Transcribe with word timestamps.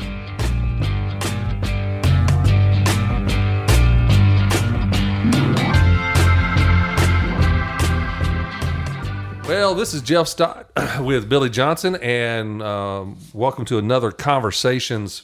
Well, 9.48 9.76
this 9.76 9.94
is 9.94 10.02
Jeff 10.02 10.28
Stott 10.28 10.70
with 11.00 11.30
Billy 11.30 11.50
Johnson, 11.50 11.96
and 11.96 12.62
um, 12.62 13.18
welcome 13.32 13.64
to 13.64 13.78
another 13.78 14.12
Conversations 14.12 15.24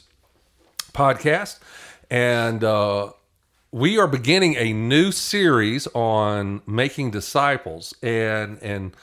podcast. 0.94 1.60
And 2.10 2.64
uh, 2.64 3.12
we 3.72 3.98
are 3.98 4.08
beginning 4.08 4.56
a 4.56 4.72
new 4.72 5.12
series 5.12 5.88
on 5.88 6.62
making 6.68 7.12
disciples, 7.12 7.94
and 8.04 8.62
and 8.62 8.96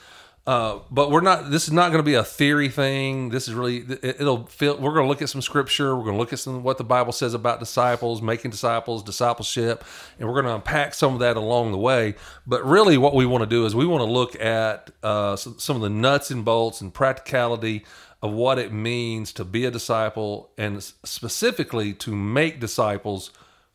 uh, 0.46 0.78
but 0.90 1.10
we're 1.10 1.20
not. 1.20 1.50
This 1.50 1.64
is 1.64 1.72
not 1.72 1.90
going 1.90 1.98
to 1.98 2.08
be 2.08 2.14
a 2.14 2.24
theory 2.24 2.68
thing. 2.68 3.28
This 3.28 3.46
is 3.46 3.54
really. 3.54 3.78
It, 3.78 4.20
it'll 4.20 4.46
feel. 4.46 4.78
We're 4.78 4.94
going 4.94 5.04
to 5.04 5.08
look 5.08 5.22
at 5.22 5.28
some 5.28 5.42
scripture. 5.42 5.94
We're 5.94 6.04
going 6.04 6.14
to 6.14 6.18
look 6.18 6.32
at 6.32 6.38
some 6.38 6.62
what 6.62 6.78
the 6.78 6.84
Bible 6.84 7.12
says 7.12 7.34
about 7.34 7.58
disciples, 7.58 8.22
making 8.22 8.52
disciples, 8.52 9.02
discipleship, 9.02 9.84
and 10.18 10.26
we're 10.26 10.34
going 10.34 10.46
to 10.46 10.54
unpack 10.54 10.94
some 10.94 11.14
of 11.14 11.20
that 11.20 11.36
along 11.36 11.72
the 11.72 11.78
way. 11.78 12.14
But 12.46 12.64
really, 12.64 12.96
what 12.96 13.14
we 13.14 13.26
want 13.26 13.42
to 13.42 13.46
do 13.46 13.66
is 13.66 13.74
we 13.74 13.86
want 13.86 14.00
to 14.00 14.10
look 14.10 14.40
at 14.40 14.90
uh, 15.02 15.36
some, 15.36 15.58
some 15.58 15.76
of 15.76 15.82
the 15.82 15.90
nuts 15.90 16.30
and 16.30 16.44
bolts 16.44 16.80
and 16.80 16.94
practicality 16.94 17.84
of 18.22 18.32
what 18.32 18.58
it 18.58 18.72
means 18.72 19.32
to 19.32 19.44
be 19.44 19.64
a 19.64 19.70
disciple, 19.70 20.50
and 20.58 20.82
specifically 20.82 21.94
to 21.94 22.14
make 22.14 22.60
disciples, 22.60 23.30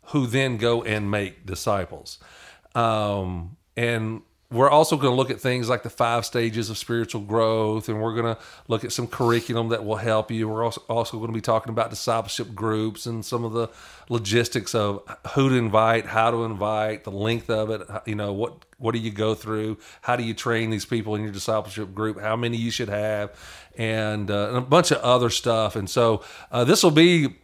who 0.09 0.27
then 0.27 0.57
go 0.57 0.83
and 0.83 1.09
make 1.09 1.45
disciples. 1.45 2.19
Um, 2.75 3.57
and 3.75 4.21
we're 4.51 4.69
also 4.69 4.95
going 4.95 5.11
to 5.11 5.15
look 5.15 5.31
at 5.31 5.41
things 5.41 5.67
like 5.69 5.81
the 5.81 5.89
five 5.89 6.23
stages 6.23 6.69
of 6.69 6.77
spiritual 6.77 7.21
growth, 7.21 7.89
and 7.89 7.99
we're 8.01 8.13
going 8.13 8.35
to 8.35 8.41
look 8.67 8.83
at 8.83 8.91
some 8.91 9.07
curriculum 9.07 9.69
that 9.69 9.83
will 9.83 9.95
help 9.95 10.29
you. 10.29 10.47
We're 10.47 10.63
also, 10.63 10.81
also 10.87 11.17
going 11.17 11.29
to 11.29 11.33
be 11.33 11.41
talking 11.41 11.71
about 11.71 11.89
discipleship 11.89 12.53
groups 12.53 13.07
and 13.07 13.25
some 13.25 13.43
of 13.43 13.53
the 13.53 13.69
logistics 14.07 14.75
of 14.75 15.01
who 15.33 15.49
to 15.49 15.55
invite, 15.55 16.05
how 16.05 16.29
to 16.29 16.43
invite, 16.43 17.05
the 17.05 17.11
length 17.11 17.49
of 17.49 17.71
it. 17.71 17.81
You 18.05 18.15
know, 18.15 18.33
what 18.33 18.65
what 18.77 18.93
do 18.93 18.99
you 18.99 19.11
go 19.11 19.33
through? 19.33 19.77
How 20.01 20.15
do 20.15 20.23
you 20.23 20.33
train 20.33 20.69
these 20.69 20.85
people 20.85 21.15
in 21.15 21.23
your 21.23 21.31
discipleship 21.31 21.95
group? 21.95 22.19
How 22.19 22.35
many 22.35 22.57
you 22.57 22.71
should 22.71 22.89
have, 22.89 23.37
and, 23.77 24.29
uh, 24.29 24.49
and 24.49 24.57
a 24.57 24.61
bunch 24.61 24.91
of 24.91 24.97
other 24.99 25.29
stuff. 25.29 25.75
And 25.75 25.89
so 25.89 26.23
uh, 26.51 26.65
this 26.65 26.83
will 26.83 26.91
be 26.91 27.35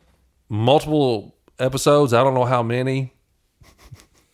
multiple 0.49 1.35
episodes. 1.57 2.13
I 2.13 2.23
don't 2.23 2.33
know 2.33 2.45
how 2.45 2.61
many 2.61 3.13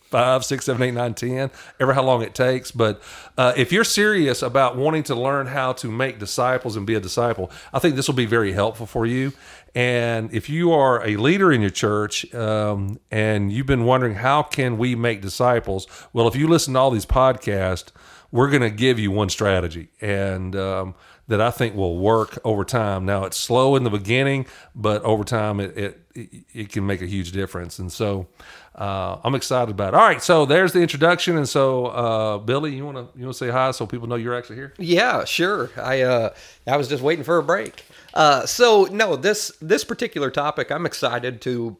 five, 0.09 0.43
six, 0.45 0.65
seven, 0.65 0.81
eight, 0.81 0.93
nine, 0.93 1.13
ten, 1.13 1.51
ever 1.79 1.93
how 1.93 2.03
long 2.03 2.21
it 2.21 2.33
takes. 2.33 2.71
But 2.71 3.01
uh, 3.37 3.53
if 3.55 3.71
you're 3.71 3.83
serious 3.83 4.41
about 4.41 4.77
wanting 4.77 5.03
to 5.03 5.15
learn 5.15 5.47
how 5.47 5.73
to 5.73 5.91
make 5.91 6.19
disciples 6.19 6.75
and 6.75 6.85
be 6.85 6.95
a 6.95 6.99
disciple, 6.99 7.51
I 7.73 7.79
think 7.79 7.95
this 7.95 8.07
will 8.07 8.15
be 8.15 8.25
very 8.25 8.53
helpful 8.53 8.85
for 8.85 9.05
you. 9.05 9.33
And 9.75 10.33
if 10.33 10.49
you 10.49 10.71
are 10.71 11.05
a 11.05 11.17
leader 11.17 11.51
in 11.51 11.61
your 11.61 11.69
church 11.69 12.33
um, 12.33 12.99
and 13.11 13.51
you've 13.51 13.67
been 13.67 13.83
wondering 13.83 14.15
how 14.15 14.41
can 14.41 14.77
we 14.77 14.95
make 14.95 15.21
disciples, 15.21 15.87
well, 16.13 16.27
if 16.27 16.35
you 16.35 16.47
listen 16.47 16.73
to 16.73 16.79
all 16.79 16.89
these 16.89 17.05
podcasts, 17.05 17.91
we're 18.31 18.49
going 18.49 18.61
to 18.61 18.69
give 18.69 18.99
you 18.99 19.11
one 19.11 19.29
strategy, 19.29 19.89
and 20.01 20.55
um, 20.55 20.95
that 21.27 21.41
I 21.41 21.51
think 21.51 21.75
will 21.75 21.97
work 21.97 22.39
over 22.43 22.63
time. 22.63 23.05
Now 23.05 23.25
it's 23.25 23.37
slow 23.37 23.75
in 23.75 23.83
the 23.83 23.89
beginning, 23.89 24.47
but 24.75 25.01
over 25.03 25.23
time 25.23 25.59
it 25.59 25.77
it, 25.77 26.45
it 26.53 26.69
can 26.71 26.85
make 26.85 27.01
a 27.01 27.05
huge 27.05 27.31
difference. 27.31 27.79
And 27.79 27.91
so 27.91 28.27
uh, 28.75 29.17
I'm 29.23 29.35
excited 29.35 29.71
about 29.71 29.93
it. 29.93 29.97
All 29.97 30.05
right, 30.05 30.21
so 30.21 30.45
there's 30.45 30.73
the 30.73 30.81
introduction. 30.81 31.37
And 31.37 31.47
so 31.47 31.87
uh, 31.87 32.37
Billy, 32.39 32.75
you 32.75 32.85
want 32.85 32.97
to 32.97 33.19
you 33.19 33.25
want 33.25 33.37
to 33.37 33.45
say 33.45 33.51
hi 33.51 33.71
so 33.71 33.85
people 33.85 34.07
know 34.07 34.15
you're 34.15 34.35
actually 34.35 34.57
here? 34.57 34.73
Yeah, 34.77 35.25
sure. 35.25 35.71
I 35.77 36.01
uh, 36.01 36.33
I 36.65 36.77
was 36.77 36.87
just 36.87 37.03
waiting 37.03 37.23
for 37.23 37.37
a 37.37 37.43
break. 37.43 37.85
Uh, 38.13 38.45
so 38.45 38.85
no, 38.85 39.15
this 39.15 39.51
this 39.61 39.83
particular 39.83 40.31
topic, 40.31 40.71
I'm 40.71 40.85
excited 40.85 41.41
to 41.41 41.77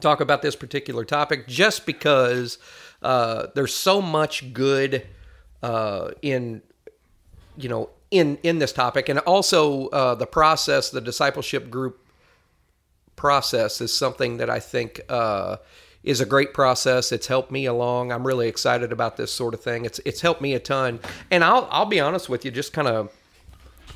talk 0.00 0.20
about 0.20 0.42
this 0.42 0.56
particular 0.56 1.04
topic 1.04 1.46
just 1.46 1.86
because 1.86 2.58
uh, 3.02 3.48
there's 3.54 3.74
so 3.74 4.00
much 4.00 4.52
good 4.52 5.06
uh, 5.62 6.10
in 6.22 6.62
you 7.56 7.68
know 7.68 7.90
in 8.10 8.38
in 8.42 8.58
this 8.58 8.72
topic, 8.72 9.08
and 9.08 9.18
also 9.20 9.88
uh, 9.88 10.14
the 10.14 10.26
process, 10.26 10.90
the 10.90 11.00
discipleship 11.00 11.70
group 11.70 12.04
process, 13.16 13.80
is 13.80 13.96
something 13.96 14.38
that 14.38 14.50
I 14.50 14.60
think 14.60 15.00
uh, 15.08 15.56
is 16.02 16.20
a 16.20 16.26
great 16.26 16.54
process. 16.54 17.12
It's 17.12 17.26
helped 17.26 17.50
me 17.50 17.66
along. 17.66 18.12
I'm 18.12 18.26
really 18.26 18.48
excited 18.48 18.92
about 18.92 19.16
this 19.16 19.32
sort 19.32 19.54
of 19.54 19.60
thing. 19.60 19.84
It's 19.84 20.00
it's 20.04 20.20
helped 20.20 20.40
me 20.40 20.54
a 20.54 20.60
ton, 20.60 21.00
and 21.30 21.44
I'll 21.44 21.68
I'll 21.70 21.86
be 21.86 22.00
honest 22.00 22.28
with 22.28 22.44
you, 22.44 22.50
just 22.50 22.72
kind 22.72 22.88
of 22.88 23.12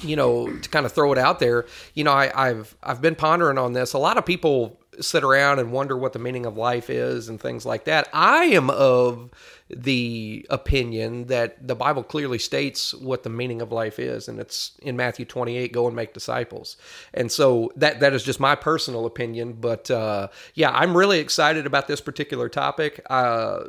you 0.01 0.17
know 0.17 0.47
to 0.59 0.69
kind 0.69 0.87
of 0.87 0.93
throw 0.93 1.13
it 1.13 1.19
out 1.19 1.39
there. 1.39 1.67
You 1.95 2.05
know, 2.05 2.13
I, 2.13 2.51
I've 2.51 2.77
I've 2.83 3.01
been 3.01 3.15
pondering 3.17 3.59
on 3.59 3.73
this. 3.73 3.95
A 3.95 3.99
lot 3.99 4.19
of 4.19 4.27
people 4.27 4.79
sit 5.01 5.25
around 5.25 5.59
and 5.59 5.73
wonder 5.73 5.97
what 5.97 6.13
the 6.13 6.19
meaning 6.19 6.47
of 6.47 6.57
life 6.57 6.91
is 6.91 7.29
and 7.29 7.41
things 7.41 7.65
like 7.65 7.85
that. 7.85 8.09
I 8.13 8.45
am 8.47 8.71
of 8.71 9.31
the 9.69 10.47
opinion 10.51 11.27
that 11.27 11.67
the 11.67 11.75
Bible 11.75 12.03
clearly 12.03 12.39
states 12.39 12.95
what 12.95 13.23
the 13.23 13.31
meaning 13.31 13.63
of 13.63 13.73
life 13.73 13.99
is, 13.99 14.29
and 14.29 14.39
it's 14.39 14.73
in 14.83 14.97
Matthew 14.97 15.25
28, 15.25 15.73
go 15.73 15.87
and 15.87 15.97
make 15.97 16.13
disciples. 16.13 16.77
And 17.13 17.31
so 17.31 17.73
that 17.77 18.01
that 18.01 18.13
is 18.13 18.23
just 18.23 18.41
my 18.41 18.55
personal 18.55 19.07
opinion. 19.07 19.55
But 19.55 19.91
uh, 19.91 20.29
yeah, 20.55 20.71
I'm 20.71 20.97
really 20.97 21.21
excited 21.21 21.67
about 21.67 21.89
this 21.89 22.01
particular 22.01 22.49
topic. 22.49 23.01
Uh, 23.09 23.65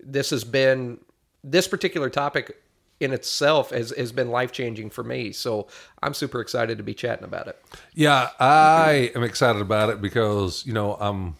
this 0.00 0.30
has 0.30 0.44
been 0.44 0.98
this 1.42 1.68
particular 1.68 2.10
topic 2.10 2.56
in 3.00 3.12
itself 3.12 3.70
has, 3.70 3.92
has 3.96 4.12
been 4.12 4.30
life 4.30 4.52
changing 4.52 4.90
for 4.90 5.04
me. 5.04 5.32
So 5.32 5.68
I'm 6.02 6.14
super 6.14 6.40
excited 6.40 6.78
to 6.78 6.84
be 6.84 6.94
chatting 6.94 7.24
about 7.24 7.46
it. 7.46 7.60
Yeah, 7.94 8.30
I 8.40 9.12
am 9.14 9.22
excited 9.22 9.62
about 9.62 9.90
it 9.90 10.00
because 10.00 10.66
you 10.66 10.72
know 10.72 10.94
I'm 10.94 11.36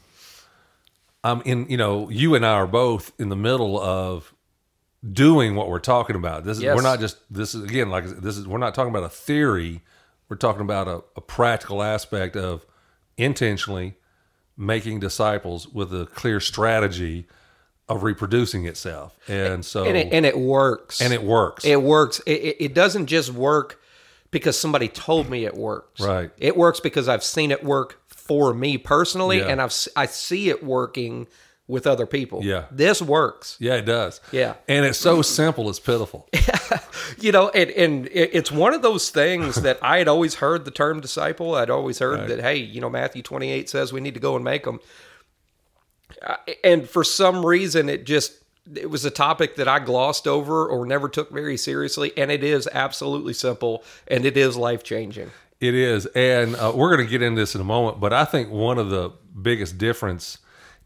I'm 1.24 1.42
in 1.42 1.66
you 1.68 1.76
know 1.76 2.08
you 2.10 2.34
and 2.34 2.46
I 2.46 2.52
are 2.52 2.66
both 2.66 3.12
in 3.18 3.28
the 3.28 3.36
middle 3.36 3.78
of 3.80 4.32
doing 5.12 5.54
what 5.54 5.68
we're 5.68 5.78
talking 5.78 6.16
about. 6.16 6.44
This 6.44 6.58
is 6.58 6.64
Yes. 6.64 6.76
we're 6.76 6.82
not 6.82 7.00
just 7.00 7.18
this 7.32 7.54
is 7.54 7.64
again 7.64 7.90
like 7.90 8.04
this 8.04 8.36
is 8.36 8.46
we're 8.46 8.58
not 8.58 8.74
talking 8.74 8.90
about 8.90 9.04
a 9.04 9.08
theory. 9.08 9.82
We're 10.28 10.36
talking 10.36 10.62
about 10.62 10.88
a, 10.88 11.02
a 11.16 11.20
practical 11.20 11.82
aspect 11.82 12.36
of 12.36 12.66
intentionally 13.16 13.94
making 14.56 15.00
disciples 15.00 15.66
with 15.68 15.92
a 15.94 16.06
clear 16.06 16.38
strategy 16.40 17.26
of 17.88 18.02
reproducing 18.02 18.66
itself. 18.66 19.16
And 19.28 19.64
so 19.64 19.84
And 19.84 19.96
it, 19.96 20.12
and 20.12 20.26
it 20.26 20.38
works. 20.38 21.00
and 21.00 21.12
it 21.12 21.22
works. 21.22 21.64
It 21.64 21.82
works. 21.82 22.20
It, 22.26 22.32
it, 22.32 22.56
it 22.64 22.74
doesn't 22.74 23.06
just 23.06 23.30
work 23.32 23.80
because 24.30 24.58
somebody 24.58 24.88
told 24.88 25.30
me 25.30 25.44
it 25.46 25.54
works. 25.56 26.00
Right. 26.00 26.30
It 26.38 26.56
works 26.56 26.80
because 26.80 27.08
I've 27.08 27.24
seen 27.24 27.50
it 27.50 27.64
work 27.64 28.00
for 28.08 28.52
me 28.52 28.76
personally, 28.76 29.38
Yeah. 29.38 29.48
and 29.48 29.60
I've 29.62 29.74
I 29.96 30.04
see 30.06 30.50
it 30.50 30.62
working 30.62 31.26
with 31.66 31.86
other 31.86 32.06
people. 32.06 32.42
Yeah. 32.44 32.64
This 32.70 33.00
works. 33.02 33.56
yeah, 33.60 33.74
it 33.76 33.84
does. 33.86 34.20
Yeah. 34.32 34.54
And 34.68 34.84
it's 34.86 34.98
so 34.98 35.22
simple 35.22 35.68
it's 35.70 35.80
pitiful. 35.80 36.28
You 37.20 37.32
know, 37.32 37.48
and, 37.48 37.70
and 37.70 38.08
it's 38.12 38.52
one 38.52 38.74
of 38.74 38.82
those 38.82 39.08
things 39.08 39.56
that 39.62 39.78
I 39.82 39.96
had 39.98 40.08
always 40.08 40.34
heard 40.36 40.64
the 40.66 40.70
term 40.70 41.00
disciple. 41.00 41.54
I'd 41.54 41.70
always 41.70 41.98
heard 42.00 42.28
that, 42.28 42.40
hey, 42.40 42.56
you 42.56 42.80
know, 42.82 42.90
Matthew 42.90 43.22
28 43.22 43.68
says 43.68 43.92
we 43.94 44.00
need 44.02 44.12
to 44.14 44.20
go 44.20 44.36
and 44.36 44.44
make 44.44 44.64
them. 44.64 44.78
And 46.64 46.88
for 46.88 47.04
some 47.04 47.44
reason, 47.44 47.88
it 47.88 48.04
just, 48.06 48.32
it 48.74 48.90
was 48.90 49.04
a 49.04 49.10
topic 49.10 49.56
that 49.56 49.68
I 49.68 49.78
glossed 49.78 50.26
over 50.26 50.66
or 50.66 50.84
never 50.86 51.08
took 51.08 51.30
very 51.30 51.56
seriously. 51.56 52.12
And 52.16 52.30
it 52.30 52.42
is 52.44 52.68
absolutely 52.72 53.32
simple 53.34 53.82
and 54.06 54.24
it 54.24 54.36
is 54.36 54.56
life 54.56 54.82
changing. 54.82 55.30
It 55.60 55.74
is, 55.74 56.06
and 56.06 56.54
uh, 56.54 56.70
we're 56.72 56.94
going 56.94 57.04
to 57.04 57.10
get 57.10 57.20
into 57.20 57.40
this 57.40 57.56
in 57.56 57.60
a 57.60 57.64
moment. 57.64 57.98
But 57.98 58.12
I 58.12 58.24
think 58.24 58.48
one 58.50 58.78
of 58.78 58.90
the 58.90 59.10
biggest 59.42 59.76
difference 59.76 60.38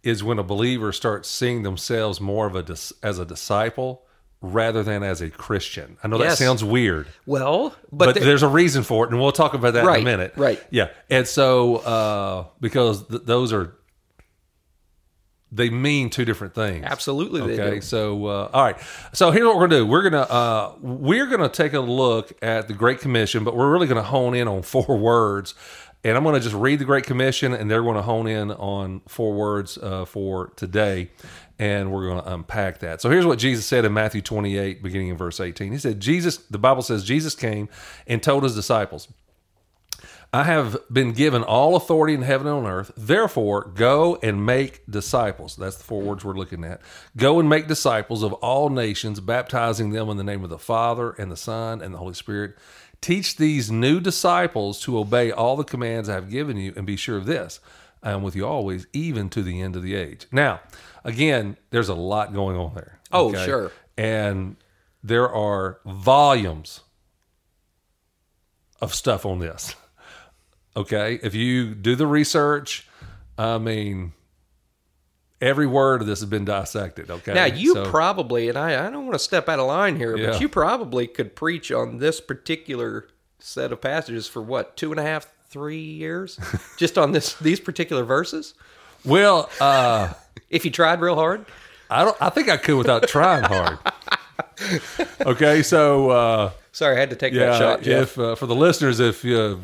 is 0.03 0.25
when 0.25 0.39
a 0.39 0.43
believer 0.43 0.93
starts 0.93 1.29
seeing 1.29 1.63
themselves 1.63 2.23
more 2.23 2.47
of 2.47 2.55
a 2.57 2.63
dis- 2.63 2.91
as 3.03 3.19
a 3.19 3.27
disciple 3.27 4.03
rather 4.41 4.83
than 4.83 5.03
as 5.03 5.21
a 5.21 5.29
Christian. 5.29 5.99
I 6.03 6.09
know 6.09 6.17
that 6.19 6.39
sounds 6.39 6.65
weird, 6.65 7.07
Well, 7.27 7.77
but, 7.93 8.07
but 8.07 8.15
the- 8.15 8.21
there's 8.21 8.43
a 8.43 8.49
reason 8.49 8.83
for 8.83 9.05
it, 9.05 9.11
and 9.13 9.21
we'll 9.21 9.31
talk 9.31 9.53
about 9.53 9.75
that 9.75 9.85
in 9.85 10.01
a 10.01 10.05
minute. 10.05 10.33
right. 10.37 10.61
Yeah, 10.71 10.89
and 11.11 11.29
so 11.29 11.77
uh, 11.77 12.47
because 12.61 13.07
th- 13.09 13.23
those 13.25 13.53
are 13.53 13.77
they 15.53 15.69
mean 15.69 16.11
two 16.11 16.25
different 16.25 16.55
things. 16.55 16.85
Absolutely 16.85 17.57
they 17.57 17.63
Okay. 17.63 17.81
So 17.81 18.27
uh, 18.27 18.51
all 18.53 18.65
right. 18.65 18.77
So 19.13 19.31
here's 19.31 19.47
what 19.47 19.57
we're 19.57 19.69
gonna 19.69 19.81
do. 19.81 19.87
We're 19.87 20.03
gonna 20.03 20.23
uh, 20.23 20.75
we're 20.81 21.27
gonna 21.27 21.51
take 21.51 21.75
a 21.75 21.81
look 21.81 22.33
at 22.43 22.69
the 22.69 22.75
Great 22.75 23.01
Commission, 23.01 23.45
but 23.45 23.55
we're 23.55 23.71
really 23.71 23.87
gonna 23.87 24.03
hone 24.03 24.35
in 24.35 24.49
on 24.49 24.63
four 24.73 24.97
words. 24.97 25.55
And 26.05 26.17
I'm 26.17 26.25
going 26.25 26.35
to 26.35 26.41
just 26.41 26.57
read 26.57 26.81
the 26.81 26.85
Great 26.85 27.05
Commission, 27.05 27.53
and 27.53 27.71
they're 27.71 27.85
going 27.85 27.95
to 27.95 28.03
hone 28.03 28.27
in 28.27 28.51
on 28.51 29.03
four 29.07 29.35
words 29.35 29.79
uh, 29.79 30.05
for 30.05 30.49
today, 30.57 31.11
and 31.61 31.93
we're 31.93 32.09
going 32.09 32.21
to 32.21 32.33
unpack 32.35 32.81
that. 32.81 33.01
So 33.01 33.09
here's 33.09 33.25
what 33.25 33.39
Jesus 33.39 33.67
said 33.67 33.85
in 33.85 33.93
Matthew 33.93 34.21
28, 34.21 34.83
beginning 34.83 35.11
in 35.11 35.17
verse 35.17 35.39
18. 35.39 35.71
He 35.71 35.79
said, 35.79 36.01
"Jesus." 36.01 36.39
The 36.39 36.59
Bible 36.59 36.83
says 36.83 37.05
Jesus 37.05 37.37
came 37.37 37.69
and 38.09 38.21
told 38.21 38.43
his 38.43 38.57
disciples, 38.57 39.07
I 40.35 40.45
have 40.45 40.79
been 40.91 41.13
given 41.13 41.43
all 41.43 41.77
authority 41.77 42.15
in 42.15 42.23
heaven 42.23 42.47
and 42.47 42.65
on 42.65 42.67
earth. 42.67 42.91
Therefore, 42.97 43.71
go 43.75 44.19
and 44.23 44.47
make 44.47 44.87
disciples. 44.91 45.57
That's 45.57 45.77
the 45.77 45.85
four 45.85 46.01
words 46.01 46.25
we're 46.25 46.33
looking 46.33 46.65
at. 46.65 46.81
Go 47.17 47.39
and 47.39 47.51
make 47.51 47.69
disciples 47.69 48.23
of 48.23 48.33
all 48.35 48.71
nations, 48.71 49.21
baptizing 49.21 49.91
them 49.91 50.09
in 50.09 50.17
the 50.17 50.25
name 50.25 50.43
of 50.43 50.49
the 50.49 50.59
Father 50.59 51.11
and 51.11 51.31
the 51.31 51.37
Son 51.37 51.83
and 51.83 51.93
the 51.93 51.99
Holy 51.99 52.15
Spirit. 52.15 52.57
Teach 53.03 53.37
these 53.37 53.71
new 53.71 54.01
disciples 54.01 54.81
to 54.83 54.99
obey 54.99 55.31
all 55.31 55.57
the 55.57 55.65
commands 55.65 56.09
I 56.09 56.15
have 56.15 56.31
given 56.31 56.57
you, 56.57 56.73
and 56.77 56.87
be 56.87 56.97
sure 56.97 57.19
of 57.19 57.27
this 57.27 57.61
I 58.03 58.13
am 58.13 58.23
with 58.23 58.35
you 58.35 58.47
always, 58.47 58.87
even 58.95 59.29
to 59.31 59.43
the 59.43 59.61
end 59.61 59.77
of 59.77 59.83
the 59.83 59.95
age. 59.95 60.27
Now, 60.33 60.61
again, 61.05 61.59
there's 61.71 61.91
a 61.91 61.95
lot 61.95 62.33
going 62.33 62.57
on 62.57 62.75
there. 62.75 63.01
Oh, 63.13 63.35
sure. 63.35 63.71
And 63.99 64.57
there 65.03 65.31
are 65.31 65.81
volumes 65.85 66.81
of 68.81 68.95
stuff 68.95 69.27
on 69.27 69.39
this. 69.39 69.77
Okay. 70.77 71.19
If 71.23 71.35
you 71.35 71.75
do 71.75 71.95
the 71.97 72.07
research, 72.07 72.87
I 73.37 73.59
mean, 73.59 74.13
every 75.41 75.67
word 75.67 76.01
of 76.01 76.07
this 76.07 76.21
has 76.21 76.29
been 76.29 76.45
dissected. 76.45 77.11
Okay. 77.11 77.35
Now 77.35 77.45
you 77.47 77.75
So- 77.75 77.87
probably, 77.87 78.49
and 78.49 78.57
I, 78.59 78.87
I 78.87 78.91
don't 78.91 79.05
want 79.05 79.15
to 79.15 79.19
step 79.19 79.49
out 79.49 79.59
of 79.59 79.67
line 79.67 79.97
here, 79.97 80.17
Yeah. 80.17 80.31
but 80.31 80.41
you 80.41 80.49
probably 80.49 81.07
could 81.07 81.35
preach 81.37 81.71
on 81.73 81.99
this 81.99 82.21
particular 82.21 83.09
set 83.39 83.73
of 83.73 83.81
passages 83.81 84.27
for 84.29 84.41
what 84.41 84.77
two 84.77 84.91
and 84.93 85.01
a 85.01 85.03
half, 85.03 85.27
three 85.51 85.81
years, 85.83 86.39
just 86.79 86.97
on 86.97 87.13
this 87.13 87.35
these 87.35 87.61
particular 87.61 88.05
verses. 88.05 88.55
well, 89.05 89.51
uh, 89.61 90.13
If 90.49 90.65
you 90.67 90.71
tried 90.71 91.01
real 91.01 91.15
hard, 91.15 91.45
I 91.91 92.05
don't, 92.05 92.17
I 92.21 92.29
think 92.31 92.49
I 92.51 92.57
could 92.59 92.77
without 92.77 93.09
trying 93.09 93.43
hard. 93.45 93.79
Okay. 95.27 95.63
So, 95.63 96.11
uh, 96.11 96.51
sorry, 96.73 96.97
I 96.97 97.01
had 97.01 97.11
to 97.11 97.17
take 97.17 97.33
that 97.35 97.59
shot, 97.59 97.83
Jeff. 97.83 98.03
if 98.13 98.19
uh, 98.19 98.35
for 98.35 98.47
the 98.47 98.55
listeners, 98.55 98.99
if 99.01 99.25
you 99.25 99.61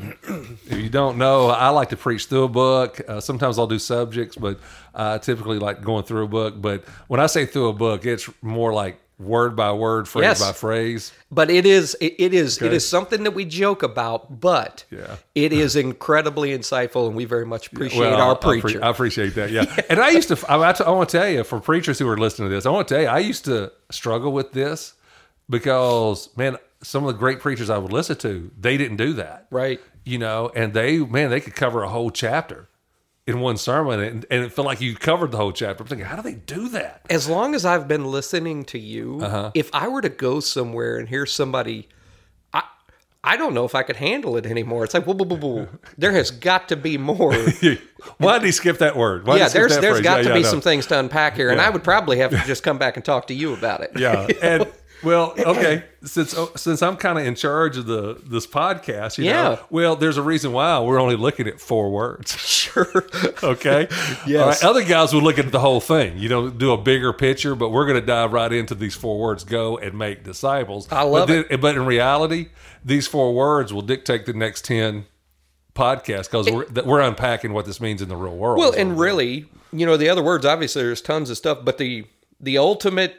if 0.71 0.73
you 0.79 0.89
don't 0.89 1.19
know, 1.19 1.49
I 1.49 1.71
like 1.71 1.89
to 1.91 1.97
preach 1.97 2.27
through 2.27 2.45
a 2.45 2.49
book. 2.49 3.01
Uh, 3.09 3.21
sometimes 3.21 3.59
I'll 3.59 3.67
do 3.67 3.79
subjects, 3.79 4.37
but 4.37 4.59
I 4.95 5.19
typically 5.19 5.59
like 5.59 5.83
going 5.83 6.05
through 6.05 6.25
a 6.25 6.29
book. 6.29 6.61
But 6.61 6.85
when 7.09 7.21
I 7.21 7.27
say 7.27 7.47
through 7.47 7.69
a 7.69 7.73
book, 7.73 8.07
it's 8.07 8.29
more 8.43 8.73
like 8.73 9.01
word 9.19 9.57
by 9.57 9.73
word, 9.73 10.07
phrase 10.07 10.23
Yes. 10.23 10.41
by 10.41 10.53
phrase. 10.53 11.13
But 11.29 11.51
it 11.51 11.67
is 11.67 11.97
it, 12.01 12.15
it 12.21 12.33
is 12.35 12.63
Okay. 12.63 12.73
is 12.77 12.87
something 12.89 13.25
that 13.25 13.33
we 13.33 13.45
joke 13.45 13.83
about, 13.83 14.41
but 14.41 14.85
Yeah. 14.93 15.17
it 15.35 15.53
is 15.53 15.75
incredibly 15.75 16.57
insightful, 16.57 17.09
and 17.09 17.17
we 17.17 17.25
very 17.25 17.45
much 17.45 17.67
appreciate 17.73 17.99
Well, 17.99 18.15
our 18.21 18.37
I 18.37 18.39
preacher. 18.61 18.79
I 18.85 18.91
appreciate 18.91 19.35
that. 19.35 19.51
Yeah. 19.51 19.65
And 19.91 19.99
I 19.99 20.11
used 20.11 20.29
to, 20.29 20.39
I, 20.49 20.55
I 20.55 20.91
want 20.91 21.09
to 21.09 21.19
tell 21.19 21.29
you, 21.29 21.43
for 21.43 21.59
preachers 21.59 21.99
who 21.99 22.09
are 22.09 22.17
listening 22.17 22.49
to 22.49 22.55
this, 22.55 22.65
I 22.65 22.71
want 22.71 22.87
to 22.87 22.95
tell 22.95 23.03
you, 23.03 23.09
I 23.09 23.19
used 23.19 23.45
to 23.47 23.73
struggle 23.91 24.31
with 24.31 24.53
this 24.53 24.95
because, 25.51 26.29
man, 26.37 26.57
some 26.83 27.05
of 27.05 27.13
the 27.13 27.19
great 27.19 27.41
preachers 27.41 27.71
I 27.71 27.79
would 27.79 27.93
listen 27.93 28.17
to, 28.19 28.51
they 28.59 28.77
didn't 28.77 28.97
do 28.99 29.15
that. 29.15 29.47
Right. 29.51 29.81
You 30.05 30.19
know, 30.19 30.51
and 30.55 30.73
they, 30.73 30.99
man, 30.99 31.31
they 31.31 31.41
could 31.41 31.55
cover 31.55 31.83
a 31.83 31.89
whole 31.89 32.11
chapter 32.11 32.69
in 33.27 33.41
one 33.41 33.57
sermon 33.59 34.01
and, 34.01 34.25
and 34.31 34.43
it 34.45 34.53
felt 34.53 34.67
like 34.67 34.81
you 34.81 34.95
covered 34.95 35.33
the 35.33 35.37
whole 35.37 35.53
chapter. 35.53 35.83
I'm 35.83 35.89
thinking, 35.89 36.07
how 36.07 36.17
do 36.17 36.23
they 36.23 36.35
do 36.35 36.69
that? 36.71 37.03
as 37.11 37.29
long 37.29 37.55
as 37.55 37.65
I've 37.67 37.87
been 37.89 38.05
listening 38.07 38.65
to 38.67 38.79
you, 38.79 39.21
Uh-huh. 39.23 39.51
if 39.55 39.69
I 39.75 39.89
were 39.89 40.01
to 40.01 40.09
go 40.09 40.41
somewhere 40.41 40.97
and 40.97 41.09
hear 41.09 41.27
somebody, 41.27 41.89
I 42.55 42.63
I 43.23 43.37
don't 43.37 43.53
know 43.53 43.65
if 43.67 43.75
I 43.75 43.83
could 43.83 43.97
handle 43.97 44.37
it 44.39 44.47
anymore. 44.47 44.85
It's 44.85 44.95
like, 44.95 45.05
whoa, 45.05 45.15
whoa, 45.15 45.27
whoa, 45.27 45.37
whoa. 45.37 45.69
there 45.99 46.13
has 46.13 46.31
got 46.31 46.69
to 46.69 46.77
be 46.77 46.97
more. 46.97 47.35
Why 48.19 48.39
did 48.39 48.47
he 48.47 48.53
skip 48.53 48.79
that 48.79 48.97
word? 48.97 49.27
Why 49.27 49.37
yeah, 49.37 49.43
he 49.45 49.49
skip 49.51 49.61
there's 49.61 49.79
there's 49.81 49.95
phrase? 49.97 50.05
got 50.05 50.17
Yeah, 50.19 50.23
to 50.23 50.29
yeah, 50.31 50.35
be 50.37 50.43
know. 50.43 50.49
some 50.49 50.61
things 50.63 50.87
to 50.87 50.99
unpack 50.99 51.35
here, 51.35 51.51
and 51.51 51.61
I 51.61 51.69
would 51.69 51.85
probably 51.85 52.19
have 52.19 52.31
to 52.31 52.39
just 52.47 52.63
come 52.63 52.79
back 52.79 52.97
and 52.97 53.05
talk 53.05 53.27
to 53.27 53.35
you 53.35 53.53
about 53.53 53.81
it. 53.83 53.91
Yeah, 53.99 54.27
and 54.41 54.73
well, 55.03 55.35
okay, 55.39 55.85
since 56.05 56.35
oh, 56.37 56.51
since 56.57 56.83
I'm 56.83 56.97
kind 56.97 57.19
of 57.19 57.25
in 57.27 57.35
charge 57.35 57.77
of 57.77 57.87
the 57.87 58.21
this 58.25 58.47
podcast, 58.47 59.19
you 59.19 59.25
Yeah. 59.25 59.43
know, 59.43 59.59
well, 59.71 59.97
there's 59.97 60.17
a 60.17 60.23
reason 60.23 60.53
why 60.53 60.79
we're 60.81 61.01
only 61.01 61.17
looking 61.17 61.47
at 61.47 61.61
four 61.61 61.91
words. 61.91 62.37
sure. 62.47 63.07
Okay, 63.43 63.89
Yes. 64.27 64.63
Right, 64.63 64.65
Other 64.71 64.85
guys 64.85 65.15
would 65.15 65.23
look 65.23 65.39
at 65.39 65.53
the 65.53 65.61
whole 65.61 65.81
thing, 65.81 66.19
you 66.19 66.29
know, 66.29 66.49
do 66.51 66.73
a 66.73 66.79
bigger 66.79 67.13
picture, 67.13 67.55
but 67.55 67.71
we're 67.71 67.87
going 67.87 68.01
to 68.01 68.07
dive 68.07 68.33
right 68.33 68.53
into 68.53 68.75
these 68.75 68.95
four 68.95 69.19
words: 69.19 69.45
go 69.45 69.79
and 69.79 69.97
make 69.99 70.25
disciples. 70.25 70.89
I 70.91 71.03
love 71.03 71.29
but 71.29 71.49
then, 71.49 71.61
But 71.61 71.77
in 71.77 71.87
reality, 71.87 72.49
these 72.85 73.07
four 73.07 73.33
words 73.35 73.73
will 73.73 73.83
dictate 73.83 74.27
the 74.27 74.33
next 74.33 74.65
ten 74.65 75.07
podcasts 75.75 76.25
because 76.31 76.51
we're 76.51 76.67
we're 76.85 77.01
unpacking 77.01 77.53
what 77.53 77.65
this 77.67 77.81
means 77.81 78.03
in 78.03 78.09
the 78.09 78.17
real 78.17 78.37
world. 78.37 78.59
Well, 78.59 78.73
and 78.73 78.99
really, 78.99 79.47
you 79.73 79.87
know, 79.87 79.97
the 79.97 80.09
other 80.09 80.23
words 80.23 80.45
obviously 80.45 80.83
there's 80.83 81.01
tons 81.03 81.31
of 81.31 81.37
stuff, 81.37 81.59
but 81.65 81.79
the 81.79 82.05
the 82.41 82.59
ultimate 82.59 83.17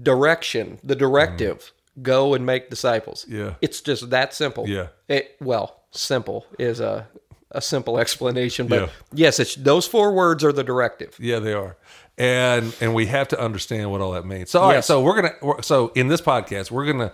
direction, 0.00 0.78
the 0.82 0.96
directive, 0.96 1.72
mm. 1.98 2.02
go 2.02 2.34
and 2.34 2.46
make 2.46 2.70
disciples. 2.70 3.26
Yeah. 3.28 3.54
It's 3.60 3.80
just 3.80 4.10
that 4.10 4.34
simple. 4.34 4.68
Yeah. 4.68 4.88
It 5.08 5.36
well, 5.40 5.82
simple 5.90 6.46
is 6.58 6.80
a 6.80 7.08
a 7.52 7.60
simple 7.60 7.98
explanation, 8.04 8.66
but 8.68 8.82
Yeah. 8.82 8.88
yes, 9.12 9.40
it's 9.40 9.54
those 9.56 9.86
four 9.86 10.12
words 10.12 10.44
are 10.44 10.52
the 10.52 10.64
directive. 10.64 11.16
Yeah, 11.18 11.40
they 11.40 11.52
are, 11.52 11.76
and 12.16 12.74
and 12.80 12.94
we 12.94 13.06
have 13.06 13.28
to 13.28 13.40
understand 13.40 13.90
what 13.90 14.00
all 14.00 14.12
that 14.12 14.24
means. 14.24 14.50
So, 14.50 14.60
all 14.60 14.68
right, 14.68 14.76
Yes. 14.76 14.86
so 14.86 15.02
we're 15.02 15.16
gonna 15.16 15.34
we're, 15.42 15.62
so 15.62 15.88
in 15.94 16.08
this 16.08 16.20
podcast 16.20 16.70
we're 16.70 16.86
gonna 16.86 17.12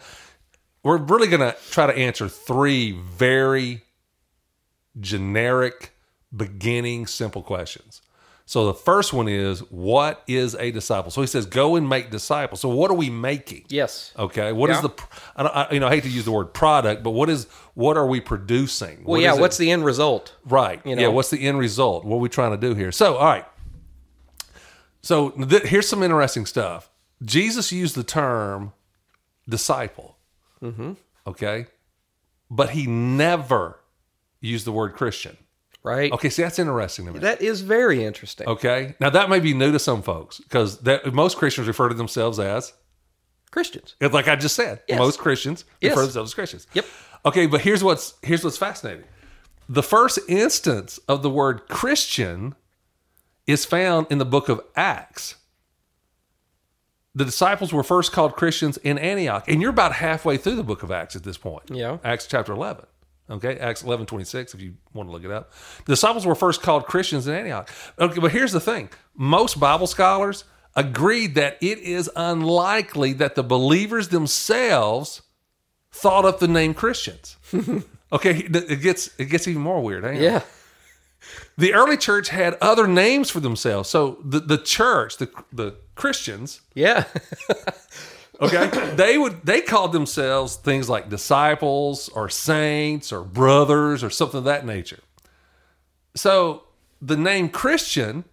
we're 0.83 0.99
really 0.99 1.29
gonna 1.29 1.55
try 1.71 1.87
to 1.87 1.97
answer 1.97 2.29
three 2.29 2.93
very 2.93 3.83
generic, 5.01 5.93
beginning, 6.35 7.07
simple 7.07 7.43
questions. 7.43 8.03
So 8.49 8.67
the 8.67 8.75
first 8.75 9.13
one 9.13 9.27
is, 9.27 9.59
what 9.73 10.23
is 10.29 10.55
a 10.55 10.71
disciple? 10.71 11.11
So 11.11 11.21
he 11.21 11.27
says, 11.27 11.47
go 11.47 11.75
and 11.75 11.89
make 11.89 12.11
disciples. 12.13 12.61
So 12.61 12.69
what 12.69 12.93
are 12.93 12.95
we 12.95 13.11
making? 13.11 13.65
Yes. 13.69 14.13
Okay. 14.17 14.53
What 14.53 14.71
is 14.71 14.77
Yeah. 14.77 14.83
the? 14.83 15.03
I, 15.35 15.43
don't, 15.43 15.57
I 15.57 15.69
you 15.73 15.81
know 15.81 15.89
I 15.89 15.91
hate 15.91 16.05
to 16.05 16.09
use 16.09 16.25
the 16.25 16.31
word 16.31 16.55
product, 16.55 17.03
but 17.03 17.11
what 17.11 17.29
is 17.29 17.47
what 17.75 17.97
are 17.97 18.07
we 18.07 18.21
producing? 18.21 19.03
Well, 19.05 19.21
yeah. 19.21 19.35
What's 19.35 19.57
the 19.59 19.73
end 19.73 19.85
result? 19.85 20.37
Right. 20.45 20.81
You 20.87 20.97
Yeah. 20.97 21.09
What's 21.09 21.31
the 21.31 21.41
end 21.45 21.59
result? 21.59 22.05
What 22.05 22.17
are 22.17 22.21
we 22.21 22.29
trying 22.29 22.53
to 22.53 22.57
do 22.57 22.75
here? 22.75 22.93
So, 22.93 23.17
all 23.17 23.25
right. 23.27 23.45
So 25.03 25.31
th- 25.31 25.65
here's 25.65 25.89
some 25.89 26.03
interesting 26.05 26.47
stuff. 26.47 26.89
Jesus 27.25 27.73
used 27.73 27.97
the 27.97 28.05
term 28.05 28.73
disciple. 29.49 30.19
Mm-hmm. 30.63 30.93
Okay. 31.27 31.67
But 32.49 32.71
he 32.71 32.87
never 32.87 33.81
used 34.41 34.67
the 34.67 34.73
word 34.73 34.95
Christian. 34.95 35.37
Right. 35.87 36.11
Okay. 36.11 36.31
See, 36.31 36.43
that's 36.43 36.59
interesting 36.59 37.07
to 37.07 37.13
me. 37.13 37.21
That 37.21 37.41
is 37.41 37.61
very 37.61 38.05
interesting. 38.05 38.49
Okay. 38.49 38.97
Now 38.99 39.09
that 39.11 39.31
may 39.31 39.39
be 39.39 39.55
new 39.55 39.71
to 39.71 39.79
some 39.79 40.03
folks 40.03 40.39
because 40.41 40.79
that 40.81 41.15
most 41.15 41.37
Christians 41.37 41.69
refer 41.69 41.89
to 41.89 41.95
themselves 41.95 42.41
as 42.41 42.73
Christians. 43.53 43.95
it's 44.01 44.13
like 44.13 44.27
I 44.27 44.35
just 44.35 44.57
said. 44.57 44.83
Yes. 44.89 44.99
Most 44.99 45.19
Christians 45.21 45.65
Yes. 45.81 45.91
refer 45.91 46.01
to 46.03 46.07
themselves 46.09 46.31
as 46.31 46.35
Christians. 46.35 46.67
Yep. 46.75 46.87
Okay, 47.27 47.47
but 47.47 47.61
here's 47.61 47.85
what's 47.85 48.15
here's 48.23 48.43
what's 48.43 48.59
fascinating. 48.59 49.05
The 49.69 49.83
first 49.83 50.19
instance 50.29 50.99
of 51.09 51.23
the 51.23 51.31
word 51.31 51.69
Christian 51.69 52.57
is 53.47 53.65
found 53.65 54.09
in 54.11 54.19
the 54.19 54.25
book 54.25 54.49
of 54.49 54.61
Acts. 54.75 55.37
The 57.15 57.25
disciples 57.25 57.73
were 57.73 57.83
first 57.85 58.11
called 58.13 58.35
Christians 58.35 58.77
in 58.79 58.99
Antioch, 58.99 59.45
and 59.49 59.63
you're 59.63 59.71
about 59.71 59.93
halfway 59.93 60.37
through 60.37 60.57
the 60.57 60.63
book 60.65 60.83
of 60.83 60.91
Acts 60.91 61.17
at 61.17 61.23
this 61.23 61.39
point. 61.39 61.63
Yeah. 61.71 61.99
Acts 62.05 62.27
chapter 62.27 62.53
11. 62.53 62.85
Okay, 63.29 63.59
Acts 63.59 63.83
11 63.83 64.07
26, 64.07 64.55
if 64.55 64.61
you 64.61 64.75
want 64.95 65.09
to 65.09 65.13
look 65.13 65.25
it 65.25 65.31
up. 65.33 65.53
The 65.85 65.93
disciples 65.93 66.25
were 66.25 66.37
first 66.37 66.63
called 66.63 66.87
Christians 66.87 67.27
in 67.27 67.35
Antioch. 67.35 67.69
Okay, 67.99 68.21
but 68.21 68.31
here's 68.31 68.53
the 68.53 68.61
thing 68.61 68.89
most 69.17 69.59
Bible 69.59 69.87
scholars 69.87 70.45
agreed 70.77 71.35
that 71.35 71.59
it 71.61 71.79
is 71.79 72.11
unlikely 72.15 73.15
that 73.15 73.35
the 73.35 73.43
believers 73.43 74.09
themselves 74.09 75.23
thought 75.91 76.25
up 76.25 76.39
the 76.39 76.47
name 76.49 76.75
Christians. 76.75 77.37
okay, 78.13 78.37
it 78.39 78.83
gets 78.83 79.11
it 79.19 79.25
gets 79.27 79.49
even 79.49 79.63
more 79.63 79.83
weird. 79.83 80.05
Yeah. 80.17 80.43
The 81.59 81.75
early 81.75 81.97
church 81.97 82.29
had 82.29 82.55
other 82.61 82.87
names 82.87 83.31
for 83.31 83.41
themselves. 83.41 83.89
So 83.89 84.19
the, 84.25 84.39
the 84.39 84.59
church, 84.59 85.17
the 85.17 85.29
the 85.53 85.75
Christians, 85.97 86.61
Yeah. 86.75 87.05
okay, 88.41 88.91
they 88.97 89.19
would 89.19 89.45
they 89.45 89.61
called 89.61 89.93
themselves 89.93 90.57
things 90.57 90.89
like 90.89 91.09
disciples 91.09 92.09
or 92.11 92.29
saints 92.29 93.13
or 93.13 93.23
brothers 93.23 94.03
or 94.05 94.11
something 94.11 94.39
of 94.39 94.45
that 94.45 94.67
nature. 94.67 95.01
So 96.15 96.65
the 97.01 97.17
name 97.17 97.49
Christian, 97.49 98.25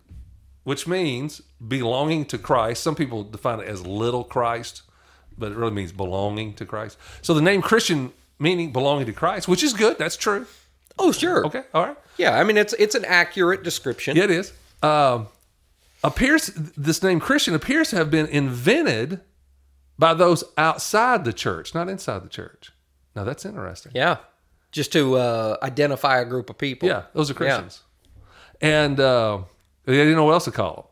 which 0.64 0.88
means 0.88 1.42
belonging 1.66 2.26
to 2.26 2.38
Christ, 2.38 2.84
some 2.84 2.96
people 2.96 3.24
define 3.24 3.60
it 3.60 3.68
as 3.68 3.86
little 3.86 4.24
Christ, 4.24 4.84
but 5.38 5.52
it 5.52 5.58
really 5.58 5.74
means 5.74 5.92
belonging 5.92 6.54
to 6.56 6.66
Christ. 6.66 6.98
So 7.22 7.34
the 7.34 7.42
name 7.42 7.62
Christian 7.62 8.14
meaning 8.40 8.72
belonging 8.72 9.06
to 9.08 9.14
Christ, 9.14 9.48
which 9.48 9.64
is 9.64 9.74
good, 9.74 9.98
that's 9.98 10.18
true. 10.18 10.46
oh, 11.00 11.12
sure. 11.12 11.46
Okay, 11.46 11.64
all 11.74 11.86
right. 11.88 11.98
Yeah. 12.18 12.40
I 12.40 12.44
mean, 12.44 12.58
it's 12.58 12.74
it's 12.74 12.96
an 12.96 13.06
accurate 13.06 13.64
description. 13.64 14.16
Yeah, 14.16 14.26
it 14.26 14.32
is. 14.32 14.54
Um, 14.82 15.28
appears 16.04 16.48
this 16.78 17.02
name 17.02 17.20
Christian 17.20 17.56
appears 17.56 17.90
to 17.90 17.96
have 17.96 18.12
been 18.12 18.28
invented 18.28 19.22
by 20.04 20.14
those 20.14 20.44
outside 20.58 21.24
the 21.24 21.32
church, 21.32 21.74
not 21.74 21.88
inside 21.88 22.26
the 22.26 22.30
church. 22.30 22.74
Now 23.16 23.24
that's 23.24 23.46
interesting. 23.46 23.94
Yeah. 23.96 24.18
Just 24.70 24.92
to 24.92 25.16
uh, 25.16 25.56
identify 25.64 26.20
a 26.20 26.26
group 26.26 26.50
of 26.50 26.58
people. 26.58 26.90
Yeah, 26.90 27.04
those 27.14 27.32
are 27.32 27.34
Christians, 27.34 27.84
and 28.60 29.00
uh, 29.00 29.44
they 29.86 29.94
didn't 29.94 30.16
know 30.16 30.26
what 30.26 30.34
else 30.34 30.44
to 30.44 30.52
call 30.52 30.92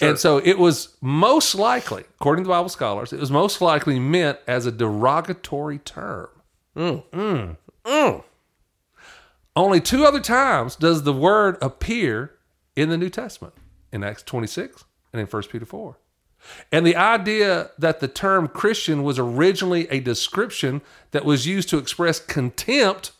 them. 0.00 0.08
And 0.08 0.18
so 0.18 0.38
it 0.38 0.58
was 0.58 0.96
most 1.02 1.56
likely, 1.56 2.04
according 2.18 2.44
to 2.44 2.48
Bible 2.48 2.70
scholars, 2.70 3.12
it 3.12 3.20
was 3.20 3.30
most 3.30 3.60
likely 3.60 3.98
meant 3.98 4.38
as 4.46 4.64
a 4.64 4.72
derogatory 4.72 5.80
term. 5.80 6.30
Mm. 6.74 7.56
On 7.84 8.22
Only 9.56 9.80
two 9.82 10.06
other 10.06 10.20
times 10.20 10.74
does 10.74 11.02
the 11.02 11.12
word 11.12 11.58
appear 11.60 12.38
in 12.74 12.88
the 12.88 12.96
New 12.96 13.10
Testament 13.10 13.52
in 13.92 14.02
Acts 14.02 14.22
26 14.22 14.84
and 15.12 15.20
in 15.20 15.26
1 15.26 15.42
Peter 15.50 15.66
4. 15.66 15.98
And 16.72 16.86
the 16.86 16.96
idea 16.96 17.70
that 17.78 18.00
the 18.00 18.08
term 18.08 18.48
Christian 18.48 19.02
was 19.02 19.18
originally 19.18 19.88
a 19.90 20.00
description 20.00 20.82
that 21.10 21.24
was 21.24 21.46
used 21.46 21.68
to 21.70 21.78
express 21.78 22.20
contempt 22.20 23.12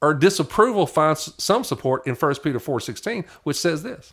or 0.00 0.14
disapproval 0.14 0.86
finds 0.86 1.32
some 1.42 1.64
support 1.64 2.06
in 2.06 2.14
1 2.14 2.34
Peter 2.42 2.58
4:16, 2.58 3.24
which 3.42 3.56
says 3.56 3.82
this. 3.82 4.12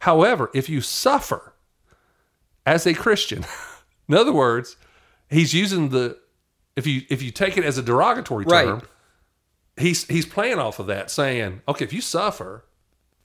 However, 0.00 0.50
if 0.54 0.68
you 0.68 0.80
suffer 0.80 1.54
as 2.64 2.86
a 2.86 2.94
Christian, 2.94 3.44
in 4.08 4.14
other 4.14 4.32
words, 4.32 4.76
he's 5.30 5.54
using 5.54 5.90
the 5.90 6.18
if 6.76 6.86
you 6.86 7.02
if 7.08 7.22
you 7.22 7.30
take 7.30 7.56
it 7.56 7.64
as 7.64 7.78
a 7.78 7.82
derogatory 7.82 8.44
term, 8.44 8.74
Right. 8.80 8.84
he's 9.78 10.04
he's 10.08 10.26
playing 10.26 10.58
off 10.58 10.78
of 10.78 10.86
that, 10.88 11.10
saying, 11.10 11.62
okay, 11.68 11.84
if 11.84 11.92
you 11.92 12.00
suffer 12.00 12.64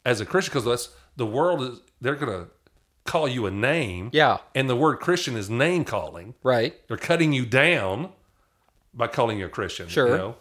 as 0.06 0.22
a 0.22 0.26
Christian, 0.26 0.52
because 0.54 0.66
that's 0.66 0.90
the 1.18 1.26
world 1.26 1.62
is 1.62 1.82
they're 2.00 2.16
gonna 2.16 2.48
call 3.06 3.28
you 3.28 3.46
a 3.46 3.52
name, 3.52 4.10
Yeah. 4.14 4.38
and 4.56 4.70
the 4.70 4.76
word 4.76 4.98
Christian 4.98 5.36
is 5.36 5.50
name 5.50 5.84
calling. 5.86 6.36
Right. 6.44 6.76
They're 6.88 6.98
cutting 6.98 7.34
you 7.34 7.46
down 7.46 8.10
by 8.94 9.08
calling 9.08 9.40
you 9.40 9.46
a 9.46 9.50
Christian. 9.50 9.88
Sure. 9.88 10.08
you 10.10 10.18
know? 10.18 10.36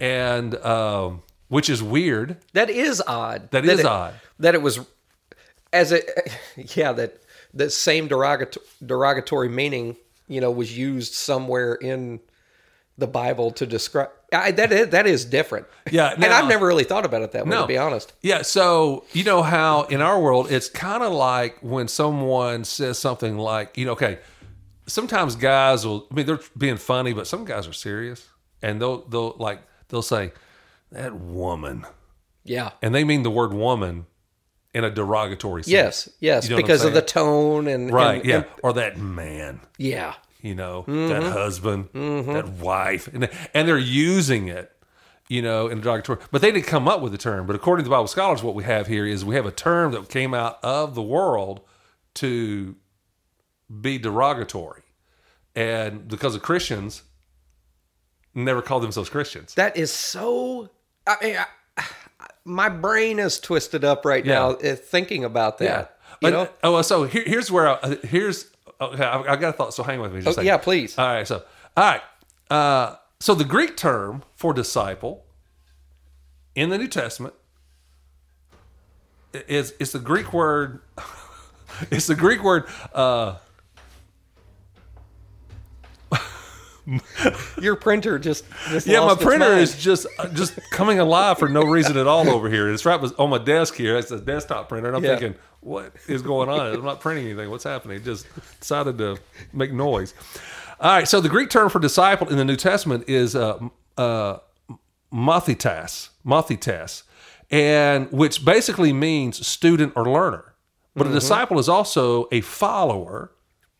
and 0.00 0.54
um, 0.56 1.22
which 1.48 1.70
is 1.70 1.82
weird. 1.82 2.36
That 2.52 2.68
is 2.68 3.02
odd. 3.06 3.50
That 3.52 3.64
is 3.64 3.80
it, 3.80 3.86
odd. 3.86 4.14
That 4.40 4.54
it 4.54 4.62
was 4.62 4.80
as 5.72 5.92
a 5.92 6.00
yeah 6.76 6.92
that 6.92 7.18
the 7.52 7.70
same 7.70 8.08
derogatory, 8.08 8.66
derogatory 8.84 9.48
meaning 9.48 9.96
you 10.26 10.40
know 10.40 10.50
was 10.50 10.76
used 10.76 11.14
somewhere 11.14 11.74
in 11.74 12.20
the 12.98 13.06
Bible 13.06 13.50
to 13.52 13.66
describe 13.66 14.10
I, 14.42 14.50
that 14.52 14.72
is 14.72 14.88
that 14.90 15.06
is 15.06 15.24
different. 15.24 15.66
Yeah, 15.90 16.12
and 16.14 16.24
I've 16.24 16.48
never 16.48 16.66
really 16.66 16.84
thought 16.84 17.04
about 17.06 17.22
it 17.22 17.32
that 17.32 17.44
way 17.44 17.50
No. 17.50 17.62
to 17.62 17.66
be 17.68 17.78
honest. 17.78 18.12
Yeah, 18.22 18.42
so 18.42 19.04
you 19.12 19.24
know 19.24 19.42
how 19.42 19.82
in 19.84 20.00
our 20.00 20.20
world 20.20 20.50
it's 20.50 20.68
kind 20.68 21.02
of 21.02 21.12
like 21.12 21.58
when 21.60 21.88
someone 21.88 22.64
says 22.64 22.98
something 22.98 23.36
like, 23.38 23.76
you 23.76 23.84
know, 23.86 23.92
okay, 23.92 24.18
sometimes 24.86 25.36
guys 25.36 25.86
will 25.86 26.06
I 26.10 26.14
mean 26.14 26.26
they're 26.26 26.40
being 26.56 26.76
funny, 26.76 27.12
but 27.12 27.26
some 27.26 27.44
guys 27.44 27.66
are 27.68 27.72
serious 27.72 28.28
and 28.62 28.80
they'll 28.80 29.02
they'll 29.06 29.34
like 29.38 29.60
they'll 29.88 30.02
say 30.02 30.32
that 30.92 31.14
woman. 31.14 31.86
Yeah. 32.44 32.70
And 32.82 32.94
they 32.94 33.04
mean 33.04 33.22
the 33.22 33.30
word 33.30 33.52
woman 33.54 34.06
in 34.74 34.84
a 34.84 34.90
derogatory 34.90 35.62
sense. 35.62 35.72
Yes. 35.72 36.08
Yes. 36.20 36.44
You 36.48 36.56
know 36.56 36.62
because 36.62 36.84
of 36.84 36.92
the 36.94 37.00
tone 37.02 37.66
and 37.68 37.90
Right, 37.92 38.16
and- 38.20 38.24
yeah. 38.24 38.34
and- 38.36 38.46
or 38.62 38.72
that 38.74 38.98
man. 38.98 39.60
yeah. 39.78 40.14
You 40.44 40.54
know, 40.54 40.84
Mm-hmm. 40.86 41.08
that 41.08 41.22
husband, 41.32 41.88
that 41.92 42.48
wife, 42.60 43.08
and 43.12 43.28
and 43.54 43.66
they're 43.66 43.78
using 43.78 44.48
it, 44.48 44.70
you 45.28 45.40
know, 45.42 45.66
in 45.68 45.78
a 45.78 45.80
derogatory. 45.80 46.18
But 46.30 46.42
they 46.42 46.52
didn't 46.52 46.66
come 46.66 46.86
up 46.86 47.00
with 47.00 47.12
the 47.12 47.18
term. 47.18 47.46
But 47.46 47.56
according 47.56 47.84
to 47.84 47.90
Bible 47.90 48.06
scholars, 48.06 48.42
what 48.42 48.54
we 48.54 48.64
have 48.64 48.86
here 48.86 49.06
is 49.06 49.24
we 49.24 49.34
have 49.36 49.46
a 49.46 49.50
term 49.50 49.92
that 49.92 50.08
came 50.08 50.34
out 50.34 50.58
of 50.62 50.94
the 50.94 51.02
world 51.02 51.62
to 52.16 52.76
be 53.80 53.96
derogatory, 53.98 54.82
and 55.56 56.06
because 56.08 56.34
of 56.36 56.42
Christians 56.42 57.02
never 58.34 58.60
called 58.62 58.82
themselves 58.82 59.08
Christians. 59.08 59.54
That 59.54 59.76
is 59.76 59.92
so. 59.92 60.68
I 61.06 61.16
mean, 61.22 61.36
I, 61.78 61.84
my 62.44 62.68
brain 62.68 63.18
is 63.18 63.40
twisted 63.40 63.84
up 63.84 64.04
right 64.04 64.24
Yeah. 64.24 64.34
now 64.34 64.50
uh, 64.50 64.74
thinking 64.76 65.24
about 65.24 65.58
that. 65.58 65.64
Yeah. 65.64 65.80
You 65.80 66.16
But, 66.20 66.30
know? 66.32 66.48
oh, 66.62 66.82
so 66.82 67.04
here, 67.04 67.24
here's 67.26 67.50
where 67.50 67.68
I, 67.68 67.96
here's 68.04 68.50
okay. 68.80 69.04
I, 69.04 69.20
I 69.32 69.36
got 69.36 69.50
a 69.50 69.52
thought. 69.52 69.74
So 69.74 69.82
hang 69.82 70.00
with 70.00 70.12
me. 70.12 70.20
Just 70.22 70.38
Oh, 70.38 70.42
yeah, 70.42 70.56
please. 70.56 70.96
All 70.98 71.06
right. 71.06 71.26
So 71.26 71.42
all 71.76 71.84
right. 71.84 72.02
Uh, 72.50 72.96
so 73.20 73.34
the 73.34 73.44
Greek 73.44 73.76
term 73.76 74.22
for 74.34 74.52
disciple 74.52 75.24
in 76.54 76.68
the 76.70 76.78
New 76.78 76.88
Testament 76.88 77.34
is 79.32 79.72
is 79.80 79.92
the 79.92 79.98
Greek 79.98 80.32
word. 80.32 80.80
It's 81.90 82.06
the 82.06 82.14
Greek 82.14 82.40
word. 82.44 82.66
Uh, 82.92 83.34
Your 87.60 87.76
printer 87.76 88.18
just, 88.18 88.44
just 88.68 88.86
yeah, 88.86 89.00
my 89.00 89.12
its 89.14 89.22
printer 89.22 89.48
mind. 89.48 89.60
is 89.60 89.76
just 89.82 90.06
uh, 90.18 90.28
just 90.28 90.58
coming 90.70 90.98
alive 90.98 91.38
for 91.38 91.48
no 91.48 91.62
reason 91.62 91.96
at 91.96 92.06
all 92.06 92.28
over 92.28 92.48
here. 92.50 92.70
It's 92.70 92.84
right 92.84 93.00
on 93.18 93.30
my 93.30 93.38
desk 93.38 93.74
here. 93.74 93.96
It's 93.96 94.10
a 94.10 94.20
desktop 94.20 94.68
printer, 94.68 94.88
and 94.88 94.96
I'm 94.96 95.02
Yeah. 95.04 95.16
thinking, 95.18 95.40
what 95.64 95.94
is 96.06 96.22
going 96.22 96.48
on? 96.48 96.74
I'm 96.74 96.84
not 96.84 97.00
printing 97.00 97.24
anything. 97.26 97.50
What's 97.50 97.64
happening? 97.64 97.96
It 97.96 98.04
just 98.04 98.26
decided 98.60 98.98
to 98.98 99.16
make 99.52 99.72
noise. 99.72 100.14
All 100.78 100.90
right. 100.90 101.08
So 101.08 101.20
the 101.20 101.28
Greek 101.28 101.50
term 101.50 101.70
for 101.70 101.78
disciple 101.78 102.28
in 102.28 102.36
the 102.36 102.44
New 102.44 102.56
Testament 102.56 103.04
is 103.08 103.34
uh, 103.34 103.58
uh, 103.96 104.38
mathitas, 105.12 106.10
mathitas, 106.24 107.04
and 107.50 108.12
which 108.12 108.44
basically 108.44 108.92
means 108.92 109.44
student 109.46 109.94
or 109.96 110.04
learner. 110.04 110.54
But 110.96 111.08
a 111.08 111.10
disciple 111.10 111.58
is 111.58 111.68
also 111.68 112.28
a 112.30 112.40
follower, 112.40 113.32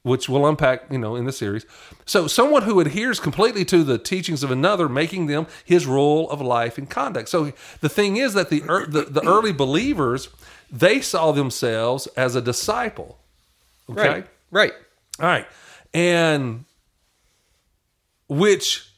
which 0.02 0.28
we'll 0.28 0.46
unpack, 0.46 0.90
you 0.90 0.98
know, 0.98 1.14
in 1.14 1.26
the 1.26 1.32
series. 1.32 1.64
So 2.06 2.26
someone 2.26 2.62
who 2.62 2.80
adheres 2.80 3.20
completely 3.20 3.64
to 3.66 3.84
the 3.84 3.98
teachings 3.98 4.42
of 4.42 4.50
another, 4.50 4.88
making 4.88 5.26
them 5.26 5.46
his 5.64 5.86
rule 5.86 6.28
of 6.30 6.40
life 6.40 6.76
and 6.76 6.90
conduct. 6.90 7.28
So 7.28 7.52
the 7.80 7.88
thing 7.88 8.16
is 8.16 8.34
that 8.34 8.50
the 8.50 8.60
the, 8.88 9.02
the 9.08 9.24
early 9.24 9.52
believers 9.52 10.28
they 10.70 11.00
saw 11.00 11.32
themselves 11.32 12.06
as 12.16 12.34
a 12.34 12.40
disciple. 12.40 13.18
Okay. 13.90 14.08
right. 14.08 14.26
Right. 14.50 14.72
All 15.20 15.26
right. 15.26 15.46
And 15.92 16.64
which, 18.28 18.90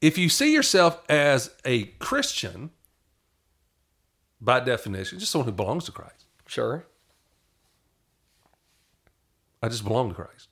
if 0.00 0.18
you 0.18 0.28
see 0.28 0.52
yourself 0.52 1.02
as 1.08 1.50
a 1.64 1.84
Christian, 1.98 2.70
by 4.40 4.60
definition, 4.60 5.18
just 5.18 5.30
someone 5.32 5.46
who 5.46 5.52
belongs 5.52 5.84
to 5.84 5.92
Christ. 5.92 6.26
Sure. 6.46 6.84
I 9.62 9.68
just 9.68 9.84
belong 9.84 10.08
to 10.08 10.14
Christ. 10.14 10.48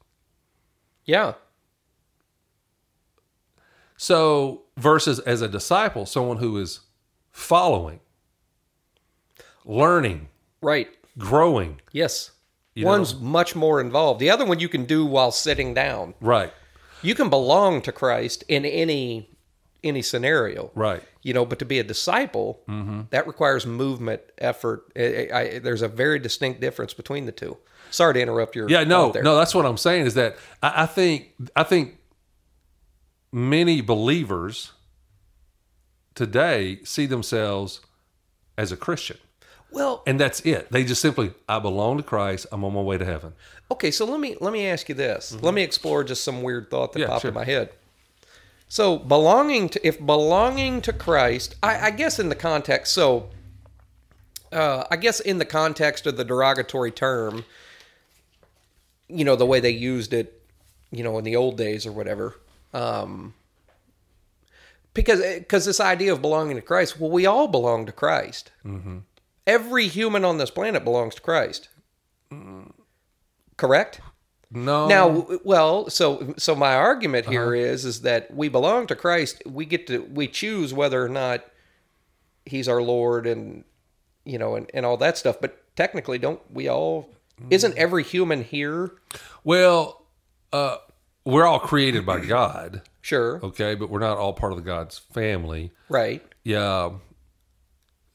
Yeah. 1.04 1.34
So, 3.96 4.62
versus 4.78 5.18
as 5.18 5.42
a 5.42 5.48
disciple, 5.48 6.06
someone 6.06 6.38
who 6.38 6.56
is 6.56 6.80
following, 7.32 8.00
learning, 9.64 10.28
Right. 10.62 10.88
growing. 11.18 11.80
Yes. 11.92 12.30
You 12.74 12.86
One's 12.86 13.14
much 13.16 13.56
more 13.56 13.80
involved. 13.80 14.20
The 14.20 14.30
other 14.30 14.44
one 14.44 14.60
you 14.60 14.68
can 14.68 14.84
do 14.84 15.04
while 15.04 15.32
sitting 15.32 15.74
down. 15.74 16.14
Right. 16.20 16.52
You 17.02 17.14
can 17.14 17.28
belong 17.30 17.82
to 17.82 17.92
Christ 17.92 18.44
in 18.48 18.64
any 18.64 19.28
any 19.82 20.02
scenario. 20.02 20.70
Right. 20.74 21.02
You 21.22 21.32
know, 21.32 21.46
but 21.46 21.58
to 21.60 21.64
be 21.64 21.78
a 21.78 21.82
disciple, 21.84 22.60
Mm-hmm. 22.68 23.00
that 23.10 23.26
requires 23.26 23.66
movement, 23.66 24.20
effort. 24.38 24.84
I, 24.94 25.28
I, 25.32 25.58
there's 25.58 25.80
a 25.82 25.88
very 25.88 26.18
distinct 26.18 26.60
difference 26.60 26.92
between 26.94 27.24
the 27.26 27.32
two. 27.32 27.56
Sorry 27.90 28.12
to 28.14 28.20
interrupt 28.20 28.54
your 28.54 28.68
Yeah, 28.70 28.84
no, 28.84 29.10
no. 29.10 29.36
That's 29.36 29.54
what 29.54 29.64
I'm 29.66 29.78
saying 29.78 30.06
is 30.06 30.14
that 30.14 30.36
I, 30.62 30.82
I 30.82 30.86
think 30.86 31.32
I 31.56 31.62
think 31.64 31.96
many 33.32 33.80
believers 33.80 34.72
today 36.14 36.80
see 36.84 37.06
themselves 37.06 37.80
as 38.58 38.70
a 38.72 38.76
Christian, 38.76 39.16
Well, 39.72 40.02
and 40.06 40.18
that's 40.18 40.40
it. 40.40 40.70
They 40.70 40.84
just 40.84 41.00
simply, 41.00 41.32
I 41.48 41.58
belong 41.60 41.96
to 41.98 42.02
Christ. 42.02 42.46
I'm 42.50 42.64
on 42.64 42.74
my 42.74 42.80
way 42.80 42.98
to 42.98 43.04
heaven. 43.04 43.34
Okay, 43.70 43.90
so 43.90 44.04
let 44.04 44.18
me 44.18 44.36
let 44.40 44.52
me 44.52 44.66
ask 44.66 44.88
you 44.88 44.94
this. 44.94 45.32
Let 45.40 45.54
me 45.54 45.62
explore 45.62 46.02
just 46.02 46.24
some 46.24 46.42
weird 46.42 46.70
thought 46.70 46.92
that 46.92 46.98
Mm-hmm. 46.98 47.02
Yeah, 47.02 47.08
popped 47.08 47.22
sure. 47.22 47.28
in 47.28 47.34
my 47.34 47.44
head. 47.44 47.70
So 48.68 48.98
belonging 48.98 49.68
to 49.70 49.86
if 49.86 50.04
belonging 50.04 50.80
to 50.82 50.92
Christ, 50.92 51.54
I, 51.62 51.86
I 51.86 51.90
guess 51.90 52.18
in 52.18 52.28
the 52.28 52.34
context. 52.34 52.92
So 52.92 53.30
uh, 54.52 54.84
I 54.90 54.96
guess 54.96 55.20
in 55.20 55.38
the 55.38 55.44
context 55.44 56.06
of 56.06 56.16
the 56.16 56.24
derogatory 56.24 56.90
term, 56.90 57.44
you 59.08 59.24
know, 59.24 59.36
the 59.36 59.46
way 59.46 59.60
they 59.60 59.70
used 59.70 60.12
it, 60.12 60.42
you 60.90 61.04
know, 61.04 61.18
in 61.18 61.24
the 61.24 61.36
old 61.36 61.56
days 61.56 61.86
or 61.86 61.92
whatever. 61.92 62.36
Um, 62.74 63.34
because 64.94 65.20
because 65.20 65.64
this 65.64 65.78
idea 65.80 66.12
of 66.12 66.20
belonging 66.20 66.56
to 66.56 66.62
Christ, 66.62 66.98
well, 66.98 67.10
we 67.10 67.26
all 67.26 67.46
belong 67.48 67.86
to 67.86 67.92
Christ. 67.92 68.50
Every 69.46 69.88
human 69.88 70.24
on 70.24 70.38
this 70.38 70.50
planet 70.50 70.84
belongs 70.84 71.14
to 71.16 71.20
Christ. 71.22 71.68
Correct. 73.56 74.00
No, 74.52 74.88
Now, 74.88 75.26
well, 75.44 75.88
so 75.90 76.34
so 76.36 76.56
my 76.56 76.74
argument 76.74 77.26
here 77.26 77.54
is 77.54 77.84
is 77.84 78.00
that 78.02 78.34
we 78.34 78.48
belong 78.48 78.88
to 78.88 78.96
Christ. 78.96 79.42
We 79.46 79.64
get 79.64 79.86
to 79.86 80.02
we 80.02 80.26
choose 80.26 80.74
whether 80.74 81.04
or 81.04 81.08
not 81.08 81.44
He's 82.46 82.68
our 82.68 82.82
Lord, 82.82 83.26
and 83.28 83.62
you 84.24 84.38
know, 84.38 84.56
and, 84.56 84.68
and 84.74 84.84
all 84.84 84.96
that 84.96 85.16
stuff. 85.16 85.36
But 85.40 85.76
technically, 85.76 86.18
don't 86.18 86.40
we 86.52 86.68
all? 86.68 87.10
Isn't 87.48 87.76
every 87.78 88.02
human 88.02 88.42
here? 88.42 88.90
well, 89.44 90.04
uh, 90.52 90.76
we're 91.24 91.46
all 91.46 91.60
created 91.60 92.04
by 92.04 92.18
God, 92.26 92.82
Sure, 93.02 93.38
okay, 93.44 93.76
but 93.76 93.88
we're 93.88 94.00
not 94.00 94.18
all 94.18 94.32
part 94.32 94.50
of 94.52 94.58
the 94.58 94.64
God's 94.64 94.98
family. 94.98 95.70
right. 95.88 96.22
Yeah, 96.42 96.90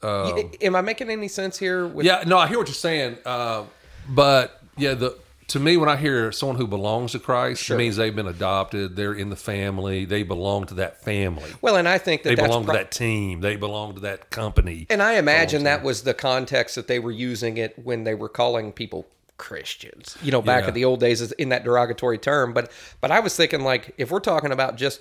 Y- 0.04 0.50
Am 0.62 0.76
I 0.76 0.82
making 0.82 1.10
any 1.10 1.28
sense 1.28 1.58
here? 1.58 1.88
With, 1.88 2.06
Yeah, 2.06 2.24
no, 2.28 2.38
I 2.38 2.48
hear 2.48 2.58
what 2.58 2.68
you're 2.68 2.76
saying, 2.76 3.18
uh, 3.26 3.64
but 4.10 4.62
yeah, 4.78 4.94
the 4.94 5.18
to 5.50 5.60
me, 5.60 5.78
when 5.78 5.88
I 5.90 5.96
hear 5.96 6.32
someone 6.32 6.58
who 6.58 6.66
belongs 6.66 7.12
to 7.12 7.20
Christ, 7.20 7.70
it 7.70 7.78
means 7.78 7.98
they've 7.98 8.16
been 8.16 8.28
adopted. 8.28 8.96
They're 8.96 9.14
in 9.14 9.30
the 9.30 9.36
family. 9.36 10.04
They 10.06 10.24
belong 10.24 10.66
to 10.66 10.74
that 10.76 11.04
family. 11.04 11.52
Well, 11.62 11.76
and 11.76 11.88
I 11.88 12.00
think 12.00 12.24
that 12.24 12.30
They 12.30 12.36
belong 12.36 12.66
pro- 12.66 12.74
to 12.74 12.80
that 12.80 12.90
team. 12.92 13.42
They 13.42 13.56
belong 13.56 13.94
to 13.94 14.00
that 14.02 14.32
company. 14.32 14.88
And 14.90 15.04
I 15.04 15.14
imagine 15.18 15.64
that 15.66 15.84
was 15.84 16.02
the 16.02 16.16
context 16.16 16.74
that 16.76 16.88
they 16.88 16.98
were 16.98 17.12
using 17.12 17.58
it 17.58 17.78
when 17.78 18.06
they 18.06 18.16
were 18.16 18.28
calling 18.28 18.72
people 18.72 19.06
Christians. 19.38 20.18
You 20.24 20.32
know, 20.32 20.42
back 20.42 20.64
Yeah. 20.64 20.70
in 20.70 20.74
the 20.74 20.86
old 20.86 21.00
days 21.00 21.22
is 21.22 21.32
in 21.34 21.50
that 21.50 21.64
derogatory 21.64 22.18
term. 22.18 22.52
But 22.52 22.72
but 23.00 23.12
I 23.12 23.20
was 23.20 23.36
thinking 23.36 23.62
like 23.62 23.94
if 24.00 24.10
we're 24.10 24.20
talking 24.22 24.52
about 24.52 24.78
just 24.78 25.00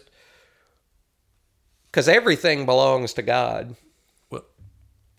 because 1.91 2.07
everything 2.09 2.67
belongs 2.67 3.15
to 3.15 3.23
God. 3.23 3.77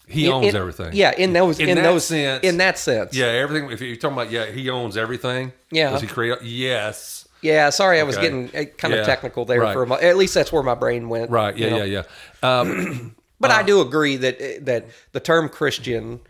He 0.07 0.27
owns 0.29 0.47
in- 0.47 0.55
everything. 0.55 0.91
Yeah, 0.93 1.13
in 1.17 1.33
those 1.33 1.59
In 1.59 1.69
in, 1.69 1.75
that 1.77 1.83
those 1.83 2.05
sense- 2.05 2.43
in 2.43 2.57
that 2.57 2.77
sense. 2.77 3.15
Yeah, 3.15 3.25
everything. 3.25 3.71
If 3.71 3.81
you're 3.81 3.95
talking 3.95 4.17
about, 4.17 4.31
yeah, 4.31 4.45
he 4.45 4.69
owns 4.69 4.97
everything. 4.97 5.51
Yeah. 5.71 5.91
Does 5.91 6.01
he 6.01 6.07
create? 6.07 6.41
Yes. 6.43 7.27
Yeah, 7.41 7.69
sorry, 7.69 8.00
I 8.00 8.03
was 8.03 8.17
Okay. 8.17 8.25
getting 8.29 8.50
kind 8.77 8.93
Yeah, 8.93 9.01
of 9.01 9.05
technical 9.05 9.45
there 9.45 9.62
right. 9.62 9.74
for 9.74 9.83
a 9.83 9.88
moment. 9.88 10.05
At 10.07 10.17
least 10.17 10.33
that's 10.33 10.51
where 10.51 10.63
my 10.63 10.74
brain 10.75 11.09
went. 11.09 11.29
Right. 11.29 11.55
you 11.55 11.65
Yeah. 11.65 11.77
know. 11.77 11.83
Yeah. 11.83 12.03
Yeah. 12.43 12.59
Um, 12.59 13.15
But 13.39 13.51
I 13.51 13.63
do 13.63 13.81
agree 13.81 14.15
that 14.17 14.65
that 14.65 14.85
the 15.12 15.19
term 15.19 15.50
Christian, 15.50 16.21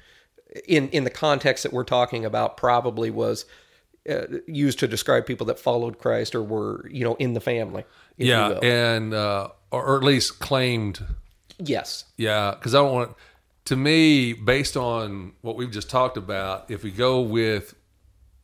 in 0.68 0.90
in 0.90 1.04
the 1.04 1.10
context 1.12 1.64
that 1.64 1.72
we're 1.72 1.84
talking 1.84 2.26
about, 2.26 2.58
probably 2.58 3.12
was 3.12 3.46
uh, 4.10 4.22
used 4.48 4.80
to 4.80 4.88
describe 4.88 5.26
people 5.26 5.46
that 5.48 5.60
followed 5.60 6.00
Christ 6.00 6.34
or 6.36 6.42
were 6.42 6.86
you 6.90 7.04
know 7.04 7.16
in 7.16 7.34
the 7.34 7.40
family. 7.40 7.84
if 8.18 8.26
you 8.26 8.32
yeah. 8.34 8.48
will. 8.50 8.60
And 8.66 9.14
uh, 9.14 9.50
or, 9.72 9.84
or 9.86 9.98
at 9.98 10.04
least 10.04 10.40
claimed. 10.40 11.00
yes, 11.60 12.06
Yeah. 12.18 12.52
Because 12.52 12.74
I 12.76 12.80
don't 12.80 12.94
want. 12.94 13.16
To 13.66 13.76
me, 13.76 14.34
based 14.34 14.78
on 14.78 15.34
what 15.42 15.56
we've 15.56 15.72
just 15.72 15.90
talked 15.90 16.18
about, 16.18 16.70
if 16.70 16.84
we 16.84 16.92
go 16.92 17.22
with 17.22 17.74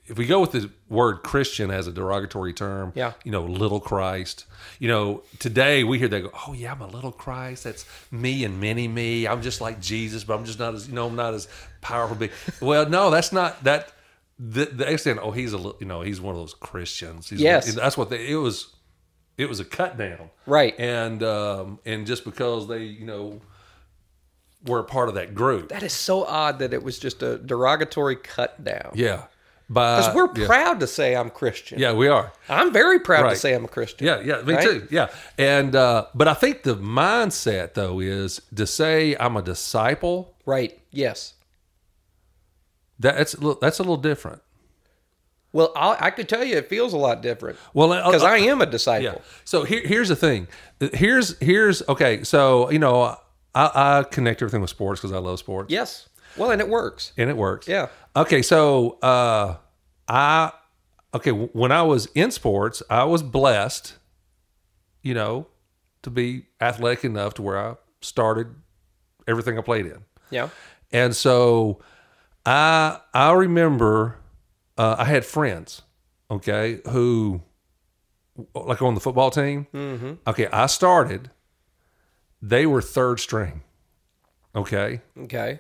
if 0.08 0.18
we 0.18 0.26
go 0.26 0.42
with 0.42 0.52
the 0.52 0.70
word 0.90 1.18
Christian 1.24 1.70
as 1.72 1.88
a 1.88 1.92
derogatory 1.92 2.52
term, 2.54 2.92
Yeah. 2.96 3.14
you 3.24 3.32
know, 3.32 3.44
little 3.46 3.80
Christ, 3.80 4.46
you 4.80 4.88
know, 4.90 5.24
today 5.40 5.84
we 5.86 6.00
hear 6.00 6.08
they 6.10 6.22
go, 6.22 6.32
oh 6.48 6.54
yeah, 6.54 6.72
I'm 6.74 6.82
a 6.82 6.88
little 6.88 7.12
Christ. 7.14 7.64
That's 7.64 7.86
me 8.10 8.44
and 8.44 8.60
many 8.60 8.88
me. 8.90 9.26
I'm 9.28 9.42
just 9.42 9.62
like 9.62 9.80
Jesus, 9.80 10.24
but 10.26 10.34
I'm 10.38 10.44
just 10.44 10.60
not 10.60 10.74
as, 10.74 10.88
you 10.90 10.96
know, 10.96 11.08
I'm 11.08 11.16
not 11.16 11.34
as 11.36 11.48
powerful. 11.82 12.18
Big. 12.18 12.32
Well, 12.62 12.90
no, 12.90 13.10
that's 13.12 13.32
not 13.32 13.64
that. 13.64 13.94
The, 14.40 14.66
the 14.66 14.92
extent, 14.92 15.20
oh, 15.22 15.32
he's 15.32 15.54
a, 15.54 15.58
li- 15.60 15.76
you 15.80 15.86
know, 15.86 16.02
he's 16.02 16.20
one 16.20 16.34
of 16.36 16.42
those 16.42 16.56
Christians. 16.56 17.30
He's 17.30 17.40
Yes. 17.40 17.74
that's 17.76 17.96
what 17.96 18.10
they, 18.10 18.28
it 18.32 18.36
was. 18.38 18.74
It 19.38 19.48
was 19.48 19.60
a 19.60 19.66
cut 19.66 19.98
down, 19.98 20.30
Right. 20.46 20.78
And 20.80 21.24
um, 21.24 21.80
and 21.86 22.06
just 22.06 22.26
because 22.26 22.68
they, 22.68 22.84
you 22.84 23.06
know, 23.06 23.40
were 24.66 24.80
a 24.80 24.84
part 24.84 25.10
of 25.10 25.16
that 25.16 25.34
group, 25.34 25.70
that 25.70 25.84
is 25.84 25.94
so 25.94 26.24
odd 26.26 26.60
that 26.60 26.74
it 26.74 26.84
was 26.84 27.00
just 27.00 27.24
a 27.24 27.38
derogatory 27.38 28.16
cut 28.16 28.64
down. 28.64 28.92
yeah. 28.96 29.24
Because 29.74 30.14
we're 30.14 30.30
yeah. 30.36 30.48
proud 30.48 30.82
to 30.82 30.88
say 30.88 31.16
I'm 31.16 31.30
Christian. 31.30 31.80
yeah, 31.80 31.94
we 31.94 32.10
are. 32.10 32.34
I'm 32.50 32.74
very 32.74 33.00
proud 33.00 33.24
Right. 33.24 33.30
to 33.30 33.36
say 33.38 33.54
I'm 33.54 33.64
a 33.64 33.70
Christian. 33.70 34.06
Yeah, 34.06 34.20
yeah, 34.20 34.42
me 34.42 34.56
Right? 34.56 34.64
too. 34.64 34.88
Yeah, 34.92 35.08
and 35.38 35.74
uh, 35.74 36.08
but 36.14 36.28
I 36.28 36.34
think 36.34 36.64
the 36.64 36.76
mindset 36.76 37.74
though 37.76 38.02
is 38.02 38.42
to 38.54 38.68
say 38.68 39.16
I'm 39.18 39.38
a 39.38 39.42
disciple. 39.42 40.36
Right. 40.46 40.78
Yes. 40.92 41.36
That's 43.00 43.34
a 43.34 43.38
little, 43.38 43.60
that's 43.62 43.80
a 43.80 43.84
little 43.84 43.96
different. 43.96 44.42
Well, 45.54 45.72
i 45.76 45.98
I 46.08 46.10
could 46.12 46.28
tell 46.30 46.44
you 46.44 46.58
it 46.58 46.68
feels 46.68 46.92
a 46.94 46.98
lot 46.98 47.22
different. 47.22 47.58
Well, 47.74 47.94
uh, 47.94 48.06
because 48.06 48.24
uh, 48.24 48.28
I 48.28 48.38
am 48.40 48.62
a 48.62 48.66
disciple. 48.66 49.06
Yeah. 49.06 49.18
So 49.46 49.64
here, 49.64 49.82
here's 49.86 50.10
the 50.10 50.16
thing. 50.16 50.48
Here's 50.94 51.38
here's 51.40 51.82
okay. 51.90 52.24
So 52.24 52.70
you 52.72 52.80
know, 52.80 53.18
I, 53.54 54.00
I 54.00 54.04
connect 54.04 54.42
everything 54.42 54.62
with 54.62 54.70
sports 54.70 55.02
because 55.02 55.12
I 55.12 55.18
love 55.20 55.40
sports. 55.40 55.72
Yes. 55.72 56.08
Well, 56.38 56.52
and 56.52 56.62
it 56.62 56.70
works. 56.70 57.12
and 57.18 57.30
it 57.30 57.36
works. 57.38 57.68
Yeah. 57.68 57.88
Okay, 58.16 58.42
so 58.42 58.98
uh, 59.02 59.56
I 60.08 60.52
okay 61.14 61.32
when 61.32 61.72
I 61.72 61.82
was 61.82 62.08
in 62.16 62.32
sports, 62.32 62.82
I 62.90 63.04
was 63.04 63.22
blessed, 63.24 63.98
you 65.02 65.14
know, 65.14 65.48
to 66.04 66.10
be 66.10 66.46
athletic 66.62 67.04
enough 67.04 67.34
to 67.36 67.42
where 67.42 67.58
I 67.58 67.76
started 68.02 68.48
everything 69.28 69.58
I 69.58 69.62
played 69.62 69.86
in, 69.86 70.04
Yeah. 70.30 70.50
and 70.92 71.16
so 71.16 71.80
I 72.46 73.00
I 73.14 73.34
remember 73.34 74.18
uh, 74.78 74.96
I 74.98 75.04
had 75.06 75.26
friends, 75.26 75.82
okay, 76.30 76.80
who 76.90 77.42
like 78.56 78.82
on 78.82 78.96
the 78.96 79.02
football 79.02 79.30
team. 79.32 79.68
Mm-hmm. 79.74 80.14
Okay, 80.28 80.48
I 80.48 80.66
started. 80.68 81.30
They 82.42 82.66
were 82.66 82.82
third 82.82 83.20
string. 83.20 83.62
Okay, 84.56 85.02
Okay. 85.18 85.60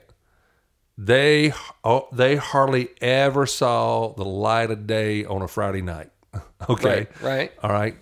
they 0.97 1.53
oh, 1.83 2.07
they 2.11 2.35
hardly 2.35 2.89
ever 3.01 3.45
saw 3.45 4.13
the 4.13 4.25
light 4.25 4.69
of 4.71 4.85
day 4.87 5.23
on 5.25 5.41
a 5.41 5.47
Friday 5.47 5.81
night. 5.81 6.11
Okay, 6.69 7.07
Right. 7.21 7.21
Right. 7.21 7.51
all 7.63 7.71
right, 7.71 7.97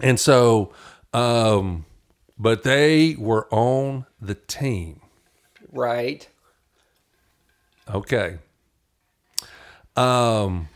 and 0.00 0.18
so, 0.20 0.72
um, 1.14 1.86
but 2.38 2.62
they 2.64 3.14
were 3.18 3.46
on 3.50 4.04
the 4.20 4.34
team. 4.34 5.00
Right. 5.70 6.28
Okay. 7.92 8.38
Um, 9.96 10.68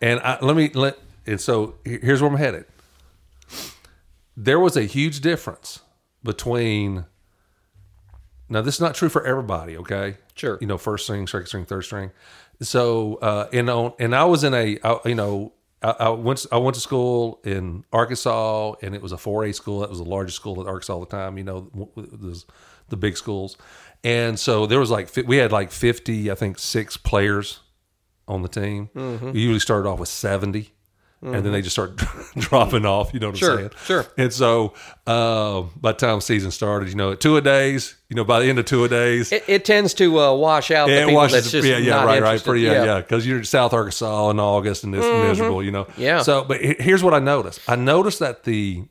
and 0.00 0.20
I, 0.20 0.38
let 0.42 0.56
me 0.56 0.70
let 0.74 0.98
and 1.26 1.40
so 1.40 1.74
here's 1.84 2.20
where 2.22 2.30
I'm 2.30 2.36
headed. 2.36 2.64
There 4.36 4.58
was 4.58 4.76
a 4.76 4.82
huge 4.84 5.20
difference 5.20 5.80
between. 6.22 7.04
Now 8.48 8.62
this 8.62 8.74
is 8.76 8.80
not 8.80 8.94
true 8.94 9.08
for 9.08 9.24
everybody. 9.26 9.76
Okay. 9.76 10.16
Sure. 10.34 10.58
You 10.60 10.66
know, 10.66 10.78
first 10.78 11.04
string, 11.04 11.26
second 11.26 11.46
string, 11.46 11.64
third 11.64 11.82
string. 11.82 12.10
So, 12.62 13.14
uh, 13.16 13.48
and 13.52 13.70
on, 13.70 13.92
and 13.98 14.14
I 14.14 14.24
was 14.24 14.44
in 14.44 14.52
a, 14.54 14.78
I, 14.82 14.98
you 15.06 15.14
know, 15.14 15.52
I, 15.82 15.90
I 16.00 16.08
went, 16.10 16.44
I 16.52 16.58
went 16.58 16.74
to 16.74 16.80
school 16.80 17.40
in 17.44 17.84
Arkansas, 17.92 18.74
and 18.82 18.94
it 18.94 19.00
was 19.00 19.12
a 19.12 19.16
4A 19.16 19.54
school. 19.54 19.80
That 19.80 19.88
was 19.88 19.98
the 19.98 20.04
largest 20.04 20.36
school 20.36 20.60
in 20.60 20.66
Arkansas 20.66 21.00
at 21.02 21.08
the 21.08 21.16
time. 21.16 21.38
You 21.38 21.44
know, 21.44 21.70
those- 21.96 22.46
the 22.90 22.96
big 22.96 23.16
schools, 23.16 23.56
and 24.02 24.36
so 24.36 24.66
there 24.66 24.80
was 24.80 24.90
like 24.90 25.14
we 25.24 25.36
had 25.36 25.52
like 25.52 25.70
50, 25.70 26.28
I 26.28 26.34
think, 26.34 26.58
six 26.58 26.96
players 26.96 27.60
on 28.26 28.42
the 28.42 28.48
team. 28.48 28.90
Mm-hmm. 28.96 29.30
We 29.30 29.40
usually 29.42 29.60
started 29.60 29.88
off 29.88 30.00
with 30.00 30.08
70. 30.08 30.72
And 31.22 31.44
then 31.44 31.52
they 31.52 31.60
just 31.60 31.74
start 31.76 31.96
dropping 32.38 32.86
off, 32.86 33.12
you 33.12 33.20
know 33.20 33.28
what 33.28 33.36
Sure, 33.36 33.52
I'm 33.52 33.58
saying? 33.58 33.70
sure. 33.84 34.06
And 34.16 34.32
so 34.32 34.72
uh, 35.06 35.62
by 35.78 35.92
the 35.92 35.98
time 35.98 36.18
season 36.22 36.50
started, 36.50 36.88
you 36.88 36.94
know, 36.94 37.14
two 37.14 37.36
a 37.36 37.42
days, 37.42 37.94
you 38.08 38.16
know, 38.16 38.24
by 38.24 38.40
the 38.40 38.46
end 38.48 38.58
of 38.58 38.64
two 38.64 38.84
a 38.84 38.88
days, 38.88 39.30
It, 39.30 39.44
it 39.46 39.64
tends 39.66 39.92
to 39.94 40.18
uh, 40.18 40.32
wash 40.32 40.70
out 40.70 40.88
yeah, 40.88 40.94
it 40.94 41.00
people 41.00 41.16
washes- 41.16 41.34
that's 41.42 41.50
just 41.50 41.68
yeah, 41.68 41.76
yeah, 41.76 41.96
not 41.96 42.06
right, 42.06 42.22
right, 42.22 42.42
pretty, 42.42 42.62
yeah, 42.62 42.84
yeah, 42.84 43.00
because 43.02 43.26
you're 43.26 43.36
in 43.36 43.44
South 43.44 43.74
Arkansas 43.74 44.30
in 44.30 44.40
August 44.40 44.82
and 44.84 44.94
it's 44.94 45.04
miserable, 45.04 45.62
you 45.62 45.70
know. 45.72 45.86
Yeah. 45.98 46.22
So, 46.22 46.42
but 46.42 46.58
here's 46.62 47.02
what 47.04 47.12
I 47.12 47.18
noticed: 47.18 47.60
I 47.68 47.76
noticed 47.76 48.20
that 48.20 48.44
the 48.44 48.84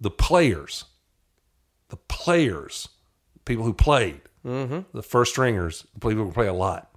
the 0.00 0.10
players, 0.10 0.86
the 1.90 1.96
players, 1.96 2.88
people 3.44 3.64
who 3.64 3.74
played, 3.74 4.22
the 4.42 5.02
first 5.06 5.32
stringers, 5.32 5.86
people 5.96 6.24
who 6.24 6.32
play 6.32 6.46
a 6.46 6.54
lot, 6.54 6.90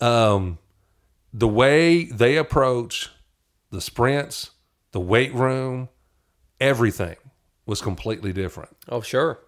um, 0.00 0.58
the 1.34 1.48
way 1.48 2.04
they 2.04 2.36
approach 2.36 3.10
the 3.70 3.80
sprints, 3.80 4.50
the 4.92 5.00
weight 5.00 5.34
room, 5.34 5.88
everything 6.60 7.16
was 7.66 7.80
completely 7.80 8.32
different 8.32 8.70
Oh, 8.88 9.00
sure. 9.00 9.38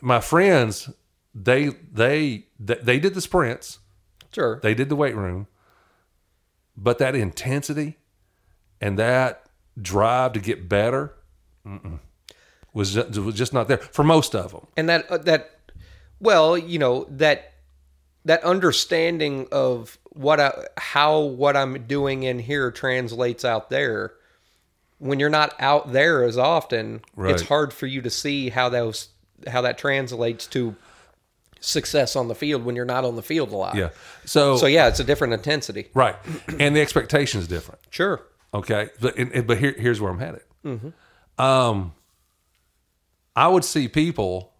my 0.00 0.20
friends 0.20 0.88
they 1.34 1.68
they 1.92 2.46
they 2.58 2.98
did 3.00 3.14
the 3.14 3.20
sprints 3.20 3.78
Sure. 4.32 4.60
they 4.62 4.74
did 4.74 4.88
the 4.88 4.96
weight 4.96 5.16
room 5.16 5.46
but 6.76 6.98
that 6.98 7.14
intensity 7.14 7.98
and 8.80 8.98
that 8.98 9.44
drive 9.80 10.32
to 10.34 10.40
get 10.40 10.68
better 10.68 11.14
was 12.72 12.94
just, 12.94 13.16
was 13.18 13.34
just 13.34 13.52
not 13.52 13.68
there 13.68 13.78
for 13.78 14.04
most 14.04 14.34
of 14.34 14.52
them 14.52 14.66
and 14.76 14.88
that 14.88 15.10
uh, 15.10 15.18
that 15.18 15.58
well 16.20 16.56
you 16.56 16.78
know 16.78 17.06
that 17.10 17.51
that 18.24 18.42
understanding 18.44 19.48
of 19.50 19.98
what 20.10 20.38
I, 20.40 20.52
how 20.76 21.20
what 21.20 21.56
I'm 21.56 21.86
doing 21.86 22.22
in 22.22 22.38
here 22.38 22.70
translates 22.70 23.44
out 23.44 23.70
there. 23.70 24.12
When 24.98 25.18
you're 25.18 25.30
not 25.30 25.54
out 25.58 25.92
there 25.92 26.22
as 26.22 26.38
often 26.38 27.00
Right. 27.16 27.32
it's 27.32 27.42
hard 27.42 27.72
for 27.72 27.86
you 27.86 28.02
to 28.02 28.10
see 28.10 28.50
how 28.50 28.68
those 28.68 29.08
how 29.48 29.60
that 29.62 29.76
translates 29.76 30.46
to 30.48 30.76
success 31.58 32.14
on 32.14 32.28
the 32.28 32.34
field 32.36 32.64
when 32.64 32.76
you're 32.76 32.84
not 32.84 33.04
on 33.04 33.16
the 33.16 33.22
field 33.22 33.50
a 33.50 33.56
lot. 33.56 33.74
Yeah. 33.74 33.90
So, 34.24 34.56
so 34.56 34.66
yeah 34.66 34.86
it's 34.86 35.00
a 35.00 35.04
different 35.04 35.32
intensity. 35.32 35.88
Right. 35.94 36.14
And 36.60 36.76
the 36.76 36.80
expectation 36.80 37.40
is 37.40 37.48
different. 37.48 37.80
Sure. 37.90 38.22
Okay, 38.54 38.90
but 39.00 39.16
but 39.46 39.58
here, 39.58 39.74
here's 39.76 40.00
where 40.00 40.10
I'm 40.12 40.18
headed. 40.18 40.42
Um, 41.38 41.94
I 43.34 43.48
would 43.48 43.64
see 43.64 43.88
people, 43.88 44.52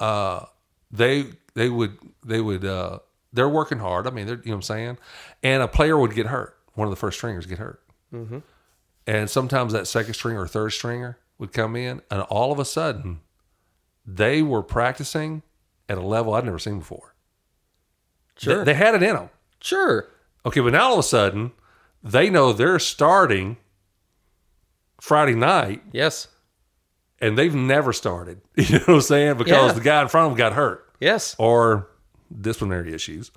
uh, 0.00 0.46
they 0.90 1.26
they 1.54 1.68
would 1.70 1.96
they 2.24 2.40
would 2.40 2.64
uh, 2.64 2.98
they're 3.36 3.48
working 3.48 3.78
hard. 3.78 4.06
I 4.06 4.10
mean, 4.10 4.26
they're 4.26 4.36
you 4.36 4.42
know 4.46 4.52
what 4.52 4.56
I'm 4.56 4.62
saying, 4.62 4.98
and 5.42 5.62
a 5.62 5.68
player 5.68 5.96
would 5.98 6.14
get 6.14 6.26
hurt. 6.26 6.58
One 6.74 6.86
of 6.86 6.90
the 6.90 6.96
first 6.96 7.18
stringers 7.18 7.46
get 7.46 7.58
hurt, 7.58 7.80
mm-hmm. 8.12 8.38
and 9.06 9.30
sometimes 9.30 9.72
that 9.72 9.86
second 9.86 10.14
stringer 10.14 10.42
or 10.42 10.48
third 10.48 10.70
stringer 10.70 11.18
would 11.38 11.52
come 11.52 11.76
in, 11.76 12.02
and 12.10 12.22
all 12.22 12.50
of 12.52 12.58
a 12.58 12.64
sudden, 12.64 13.20
they 14.04 14.42
were 14.42 14.62
practicing 14.62 15.42
at 15.88 15.96
a 15.98 16.02
level 16.02 16.34
I'd 16.34 16.44
never 16.44 16.58
seen 16.58 16.78
before. 16.80 17.14
sure 18.36 18.58
They, 18.58 18.72
they 18.72 18.74
had 18.74 18.94
it 18.94 19.02
in 19.02 19.14
them. 19.14 19.30
sure 19.60 20.08
Okay, 20.44 20.60
but 20.60 20.72
now 20.72 20.86
all 20.88 20.92
of 20.94 20.98
a 21.00 21.02
sudden, 21.02 21.52
they 22.02 22.30
know 22.30 22.52
they're 22.52 22.78
starting 22.78 23.56
Friday 25.00 25.34
night 25.34 25.82
Yes. 25.92 26.28
and 27.20 27.36
they've 27.36 27.54
never 27.54 27.92
started. 27.92 28.40
You 28.56 28.78
know 28.78 28.84
what 28.86 28.94
I'm 28.94 29.00
saying? 29.02 29.36
Because 29.38 29.68
Yeah. 29.70 29.72
the 29.72 29.80
guy 29.80 30.02
in 30.02 30.08
front 30.08 30.26
of 30.26 30.32
them 30.32 30.38
got 30.38 30.52
hurt 30.54 30.86
Yes. 31.00 31.34
or 31.38 31.88
disciplinary 32.40 32.92
issues. 32.94 33.30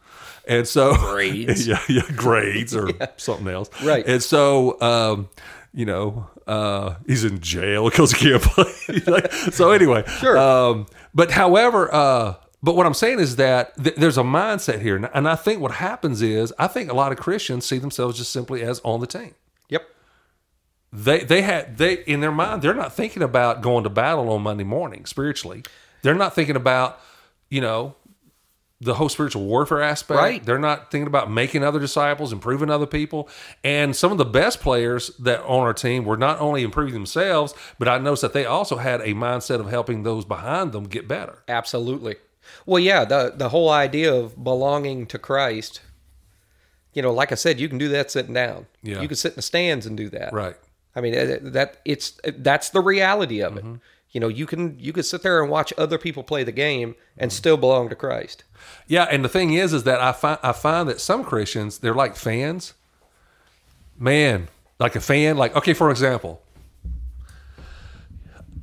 And 0.47 0.67
so 0.67 0.95
Grades. 1.11 1.67
yeah, 1.67 1.81
yeah, 1.89 2.03
grades 2.15 2.75
or 2.75 2.89
something 3.17 3.47
else. 3.47 3.69
Right. 3.83 4.05
And 4.07 4.21
so 4.23 4.79
um, 4.81 5.29
you 5.73 5.85
know, 5.85 6.27
uh, 6.47 6.95
he's 7.05 7.23
in 7.23 7.39
jail 7.39 7.89
because 7.89 8.11
he 8.13 8.29
can't 8.29 8.41
play. 8.43 8.73
Like, 9.05 9.31
so 9.31 9.71
anyway, 9.71 10.03
Sure. 10.19 10.37
Um, 10.37 10.87
but 11.13 11.31
however, 11.31 11.93
uh, 11.93 12.33
but 12.63 12.75
what 12.75 12.85
I'm 12.85 12.93
saying 12.95 13.19
is 13.19 13.35
that 13.37 13.75
th- 13.81 13.95
there's 13.95 14.17
a 14.17 14.23
mindset 14.23 14.81
here, 14.81 14.95
and 15.13 15.29
I 15.29 15.35
think 15.35 15.61
what 15.61 15.71
happens 15.71 16.21
is 16.21 16.51
I 16.59 16.67
think 16.67 16.91
a 16.91 16.95
lot 16.95 17.11
of 17.11 17.17
Christians 17.19 17.65
see 17.65 17.77
themselves 17.77 18.17
just 18.17 18.31
simply 18.31 18.63
as 18.63 18.81
on 18.83 18.99
the 18.99 19.07
team 19.07 19.33
Yep. 19.69 19.83
they 20.91 21.19
they 21.23 21.41
had 21.43 21.77
they 21.77 21.93
in 22.03 22.19
their 22.21 22.31
mind 22.31 22.61
they're 22.61 22.73
not 22.73 22.93
thinking 22.93 23.21
about 23.23 23.61
going 23.61 23.83
to 23.83 23.89
battle 23.89 24.29
on 24.31 24.41
Monday 24.41 24.63
morning 24.63 25.05
spiritually. 25.05 25.63
They're 26.01 26.15
not 26.15 26.33
thinking 26.35 26.55
about 26.55 26.99
you 27.49 27.61
know 27.61 27.95
the 28.81 28.93
whole 28.93 29.09
spiritual 29.09 29.43
warfare 29.43 29.81
aspect. 29.81 30.17
Right. 30.17 30.43
They're 30.43 30.57
not 30.57 30.89
thinking 30.89 31.07
about 31.07 31.29
making 31.29 31.63
other 31.63 31.79
disciples, 31.79 32.31
improving 32.31 32.69
other 32.69 32.85
people. 32.85 33.27
And 33.63 33.95
some 33.95 34.11
of 34.11 34.17
the 34.17 34.25
best 34.25 34.61
players 34.61 35.09
that 35.19 35.41
on 35.41 35.61
our 35.61 35.73
team 35.73 36.05
were 36.05 36.15
not 36.15 36.39
only 36.39 36.63
improving 36.63 36.93
themselves, 36.93 37.53
but 37.77 37.89
I 37.89 37.97
noticed 37.97 38.21
that 38.21 38.33
they 38.33 38.45
also 38.45 38.77
had 38.77 39.01
a 39.01 39.13
mindset 39.13 39.59
of 39.59 39.69
helping 39.69 40.03
those 40.03 40.23
behind 40.23 40.71
them 40.71 40.85
get 40.85 41.07
better. 41.07 41.43
Absolutely. 41.47 42.15
Well, 42.65 42.79
yeah, 42.79 43.05
the 43.05 43.33
the 43.35 43.49
whole 43.49 43.69
idea 43.69 44.13
of 44.13 44.41
belonging 44.43 45.05
to 45.07 45.19
Christ. 45.19 45.81
You 46.93 47.01
know, 47.01 47.13
like 47.13 47.31
I 47.31 47.35
said, 47.35 47.59
you 47.59 47.69
can 47.69 47.77
do 47.77 47.89
that 47.89 48.09
sitting 48.09 48.33
down. 48.33 48.65
Yeah. 48.81 49.01
You 49.01 49.07
can 49.07 49.15
sit 49.15 49.33
in 49.33 49.35
the 49.35 49.41
stands 49.41 49.85
and 49.85 49.95
do 49.95 50.09
that. 50.09 50.33
Right. 50.33 50.55
I 50.95 51.01
mean, 51.01 51.13
that 51.13 51.77
it's 51.85 52.19
that's 52.23 52.69
the 52.69 52.81
reality 52.81 53.41
of 53.41 53.57
it. 53.57 53.63
Mm-hmm. 53.63 53.75
You 54.11 54.19
know, 54.19 54.27
you 54.27 54.45
can 54.45 54.77
you 54.79 54.91
can 54.91 55.03
sit 55.03 55.21
there 55.21 55.41
and 55.41 55.51
watch 55.51 55.71
other 55.77 55.97
people 55.97 56.23
play 56.23 56.43
the 56.43 56.51
game 56.51 56.95
and 57.17 57.31
still 57.31 57.57
belong 57.57 57.89
to 57.89 57.95
Christ. 57.95 58.43
Yeah, 58.87 59.03
and 59.03 59.23
the 59.23 59.29
thing 59.29 59.53
is, 59.53 59.71
is 59.71 59.83
that 59.83 60.01
I 60.01 60.11
find 60.11 60.39
I 60.41 60.51
find 60.51 60.89
that 60.89 60.99
some 60.99 61.23
Christians 61.23 61.79
they're 61.79 61.93
like 61.93 62.15
fans. 62.15 62.73
Man, 63.97 64.47
like 64.79 64.95
a 64.95 65.01
fan, 65.01 65.37
like 65.37 65.55
okay, 65.55 65.73
for 65.73 65.91
example, 65.91 66.41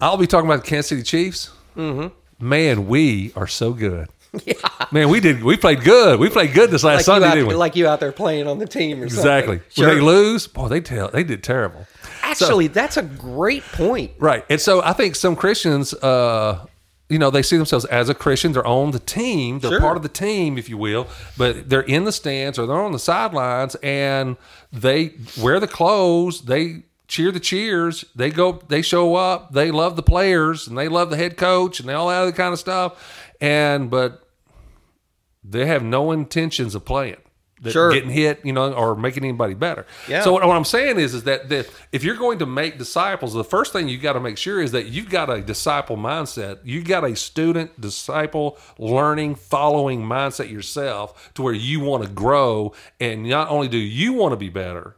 I'll 0.01 0.17
be 0.17 0.27
talking 0.27 0.51
about 0.51 0.65
the 0.65 0.69
Kansas 0.69 0.89
City 0.89 1.03
Chiefs. 1.03 1.51
Mm-hmm. 1.77 2.09
Man, 2.45 2.87
we 2.87 3.33
are 3.37 3.47
so 3.47 3.73
good. 3.73 4.09
Yeah. 4.47 4.55
Man, 4.93 5.09
we 5.09 5.21
did. 5.21 5.43
We 5.43 5.57
played 5.57 5.83
good. 5.83 6.21
We 6.21 6.29
played 6.29 6.53
good 6.55 6.71
this 6.71 6.85
last 6.85 6.99
Like 6.99 7.05
Sunday, 7.05 7.31
didn't 7.35 7.49
we? 7.49 7.55
like 7.55 7.75
you 7.77 7.89
out 7.89 8.01
there 8.01 8.13
playing 8.13 8.47
on 8.47 8.59
the 8.59 8.67
team 8.67 9.01
or 9.01 9.05
exactly. 9.05 9.61
something. 9.71 9.85
When 9.87 9.97
they 9.97 10.01
lose, 10.03 10.47
boy, 10.47 10.69
they 10.69 10.81
tell 10.81 11.09
they 11.09 11.25
did 11.25 11.43
terrible. 11.43 11.87
Actually, 12.23 12.69
that's 12.69 12.97
a 12.97 13.03
great 13.03 13.63
point. 13.65 14.13
Right. 14.19 14.45
And 14.51 14.61
so 14.61 14.83
I 14.83 14.93
think 14.93 15.15
some 15.17 15.35
Christians, 15.37 15.95
uh, 15.95 16.67
you 17.09 17.19
know, 17.19 17.31
they 17.31 17.43
see 17.43 17.57
themselves 17.57 17.85
as 17.87 18.09
a 18.09 18.15
Christian. 18.15 18.53
They're 18.53 18.67
on 18.67 18.91
the 18.91 18.99
team. 18.99 19.61
They're 19.61 19.71
Sure. 19.73 19.81
part 19.81 19.97
of 19.97 20.03
the 20.03 20.09
team, 20.09 20.59
if 20.59 20.69
you 20.69 20.77
will. 20.77 21.07
But 21.37 21.69
they're 21.69 21.81
in 21.83 22.05
the 22.05 22.13
stands 22.13 22.59
or 22.59 22.67
they're 22.67 22.81
on 22.83 22.93
the 22.93 22.99
sidelines 22.99 23.75
and 23.77 24.37
they 24.73 25.13
wear 25.41 25.59
the 25.61 25.69
clothes. 25.69 26.43
They 26.43 26.83
cheer 27.09 27.31
the 27.31 27.39
cheers. 27.41 28.05
They 28.17 28.31
go, 28.31 28.61
they 28.69 28.83
show 28.83 29.15
up. 29.15 29.53
They 29.53 29.71
love 29.71 29.95
the 29.97 30.03
players 30.03 30.67
and 30.67 30.77
they 30.77 30.89
love 30.89 31.11
the 31.11 31.17
head 31.17 31.37
coach 31.37 31.79
and 31.81 31.89
all 31.91 32.09
that 32.09 32.21
other 32.23 32.33
kind 32.33 32.53
of 32.53 32.59
stuff. 32.59 33.33
And, 33.41 33.89
but 33.91 34.26
they 35.49 35.67
have 35.67 35.83
no 35.83 36.13
intentions 36.13 36.75
of 36.75 36.85
playing. 36.85 37.17
Sure. 37.65 37.91
Getting 37.91 38.11
hit, 38.11 38.45
you 38.45 38.53
know, 38.53 38.71
or 38.75 38.95
making 38.95 39.25
anybody 39.25 39.55
better. 39.55 39.87
Yeah. 40.07 40.23
So 40.23 40.31
what, 40.31 40.47
what 40.47 40.55
I'm 40.55 40.65
saying 40.65 40.99
is, 40.99 41.15
is 41.15 41.23
that, 41.25 41.49
that 41.49 41.71
if 41.91 42.05
you're 42.05 42.17
going 42.17 42.39
to 42.41 42.47
make 42.47 42.77
disciples, 42.77 43.33
the 43.33 43.45
first 43.45 43.73
thing 43.73 43.89
you 43.89 43.97
got 43.97 44.13
to 44.13 44.21
make 44.21 44.37
sure 44.37 44.61
is 44.61 44.73
that 44.73 44.87
you've 44.87 45.09
got 45.09 45.31
a 45.31 45.41
disciple 45.41 45.97
mindset. 45.97 46.59
You 46.65 46.83
got 46.83 47.03
a 47.05 47.17
student, 47.17 47.81
disciple, 47.81 48.59
learning, 48.79 49.37
following 49.37 50.03
mindset 50.03 50.51
yourself 50.51 51.33
to 51.35 51.43
where 51.43 51.55
you 51.55 51.81
want 51.81 52.05
to 52.05 52.11
grow, 52.11 52.75
and 53.01 53.25
not 53.25 53.49
only 53.49 53.69
do 53.69 53.79
you 53.79 54.13
want 54.13 54.33
to 54.33 54.37
be 54.37 54.51
better 54.51 54.97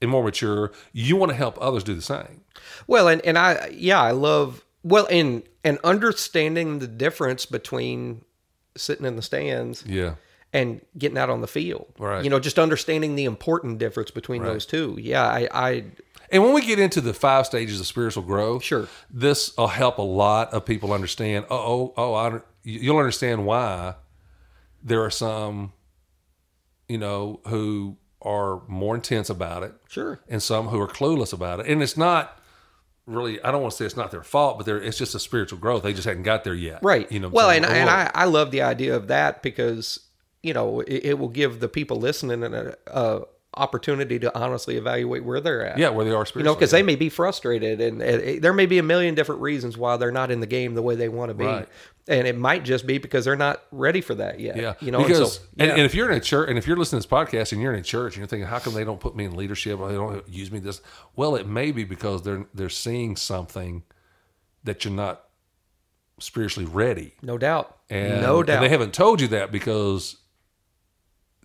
and 0.00 0.10
more 0.10 0.24
mature, 0.24 0.72
you 0.94 1.16
want 1.16 1.30
to 1.32 1.36
help 1.36 1.58
others 1.60 1.84
do 1.84 1.94
the 1.94 2.00
same. 2.00 2.44
Well, 2.86 3.08
and 3.08 3.20
and 3.22 3.36
I 3.36 3.68
yeah, 3.72 4.00
I 4.00 4.12
love 4.12 4.64
well, 4.82 5.06
and 5.10 5.42
and 5.64 5.78
understanding 5.84 6.78
the 6.78 6.86
difference 6.86 7.44
between 7.44 8.24
sitting 8.78 9.04
in 9.06 9.16
the 9.16 9.22
stands 9.22 9.84
Yeah. 9.86 10.14
and 10.52 10.80
getting 10.96 11.18
out 11.18 11.28
on 11.30 11.40
the 11.40 11.46
field. 11.46 11.86
Right. 11.98 12.24
You 12.24 12.30
know, 12.30 12.40
just 12.40 12.58
understanding 12.58 13.14
the 13.16 13.24
important 13.24 13.78
difference 13.78 14.10
between 14.10 14.42
those 14.42 14.64
two. 14.66 14.96
Yeah, 15.00 15.24
I, 15.26 15.48
I 15.52 15.84
And 16.30 16.42
when 16.44 16.52
we 16.54 16.62
get 16.62 16.78
into 16.78 17.00
the 17.00 17.12
five 17.14 17.46
stages 17.46 17.80
of 17.80 17.86
spiritual 17.86 18.22
growth, 18.22 18.62
Sure. 18.62 18.88
this 19.10 19.56
will 19.56 19.66
help 19.68 19.98
a 19.98 20.02
lot 20.02 20.52
of 20.52 20.64
people 20.64 20.92
understand. 20.92 21.44
Oh, 21.50 21.58
oh, 21.58 21.94
oh! 21.96 22.14
I, 22.14 22.40
you'll 22.62 22.98
understand 22.98 23.46
why 23.46 23.94
there 24.82 25.02
are 25.04 25.10
some, 25.10 25.72
you 26.88 26.98
know, 26.98 27.40
who 27.46 27.96
are 28.22 28.62
more 28.68 28.94
intense 28.94 29.30
about 29.30 29.62
it, 29.62 29.72
sure. 29.88 30.20
and 30.28 30.42
some 30.42 30.68
who 30.68 30.80
are 30.80 30.88
clueless 30.88 31.32
about 31.32 31.60
it. 31.60 31.66
And 31.66 31.82
it's 31.82 31.96
not 31.96 32.37
really. 33.08 33.42
I 33.42 33.50
don't 33.50 33.62
want 33.62 33.72
to 33.72 33.76
say 33.76 33.84
it's 33.84 33.96
not 33.96 34.10
their 34.10 34.22
fault, 34.22 34.58
but 34.58 34.66
they're, 34.66 34.80
it's 34.80 34.98
just 34.98 35.14
a 35.14 35.18
spiritual 35.18 35.58
growth. 35.58 35.82
They 35.82 35.92
just 35.92 36.06
hadn't 36.06 36.22
got 36.24 36.44
there 36.44 36.54
yet, 36.54 36.80
Right. 36.82 37.10
You 37.10 37.20
know. 37.20 37.28
well, 37.28 37.50
and, 37.50 37.64
and. 37.64 37.90
I, 37.90 38.10
I 38.14 38.24
love 38.26 38.50
the 38.50 38.62
idea 38.62 38.94
of 38.94 39.08
that 39.08 39.42
because, 39.42 39.98
you 40.42 40.54
know, 40.54 40.80
it, 40.80 41.04
it 41.04 41.18
will 41.18 41.28
give 41.28 41.60
the 41.60 41.68
people 41.68 41.96
listening 41.98 42.42
an 42.44 42.74
a 42.86 43.20
opportunity 43.56 44.18
to 44.18 44.38
honestly 44.38 44.76
evaluate 44.76 45.24
where 45.24 45.40
they're 45.40 45.64
at. 45.66 45.78
yeah, 45.78 45.88
where 45.88 46.04
they 46.04 46.12
are 46.12 46.24
You 46.34 46.42
know, 46.42 46.54
because 46.54 46.70
they 46.70 46.82
may 46.82 46.96
be 46.96 47.08
frustrated, 47.08 47.80
and, 47.80 48.00
and 48.02 48.22
it- 48.22 48.42
there 48.42 48.52
may 48.52 48.66
be 48.66 48.78
a 48.78 48.82
million 48.82 49.14
different 49.14 49.40
reasons 49.40 49.76
why 49.76 49.96
they're 49.96 50.12
not 50.12 50.30
in 50.30 50.40
the 50.40 50.46
game 50.46 50.74
the 50.74 50.82
way 50.82 50.94
they 50.96 51.08
want 51.08 51.30
to 51.30 51.34
be, 51.34 51.44
Right. 51.46 51.68
and 52.06 52.26
it 52.28 52.36
might 52.36 52.62
just 52.64 52.86
be 52.86 52.98
because 52.98 53.24
they're 53.24 53.36
not 53.36 53.62
ready 53.72 54.02
for 54.02 54.14
that 54.16 54.38
yet. 54.38 54.56
Yeah, 54.56 54.74
you 54.80 54.92
know, 54.92 54.98
and 54.98 55.08
because 55.08 55.36
so, 55.36 55.42
and, 55.58 55.68
yeah. 55.68 55.74
and 55.76 55.82
if 55.82 55.94
you're 55.94 56.10
in 56.10 56.16
a 56.16 56.20
church, 56.20 56.48
and 56.50 56.58
if 56.58 56.66
you're 56.66 56.76
listening 56.76 57.00
to 57.02 57.08
this 57.08 57.12
podcast, 57.18 57.52
and 57.52 57.62
you're 57.62 57.72
in 57.72 57.80
a 57.80 57.82
church, 57.82 58.14
and 58.14 58.18
you're 58.18 58.26
thinking, 58.28 58.46
how 58.46 58.58
come 58.58 58.74
they 58.74 58.84
don't 58.84 59.00
put 59.00 59.16
me 59.16 59.24
in 59.24 59.34
leadership, 59.34 59.78
or 59.80 59.88
they 59.88 59.94
don't 59.96 60.28
use 60.28 60.52
me 60.52 60.58
this? 60.58 60.82
Well, 61.16 61.34
it 61.34 61.46
may 61.48 61.72
be 61.72 61.84
because 61.84 62.22
they're 62.22 62.46
they're 62.52 62.68
seeing 62.68 63.16
something 63.16 63.82
that 64.64 64.84
you're 64.84 64.92
not 64.94 65.24
spiritually 66.20 66.68
ready, 66.70 67.14
no 67.22 67.38
doubt, 67.38 67.78
and 67.88 68.20
no 68.20 68.38
and 68.38 68.46
doubt. 68.48 68.60
they 68.60 68.68
haven't 68.68 68.92
told 68.92 69.20
you 69.22 69.28
that 69.28 69.50
because 69.50 70.16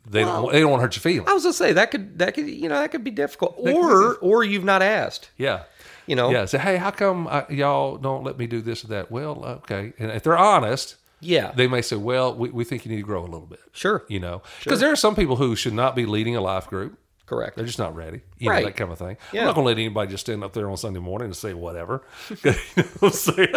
they 0.05 0.23
Well, 0.23 0.43
don't 0.43 0.51
they 0.51 0.59
don't 0.59 0.71
want 0.71 0.79
to 0.81 0.83
hurt 0.83 0.95
your 0.95 1.01
feelings. 1.01 1.29
I 1.29 1.33
was 1.33 1.43
gonna 1.43 1.53
say 1.53 1.73
that 1.73 1.91
could 1.91 2.19
that 2.19 2.33
could 2.33 2.47
you 2.47 2.67
know 2.69 2.75
that 2.79 2.91
could 2.91 3.03
be 3.03 3.11
difficult, 3.11 3.55
or 3.57 4.15
or 4.17 4.43
you've 4.43 4.63
not 4.65 4.81
asked. 4.81 5.29
yeah. 5.37 5.63
You 6.05 6.17
know, 6.17 6.31
Yeah, 6.31 6.43
say, 6.43 6.57
hey, 6.57 6.75
how 6.75 6.91
come 6.91 7.29
I, 7.29 7.45
y'all 7.49 7.95
don't 7.97 8.25
let 8.25 8.37
me 8.37 8.45
do 8.45 8.59
this 8.61 8.83
or 8.83 8.87
that? 8.87 9.09
Well, 9.09 9.45
okay, 9.63 9.93
and 9.97 10.11
if 10.11 10.23
they're 10.23 10.37
honest, 10.37 10.97
yeah, 11.21 11.53
they 11.55 11.65
may 11.65 11.81
say, 11.81 11.95
well, 11.95 12.35
we, 12.35 12.49
we 12.49 12.65
think 12.65 12.83
you 12.83 12.91
need 12.91 12.97
to 12.97 13.03
grow 13.07 13.21
a 13.21 13.23
little 13.23 13.47
bit. 13.47 13.61
sure, 13.71 14.03
You 14.09 14.19
know, 14.19 14.41
because 14.61 14.81
there 14.81 14.91
are 14.91 14.97
some 14.97 15.15
people 15.15 15.37
who 15.37 15.55
should 15.55 15.71
not 15.73 15.95
be 15.95 16.05
leading 16.05 16.35
a 16.35 16.41
life 16.41 16.67
group. 16.67 16.99
Correct. 17.33 17.55
They're 17.55 17.65
just 17.65 17.79
not 17.79 17.95
ready. 17.95 18.21
You 18.37 18.49
Right. 18.49 18.59
know, 18.61 18.65
that 18.69 18.75
kind 18.77 18.91
of 18.91 18.97
thing. 18.97 19.17
Yeah. 19.31 19.41
I'm 19.41 19.45
not 19.47 19.55
going 19.55 19.65
to 19.65 19.67
let 19.69 19.77
anybody 19.77 20.11
just 20.11 20.21
stand 20.25 20.43
up 20.43 20.53
there 20.53 20.69
on 20.69 20.77
Sunday 20.77 20.99
morning 20.99 21.25
and 21.27 21.35
say 21.35 21.53
whatever. 21.53 22.03
you 22.29 22.35
know 22.51 22.53
what 22.99 23.03
I'm 23.03 23.09
saying? 23.11 23.53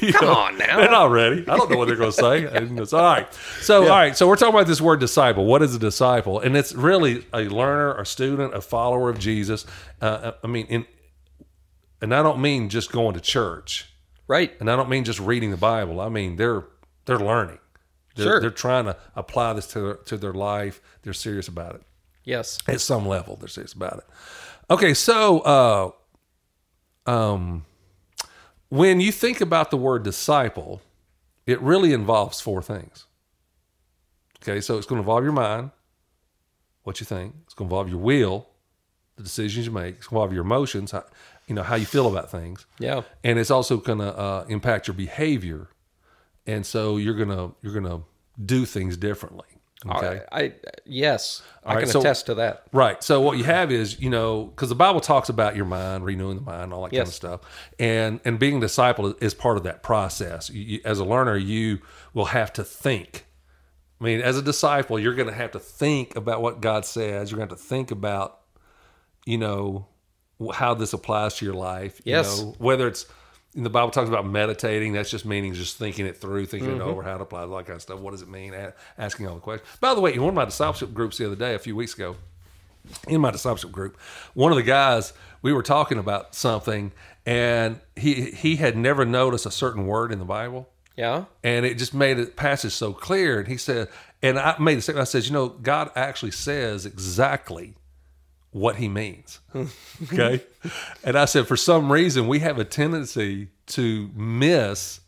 You 0.00 0.12
Come 0.12 0.26
know, 0.28 0.34
on 0.34 0.58
now. 0.58 0.76
They're 0.78 0.90
not 0.90 1.10
ready. 1.10 1.40
I 1.48 1.56
don't 1.56 1.70
know 1.70 1.76
what 1.76 1.88
they're 1.88 1.96
going 1.96 2.12
to 2.12 2.16
say. 2.16 2.44
It's 2.82 2.92
all 2.92 3.02
right. 3.02 3.32
So, 3.60 3.82
all 3.84 3.88
right. 3.88 4.16
So, 4.16 4.26
we're 4.28 4.36
talking 4.36 4.54
about 4.54 4.66
this 4.66 4.80
word 4.80 5.00
disciple. 5.00 5.44
What 5.46 5.62
is 5.62 5.74
a 5.74 5.78
disciple? 5.78 6.40
And 6.40 6.56
it's 6.56 6.72
really 6.74 7.24
a 7.32 7.42
learner, 7.42 7.94
a 7.96 8.06
student, 8.06 8.54
a 8.54 8.60
follower 8.60 9.10
of 9.10 9.18
Jesus. 9.18 9.66
Uh, 10.00 10.32
I 10.42 10.46
mean, 10.46 10.66
in, 10.66 10.86
and 12.00 12.14
I 12.14 12.22
don't 12.22 12.40
mean 12.40 12.68
just 12.68 12.92
going 12.92 13.14
to 13.14 13.20
church. 13.20 13.90
Right, 14.28 14.52
And 14.58 14.68
I 14.68 14.74
don't 14.74 14.88
mean 14.88 15.04
just 15.04 15.20
reading 15.20 15.52
the 15.52 15.56
Bible. 15.56 16.00
I 16.00 16.08
mean, 16.08 16.34
they're 16.34 16.64
they're 17.04 17.18
learning. 17.18 17.58
They're, 18.16 18.26
Sure. 18.26 18.40
they're 18.40 18.50
trying 18.50 18.86
to 18.86 18.96
apply 19.14 19.52
this 19.52 19.68
to 19.68 19.80
their, 19.80 19.94
to 19.94 20.16
their 20.16 20.32
life. 20.32 20.80
They're 21.02 21.12
serious 21.12 21.46
about 21.46 21.76
it 21.76 21.82
yes, 22.26 22.58
at 22.68 22.82
some 22.82 23.08
level 23.08 23.36
they're 23.36 23.48
serious 23.48 23.72
about 23.72 23.98
it. 23.98 24.04
Okay 24.68 24.92
so 24.92 25.40
uh 25.40 25.90
um 27.10 27.64
when 28.68 29.00
you 29.00 29.10
think 29.10 29.40
about 29.40 29.70
the 29.70 29.78
word 29.78 30.02
disciple 30.02 30.82
it 31.46 31.58
really 31.62 31.94
involves 31.94 32.40
four 32.42 32.62
things. 32.62 33.06
Okay 34.42 34.60
so 34.60 34.76
it's 34.76 34.86
going 34.86 34.98
to 34.98 35.02
involve 35.02 35.24
your 35.24 35.32
mind 35.32 35.70
what 36.82 37.00
you 37.00 37.06
think. 37.06 37.34
It's 37.44 37.54
going 37.54 37.68
to 37.68 37.74
involve 37.74 37.88
your 37.88 37.98
will 37.98 38.46
the 39.16 39.22
decisions 39.22 39.66
you 39.66 39.72
make. 39.72 39.96
It's 39.96 40.06
going 40.06 40.18
to 40.20 40.22
involve 40.22 40.32
your 40.32 40.44
emotions 40.44 40.90
how, 40.90 41.04
you 41.46 41.54
know 41.54 41.62
how 41.62 41.74
you 41.76 41.86
feel 41.86 42.06
about 42.06 42.30
things. 42.30 42.66
Yeah, 42.78 43.02
and 43.24 43.38
it's 43.38 43.50
also 43.50 43.78
going 43.78 43.98
to 43.98 44.16
uh, 44.16 44.44
impact 44.48 44.86
your 44.86 44.94
behavior. 44.94 45.68
And 46.46 46.64
so 46.64 46.96
you're 46.96 47.14
going 47.14 47.30
to 47.30 47.54
you're 47.62 47.72
going 47.72 47.86
to 47.86 48.04
do 48.44 48.66
things 48.66 48.96
differently 48.96 49.46
okay 49.84 50.22
I, 50.32 50.40
I 50.40 50.52
yes, 50.84 51.42
I 51.64 51.74
right, 51.74 51.80
can 51.82 51.90
so- 51.90 52.00
attest 52.00 52.26
to 52.26 52.34
that. 52.36 52.64
Right. 52.72 53.02
So 53.02 53.20
what 53.20 53.36
you 53.38 53.44
have 53.44 53.70
is, 53.70 54.00
you 54.00 54.08
know, 54.10 54.44
because 54.44 54.68
the 54.68 54.74
Bible 54.74 55.00
talks 55.00 55.28
about 55.28 55.54
your 55.56 55.64
mind, 55.66 56.04
renewing 56.04 56.36
the 56.36 56.42
mind, 56.42 56.72
all 56.72 56.82
that 56.84 56.90
kind 56.92 57.02
of 57.06 57.12
stuff, 57.12 57.40
and 57.78 58.20
and 58.24 58.38
being 58.38 58.56
a 58.58 58.60
disciple 58.60 59.14
is 59.20 59.34
part 59.34 59.56
of 59.56 59.64
that 59.64 59.82
process. 59.82 60.48
You, 60.50 60.62
you- 60.62 60.80
as 60.84 60.98
a 60.98 61.04
learner, 61.04 61.36
you 61.36 61.80
will 62.14 62.26
have 62.26 62.52
to 62.54 62.64
think. 62.64 63.26
I 64.00 64.04
mean, 64.04 64.20
as 64.20 64.36
a 64.36 64.42
disciple, 64.42 64.98
you're 64.98 65.14
going 65.14 65.28
to 65.28 65.34
have 65.34 65.52
to 65.52 65.58
think 65.58 66.16
about 66.16 66.42
what 66.42 66.60
God 66.60 66.84
says. 66.84 67.30
You're 67.30 67.38
going 67.38 67.48
to 67.48 67.54
have 67.54 67.60
to 67.60 67.66
think 67.68 67.90
about 67.90 68.40
you 69.24 69.38
know, 69.38 69.86
how 70.54 70.72
this 70.74 70.92
applies 70.92 71.34
to 71.36 71.44
your 71.44 71.54
life. 71.54 72.00
You 72.04 72.12
Yes. 72.12 72.40
know, 72.40 72.54
whether 72.58 72.86
it's 72.86 73.06
the 73.64 73.70
Bible 73.70 73.90
talks 73.90 74.08
about 74.08 74.26
meditating. 74.26 74.92
That's 74.92 75.10
just 75.10 75.24
meaning 75.24 75.54
just 75.54 75.76
thinking 75.78 76.06
it 76.06 76.16
through, 76.18 76.46
thinking 76.46 76.70
Mm-hmm. 76.70 76.80
it 76.80 76.84
over, 76.84 77.02
how 77.02 77.16
to 77.16 77.22
apply, 77.22 77.42
all 77.42 77.56
that 77.56 77.66
kind 77.66 77.76
of 77.76 77.82
stuff. 77.82 77.98
What 78.00 78.10
does 78.12 78.22
it 78.22 78.28
mean? 78.28 78.52
A- 78.54 78.74
Asking 78.98 79.26
all 79.26 79.34
the 79.36 79.40
questions. 79.40 79.68
By 79.80 79.94
the 79.94 80.00
way, 80.00 80.12
in 80.14 80.20
one 80.20 80.28
of 80.30 80.34
my 80.34 80.44
discipleship 80.44 80.92
groups 80.92 81.18
the 81.18 81.26
other 81.26 81.36
day, 81.36 81.54
a 81.54 81.58
few 81.58 81.74
weeks 81.74 81.94
ago, 81.94 82.16
in 83.08 83.20
my 83.20 83.30
discipleship 83.30 83.72
group, 83.72 83.96
one 84.34 84.52
of 84.52 84.56
the 84.56 84.62
guys 84.62 85.12
we 85.42 85.52
were 85.52 85.62
talking 85.62 85.98
about 85.98 86.34
something, 86.34 86.92
and 87.24 87.80
he 87.96 88.30
he 88.30 88.56
had 88.56 88.76
never 88.76 89.04
noticed 89.04 89.46
a 89.46 89.50
certain 89.50 89.86
word 89.86 90.12
in 90.12 90.18
the 90.20 90.24
Bible 90.24 90.68
Yeah. 90.96 91.24
and 91.42 91.66
it 91.66 91.78
just 91.78 91.94
made 91.94 92.14
the 92.18 92.26
passage 92.26 92.72
so 92.72 92.92
clear. 92.92 93.40
And 93.40 93.48
he 93.48 93.56
said, 93.56 93.88
and 94.22 94.38
I 94.38 94.56
made 94.60 94.78
the 94.78 94.82
statement. 94.82 95.02
I 95.02 95.10
said, 95.10 95.24
you 95.24 95.32
know, 95.32 95.48
God 95.48 95.90
actually 95.96 96.30
says 96.30 96.86
exactly 96.86 97.74
what 98.56 98.76
He 98.76 98.88
means. 98.88 99.40
okay, 100.12 100.42
and 101.04 101.16
I 101.16 101.26
said, 101.26 101.46
for 101.46 101.56
some 101.56 101.92
reason, 101.92 102.26
we 102.26 102.38
have 102.40 102.58
a 102.58 102.64
tendency 102.64 103.48
to 103.68 104.10
miss 104.14 105.00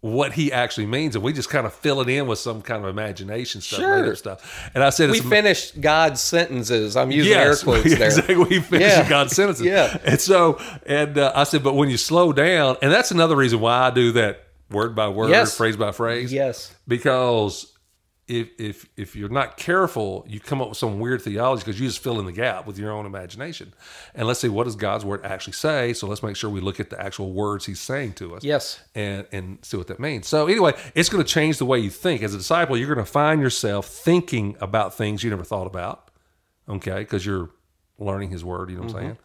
what 0.00 0.32
He 0.32 0.52
actually 0.52 0.86
means, 0.86 1.14
and 1.14 1.24
we 1.24 1.32
just 1.32 1.48
kind 1.48 1.64
of 1.66 1.72
fill 1.72 2.00
it 2.00 2.08
in 2.08 2.26
with 2.26 2.38
some 2.40 2.62
kind 2.62 2.82
of 2.84 2.88
imagination 2.90 3.60
stuff, 3.60 3.78
Sure. 3.80 4.10
up 4.10 4.16
stuff. 4.16 4.70
And 4.74 4.82
I 4.84 4.90
said, 4.90 5.10
We 5.10 5.20
finished 5.20 5.80
God's 5.80 6.20
sentences. 6.20 6.96
I'm 6.96 7.10
using 7.10 7.32
air 7.32 7.54
quotes 7.62 7.84
there. 7.96 8.06
exactly. 8.06 8.36
We 8.36 8.60
finished 8.60 8.96
Yeah. 8.96 9.08
God's 9.08 9.34
sentences. 9.36 9.64
Yeah. 9.64 9.96
And 10.04 10.20
so, 10.20 10.60
and 10.86 11.18
uh, 11.18 11.32
I 11.34 11.44
said, 11.44 11.62
but 11.64 11.74
when 11.74 11.88
you 11.88 11.96
slow 11.96 12.32
down, 12.32 12.76
and 12.82 12.90
that's 12.92 13.10
another 13.10 13.36
reason 13.36 13.60
why 13.60 13.78
I 13.86 13.90
do 13.90 14.12
that 14.12 14.44
word 14.70 14.94
by 14.94 15.08
word, 15.08 15.30
Yes. 15.30 15.56
phrase 15.56 15.76
by 15.76 15.92
phrase. 15.92 16.32
Yes. 16.32 16.74
Because 16.86 17.72
if 18.28 18.48
if 18.58 18.86
if 18.96 19.14
you're 19.14 19.28
not 19.28 19.56
careful, 19.56 20.24
you 20.28 20.40
come 20.40 20.60
up 20.60 20.68
with 20.70 20.78
some 20.78 20.98
weird 20.98 21.22
theology 21.22 21.60
because 21.64 21.78
you 21.80 21.86
just 21.86 22.00
fill 22.02 22.18
in 22.18 22.26
the 22.26 22.32
gap 22.32 22.66
with 22.66 22.76
your 22.78 22.90
own 22.90 23.06
imagination. 23.06 23.72
And 24.16 24.26
let's 24.26 24.40
see 24.40 24.48
what 24.48 24.64
does 24.64 24.74
God's 24.74 25.04
word 25.04 25.24
actually 25.24 25.52
say. 25.52 25.92
So 25.92 26.08
let's 26.08 26.22
make 26.24 26.34
sure 26.34 26.50
we 26.50 26.60
look 26.60 26.80
at 26.80 26.90
the 26.90 27.00
actual 27.00 27.32
words 27.32 27.66
He's 27.66 27.78
saying 27.80 28.14
to 28.14 28.34
us 28.34 28.42
Yes. 28.42 28.80
and 28.96 29.26
and 29.30 29.58
see 29.62 29.76
what 29.76 29.86
that 29.86 30.00
means. 30.00 30.26
So 30.26 30.48
anyway, 30.48 30.74
it's 30.94 31.08
going 31.08 31.22
to 31.22 31.28
change 31.30 31.58
the 31.58 31.66
way 31.66 31.78
you 31.78 31.90
think. 31.90 32.22
As 32.22 32.34
a 32.34 32.38
disciple, 32.38 32.76
you're 32.76 32.92
going 32.92 33.04
to 33.06 33.10
find 33.10 33.40
yourself 33.40 33.86
thinking 33.86 34.56
about 34.60 34.96
things 34.96 35.22
you 35.22 35.30
never 35.30 35.44
thought 35.44 35.66
about. 35.68 36.10
Okay, 36.68 36.98
because 36.98 37.24
you're 37.24 37.50
learning 37.98 38.30
His 38.30 38.44
Word. 38.44 38.70
You 38.70 38.76
know 38.78 38.82
what 38.82 38.94
I'm 38.96 39.00
saying? 39.02 39.18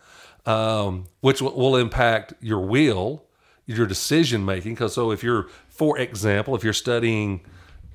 Um, 0.45 1.05
which 1.21 1.41
will, 1.41 1.55
will 1.55 1.75
impact 1.75 2.33
your 2.39 2.59
will, 2.59 3.23
your 3.65 3.87
decision 3.87 4.45
making. 4.45 4.73
Because 4.75 4.93
so 4.93 5.09
if 5.11 5.23
you're, 5.23 5.47
for 5.69 5.97
example, 5.97 6.55
if 6.55 6.63
you're 6.63 6.71
studying 6.73 7.41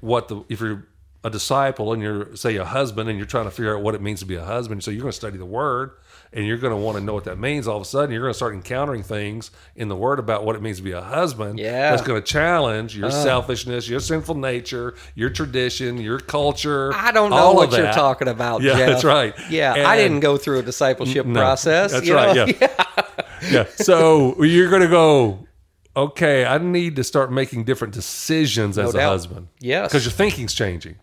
what 0.01 0.27
the 0.29 0.43
if 0.49 0.61
you're 0.61 0.87
a 1.27 1.31
disciple 1.31 1.93
and 1.93 2.01
you're 2.01 2.37
say 2.37 2.55
a 2.55 2.65
husband 2.65 3.09
and 3.09 3.19
you're 3.19 3.27
trying 3.27 3.47
to 3.47 3.51
figure 3.51 3.77
out 3.77 3.83
what 3.83 3.97
it 3.97 4.01
means 4.01 4.21
to 4.21 4.27
be 4.27 4.37
a 4.37 4.45
husband, 4.45 4.85
so 4.85 4.93
you're 4.93 5.01
going 5.03 5.11
to 5.11 5.17
study 5.17 5.37
the 5.37 5.45
Word 5.45 5.91
and 6.33 6.47
you're 6.47 6.57
going 6.57 6.73
to 6.73 6.77
want 6.77 6.97
to 6.97 7.03
know 7.03 7.15
what 7.15 7.25
that 7.25 7.37
means. 7.37 7.67
All 7.67 7.77
of 7.77 7.83
a 7.83 7.87
sudden, 7.87 8.13
you're 8.13 8.23
going 8.23 8.33
to 8.33 8.37
start 8.37 8.55
encountering 8.55 9.03
things 9.03 9.51
in 9.75 9.89
the 9.89 9.97
Word 9.97 10.21
about 10.21 10.45
what 10.45 10.55
it 10.55 10.63
means 10.63 10.77
to 10.77 10.85
be 10.85 10.93
a 10.93 11.03
husband. 11.03 11.59
Yeah. 11.59 11.91
that's 11.91 12.03
going 12.03 12.23
to 12.23 12.27
challenge 12.27 12.97
your 12.97 13.09
uh. 13.09 13.11
selfishness, 13.11 13.89
your 13.89 13.99
sinful 13.99 14.37
nature, 14.37 14.95
your 15.17 15.31
tradition, 15.31 15.99
your 15.99 16.21
culture. 16.21 16.95
I 16.95 17.11
don't 17.11 17.31
know 17.31 17.53
what 17.53 17.73
you're 17.73 17.93
talking 17.93 18.29
about. 18.29 18.63
Yeah, 18.63 18.77
Jeff. 18.77 18.89
that's 18.89 19.05
right. 19.05 19.35
Yeah, 19.51 19.75
I 19.85 19.97
didn't 19.97 20.21
go 20.21 20.37
through 20.37 20.61
a 20.61 20.63
discipleship 20.63 21.27
No, 21.27 21.41
process. 21.41 21.91
That's 21.91 22.09
right. 22.09 22.37
know? 22.37 22.47
Yeah. 23.43 23.51
yeah. 23.51 23.65
So 23.77 24.43
you're 24.45 24.71
going 24.71 24.83
to 24.83 24.89
go. 24.89 25.41
Okay, 25.97 26.45
I 26.45 26.59
need 26.59 26.97
to 26.97 27.05
start 27.05 27.33
making 27.33 27.65
different 27.65 27.95
decisions 27.95 28.79
as 28.79 28.95
a 28.95 29.03
husband. 29.03 29.49
Yes. 29.61 29.89
because 29.89 30.05
your 30.05 30.13
thinking's 30.13 30.55
changing 30.55 30.97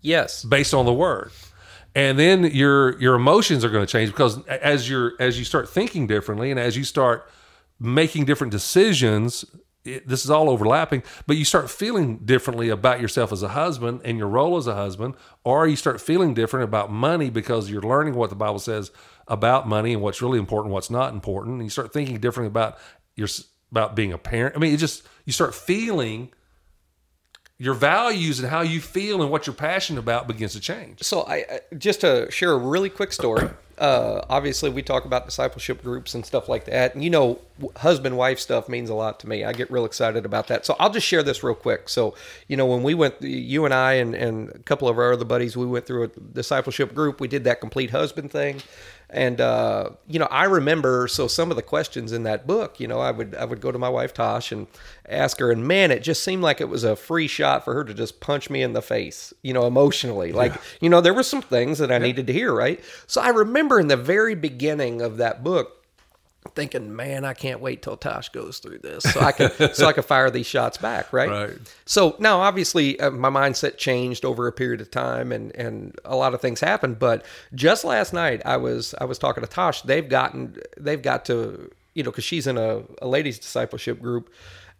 Yes. 0.00 0.44
based 0.44 0.74
on 0.74 0.86
the 0.86 0.92
word. 0.92 1.30
And 1.94 2.18
then 2.18 2.44
your 2.44 3.00
your 3.00 3.14
emotions 3.14 3.64
are 3.64 3.70
going 3.70 3.84
to 3.84 3.90
change 3.90 4.10
because 4.10 4.44
as 4.46 4.88
you're 4.88 5.14
as 5.18 5.38
you 5.38 5.44
start 5.44 5.68
thinking 5.68 6.06
differently 6.06 6.50
and 6.50 6.60
as 6.60 6.76
you 6.76 6.84
start 6.84 7.30
making 7.80 8.24
different 8.24 8.50
decisions 8.52 9.44
it, 9.84 10.06
this 10.06 10.24
is 10.24 10.30
all 10.30 10.50
overlapping 10.50 11.02
but 11.26 11.36
you 11.36 11.44
start 11.44 11.70
feeling 11.70 12.18
differently 12.18 12.68
about 12.68 13.00
yourself 13.00 13.32
as 13.32 13.42
a 13.42 13.48
husband 13.48 14.00
and 14.04 14.18
your 14.18 14.26
role 14.26 14.56
as 14.56 14.66
a 14.66 14.74
husband 14.74 15.14
or 15.44 15.66
you 15.66 15.76
start 15.76 16.00
feeling 16.00 16.34
different 16.34 16.64
about 16.64 16.90
money 16.90 17.30
because 17.30 17.70
you're 17.70 17.80
learning 17.82 18.14
what 18.14 18.28
the 18.28 18.36
bible 18.36 18.58
says 18.58 18.90
about 19.28 19.68
money 19.68 19.92
and 19.92 20.02
what's 20.02 20.20
really 20.20 20.38
important 20.38 20.72
what's 20.72 20.90
not 20.90 21.12
important. 21.12 21.56
And 21.56 21.64
you 21.64 21.70
start 21.70 21.92
thinking 21.92 22.18
differently 22.18 22.48
about 22.48 22.78
your 23.14 23.28
about 23.70 23.94
being 23.94 24.12
a 24.12 24.18
parent. 24.18 24.56
I 24.56 24.58
mean 24.58 24.74
it 24.74 24.78
just 24.78 25.06
you 25.24 25.32
start 25.32 25.54
feeling 25.54 26.32
your 27.58 27.74
values 27.74 28.38
and 28.38 28.48
how 28.48 28.60
you 28.60 28.80
feel 28.80 29.20
and 29.20 29.30
what 29.30 29.46
you're 29.46 29.54
passionate 29.54 29.98
about 29.98 30.28
begins 30.28 30.52
to 30.52 30.60
change. 30.60 31.02
So 31.02 31.26
I 31.26 31.60
just 31.76 32.00
to 32.02 32.30
share 32.30 32.52
a 32.52 32.58
really 32.58 32.90
quick 32.90 33.12
story. 33.12 33.48
Uh, 33.78 34.24
obviously, 34.28 34.68
we 34.70 34.82
talk 34.82 35.04
about 35.04 35.24
discipleship 35.24 35.84
groups 35.84 36.12
and 36.12 36.26
stuff 36.26 36.48
like 36.48 36.64
that, 36.64 36.94
and 36.96 37.04
you 37.04 37.10
know, 37.10 37.38
husband 37.76 38.16
wife 38.16 38.40
stuff 38.40 38.68
means 38.68 38.90
a 38.90 38.94
lot 38.94 39.20
to 39.20 39.28
me. 39.28 39.44
I 39.44 39.52
get 39.52 39.70
real 39.70 39.84
excited 39.84 40.26
about 40.26 40.48
that. 40.48 40.66
So 40.66 40.74
I'll 40.80 40.90
just 40.90 41.06
share 41.06 41.22
this 41.22 41.44
real 41.44 41.54
quick. 41.54 41.88
So 41.88 42.16
you 42.48 42.56
know, 42.56 42.66
when 42.66 42.82
we 42.82 42.94
went, 42.94 43.22
you 43.22 43.64
and 43.64 43.72
I 43.72 43.92
and, 43.92 44.16
and 44.16 44.48
a 44.48 44.58
couple 44.58 44.88
of 44.88 44.98
our 44.98 45.12
other 45.12 45.24
buddies, 45.24 45.56
we 45.56 45.64
went 45.64 45.86
through 45.86 46.02
a 46.02 46.08
discipleship 46.08 46.92
group. 46.92 47.20
We 47.20 47.28
did 47.28 47.44
that 47.44 47.60
complete 47.60 47.90
husband 47.90 48.32
thing, 48.32 48.62
and 49.10 49.40
uh, 49.40 49.90
you 50.06 50.18
know, 50.18 50.28
I 50.30 50.44
remember 50.44 51.08
so 51.08 51.28
some 51.28 51.50
of 51.50 51.56
the 51.56 51.62
questions 51.62 52.12
in 52.12 52.24
that 52.24 52.46
book. 52.46 52.78
You 52.78 52.88
know, 52.88 53.00
I 53.00 53.10
would 53.10 53.34
I 53.34 53.44
would 53.44 53.60
go 53.60 53.72
to 53.72 53.78
my 53.78 53.88
wife 53.88 54.12
Tosh 54.12 54.52
and 54.52 54.66
ask 55.08 55.38
her, 55.38 55.50
and 55.50 55.66
man, 55.66 55.90
it 55.90 56.02
just 56.02 56.22
seemed 56.22 56.42
like 56.42 56.60
it 56.60 56.68
was 56.68 56.84
a 56.84 56.94
free 56.94 57.26
shot 57.26 57.64
for 57.64 57.72
her 57.74 57.84
to 57.84 57.94
just 57.94 58.20
punch 58.20 58.50
me 58.50 58.62
in 58.62 58.74
the 58.74 58.82
face. 58.82 59.32
You 59.42 59.54
know, 59.54 59.66
emotionally, 59.66 60.32
like 60.32 60.54
you 60.80 60.90
know, 60.90 61.00
there 61.00 61.14
were 61.14 61.22
some 61.22 61.42
things 61.42 61.78
that 61.78 61.90
I 61.90 61.98
needed 61.98 62.26
to 62.26 62.32
hear, 62.32 62.52
right? 62.52 62.82
So 63.06 63.20
I 63.22 63.30
remember 63.30 63.80
in 63.80 63.88
the 63.88 63.96
very 63.96 64.34
beginning 64.34 65.00
of 65.00 65.16
that 65.16 65.42
book 65.42 65.77
thinking, 66.54 66.94
man, 66.94 67.24
I 67.24 67.34
can't 67.34 67.60
wait 67.60 67.82
till 67.82 67.96
Tosh 67.96 68.28
goes 68.30 68.58
through 68.58 68.78
this 68.78 69.04
so 69.04 69.20
I 69.20 69.32
can 69.32 69.50
so 69.74 69.86
I 69.86 69.92
can 69.92 70.02
fire 70.02 70.30
these 70.30 70.46
shots 70.46 70.78
back, 70.78 71.12
right? 71.12 71.28
Right. 71.28 71.74
So 71.84 72.16
now, 72.18 72.40
obviously, 72.40 72.98
uh, 73.00 73.10
my 73.10 73.30
mindset 73.30 73.76
changed 73.76 74.24
over 74.24 74.46
a 74.46 74.52
period 74.52 74.80
of 74.80 74.90
time, 74.90 75.32
and 75.32 75.54
and 75.56 75.98
a 76.04 76.16
lot 76.16 76.34
of 76.34 76.40
things 76.40 76.60
happened. 76.60 76.98
But 76.98 77.24
just 77.54 77.84
last 77.84 78.12
night, 78.12 78.42
I 78.44 78.56
was 78.56 78.94
I 79.00 79.04
was 79.04 79.18
talking 79.18 79.42
to 79.42 79.48
Tosh. 79.50 79.82
They've 79.82 80.08
gotten 80.08 80.56
they've 80.76 81.02
got 81.02 81.24
to 81.26 81.70
you 81.94 82.02
know 82.02 82.10
because 82.10 82.24
she's 82.24 82.46
in 82.46 82.56
a, 82.56 82.82
a 83.02 83.08
ladies 83.08 83.38
discipleship 83.38 84.00
group, 84.00 84.32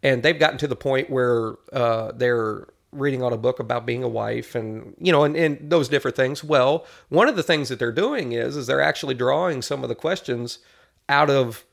and 0.02 0.22
they've 0.22 0.38
gotten 0.38 0.58
to 0.58 0.68
the 0.68 0.76
point 0.76 1.10
where 1.10 1.54
uh, 1.72 2.12
they're 2.12 2.68
reading 2.90 3.22
on 3.22 3.32
a 3.34 3.36
book 3.36 3.60
about 3.60 3.84
being 3.84 4.02
a 4.02 4.08
wife 4.08 4.54
and 4.54 4.94
you 4.98 5.12
know 5.12 5.22
and, 5.22 5.36
and 5.36 5.70
those 5.70 5.90
different 5.90 6.16
things 6.16 6.42
well 6.42 6.86
one 7.10 7.28
of 7.28 7.36
the 7.36 7.42
things 7.42 7.68
that 7.68 7.78
they're 7.78 7.92
doing 7.92 8.32
is 8.32 8.56
is 8.56 8.66
they're 8.66 8.80
actually 8.80 9.14
drawing 9.14 9.60
some 9.60 9.82
of 9.82 9.90
the 9.90 9.94
questions 9.94 10.58
out 11.08 11.30
of 11.30 11.64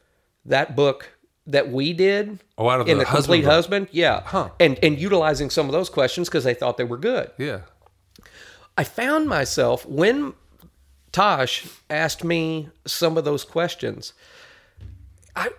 that 0.45 0.75
book 0.75 1.09
that 1.47 1.71
we 1.71 1.93
did 1.93 2.39
Oh, 2.57 2.69
out 2.69 2.81
of 2.81 2.87
in 2.87 2.97
the 2.97 3.03
the, 3.03 3.09
husband 3.09 3.25
complete 3.25 3.41
book. 3.43 3.51
husband? 3.51 3.87
Yeah. 3.91 4.49
And 4.59 4.79
and 4.83 4.99
utilizing 4.99 5.49
some 5.49 5.65
of 5.67 5.71
those 5.73 5.89
questions 5.89 6.27
because 6.27 6.43
they 6.43 6.53
thought 6.53 6.77
they 6.77 6.83
were 6.83 6.97
good. 6.97 7.31
Yeah. 7.37 7.61
i 8.77 8.83
found 8.83 9.27
myself 9.27 9.85
when 9.85 10.33
tosh 11.11 11.65
asked 11.89 12.23
me 12.23 12.69
some 12.85 13.17
of 13.17 13.23
those 13.25 13.45
questions 13.45 14.13
i 15.35 15.49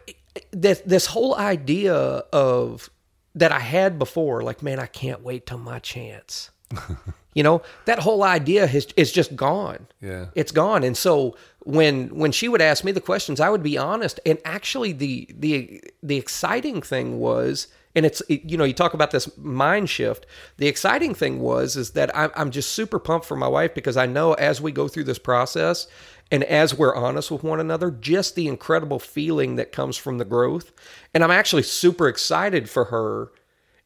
this, 0.50 0.80
this 0.84 1.06
whole 1.06 1.34
idea 1.36 1.94
of 1.94 2.90
that 3.34 3.52
i 3.52 3.60
had 3.60 3.98
before 3.98 4.42
like 4.42 4.62
man 4.62 4.78
i 4.78 4.86
can't 4.86 5.22
wait 5.22 5.46
till 5.46 5.56
my 5.58 5.78
chance 5.78 6.50
you 7.36 7.42
know 7.42 7.60
that 7.84 7.98
whole 7.98 8.24
idea 8.24 8.66
has 8.66 8.86
is 8.96 9.12
just 9.12 9.36
gone. 9.36 9.86
Yeah. 10.00 10.26
it's 10.34 10.52
gone. 10.52 10.82
And 10.82 10.96
so 10.96 11.36
when 11.60 12.08
when 12.08 12.32
she 12.32 12.48
would 12.48 12.62
ask 12.62 12.82
me 12.82 12.92
the 12.92 13.00
questions 13.00 13.40
i 13.40 13.50
would 13.50 13.62
be 13.62 13.76
honest. 13.76 14.18
And 14.24 14.38
actually 14.44 14.92
the 14.92 15.28
the 15.38 15.82
the 16.02 16.16
exciting 16.16 16.80
thing 16.80 17.20
was 17.20 17.68
and 17.94 18.06
it's 18.06 18.22
you 18.28 18.56
know 18.56 18.64
you 18.64 18.72
talk 18.72 18.94
about 18.94 19.10
this 19.10 19.36
mind 19.36 19.90
shift. 19.90 20.24
The 20.56 20.66
exciting 20.66 21.14
thing 21.14 21.40
was 21.40 21.76
is 21.76 21.90
that 21.90 22.10
i'm, 22.16 22.30
I'm 22.34 22.50
just 22.50 22.70
super 22.70 22.98
pumped 22.98 23.26
for 23.26 23.36
my 23.36 23.48
wife 23.48 23.74
because 23.74 23.98
i 23.98 24.06
know 24.06 24.32
as 24.32 24.62
we 24.62 24.72
go 24.72 24.88
through 24.88 25.04
this 25.04 25.18
process 25.18 25.86
and 26.30 26.42
as 26.42 26.72
we're 26.72 26.96
honest 26.96 27.30
with 27.30 27.44
one 27.44 27.60
another 27.60 27.90
just 27.90 28.34
the 28.34 28.48
incredible 28.48 28.98
feeling 28.98 29.56
that 29.56 29.72
comes 29.72 29.98
from 29.98 30.16
the 30.16 30.24
growth. 30.24 30.72
And 31.12 31.22
i'm 31.22 31.30
actually 31.30 31.64
super 31.64 32.08
excited 32.08 32.70
for 32.70 32.86
her 32.86 33.30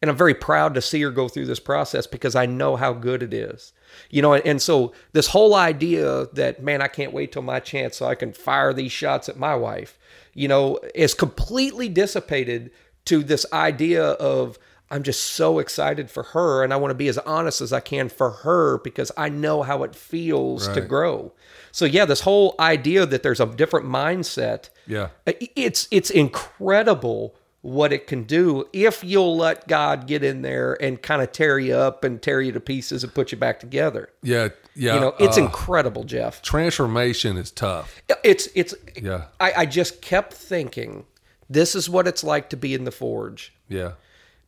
and 0.00 0.10
I'm 0.10 0.16
very 0.16 0.34
proud 0.34 0.74
to 0.74 0.80
see 0.80 1.02
her 1.02 1.10
go 1.10 1.28
through 1.28 1.46
this 1.46 1.60
process 1.60 2.06
because 2.06 2.34
I 2.34 2.46
know 2.46 2.76
how 2.76 2.92
good 2.92 3.22
it 3.22 3.34
is. 3.34 3.72
You 4.08 4.22
know, 4.22 4.32
and, 4.32 4.46
and 4.46 4.62
so 4.62 4.92
this 5.12 5.28
whole 5.28 5.54
idea 5.54 6.26
that, 6.32 6.62
man, 6.62 6.80
I 6.80 6.88
can't 6.88 7.12
wait 7.12 7.32
till 7.32 7.42
my 7.42 7.60
chance 7.60 7.96
so 7.96 8.06
I 8.06 8.14
can 8.14 8.32
fire 8.32 8.72
these 8.72 8.92
shots 8.92 9.28
at 9.28 9.36
my 9.36 9.54
wife, 9.54 9.98
you 10.32 10.48
know, 10.48 10.78
is 10.94 11.12
completely 11.12 11.88
dissipated 11.88 12.70
to 13.06 13.22
this 13.22 13.44
idea 13.52 14.04
of, 14.04 14.58
I'm 14.92 15.02
just 15.04 15.22
so 15.22 15.60
excited 15.60 16.10
for 16.10 16.24
her 16.24 16.64
and 16.64 16.72
I 16.72 16.76
want 16.76 16.90
to 16.90 16.96
be 16.96 17.06
as 17.06 17.18
honest 17.18 17.60
as 17.60 17.72
I 17.72 17.78
can 17.78 18.08
for 18.08 18.30
her 18.30 18.78
because 18.78 19.12
I 19.16 19.28
know 19.28 19.62
how 19.62 19.84
it 19.84 19.94
feels 19.94 20.66
to 20.68 20.80
grow. 20.80 21.32
So 21.70 21.84
yeah, 21.84 22.04
this 22.06 22.22
whole 22.22 22.56
idea 22.58 23.06
that 23.06 23.22
there's 23.22 23.38
a 23.38 23.46
different 23.46 23.86
mindset 23.86 24.70
Yeah. 24.88 25.10
it's 25.26 25.86
it's 25.92 26.10
incredible 26.10 27.36
what 27.62 27.92
it 27.92 28.06
can 28.06 28.22
do 28.22 28.66
if 28.72 29.04
you'll 29.04 29.36
let 29.36 29.68
God 29.68 30.06
get 30.06 30.24
in 30.24 30.40
there 30.42 30.82
and 30.82 31.00
kind 31.02 31.20
of 31.20 31.30
tear 31.32 31.58
you 31.58 31.74
up 31.74 32.04
and 32.04 32.22
tear 32.22 32.40
you 32.40 32.52
to 32.52 32.60
pieces 32.60 33.04
and 33.04 33.12
put 33.14 33.32
you 33.32 33.38
back 33.38 33.60
together. 33.60 34.08
Yeah, 34.22 34.48
yeah. 34.74 34.94
You 34.94 35.00
know, 35.00 35.14
it's 35.18 35.36
uh, 35.36 35.42
incredible, 35.42 36.04
Jeff. 36.04 36.40
transformation 36.40 37.36
is 37.36 37.50
tough. 37.50 38.00
It's 38.24 38.48
it's 38.54 38.74
Yeah. 39.00 39.26
I, 39.38 39.52
I 39.58 39.66
just 39.66 40.00
kept 40.00 40.32
thinking, 40.32 41.04
this 41.50 41.74
is 41.74 41.90
what 41.90 42.06
it's 42.08 42.24
like 42.24 42.48
to 42.50 42.56
be 42.56 42.72
in 42.74 42.84
the 42.84 42.92
forge. 42.92 43.52
Yeah, 43.68 43.92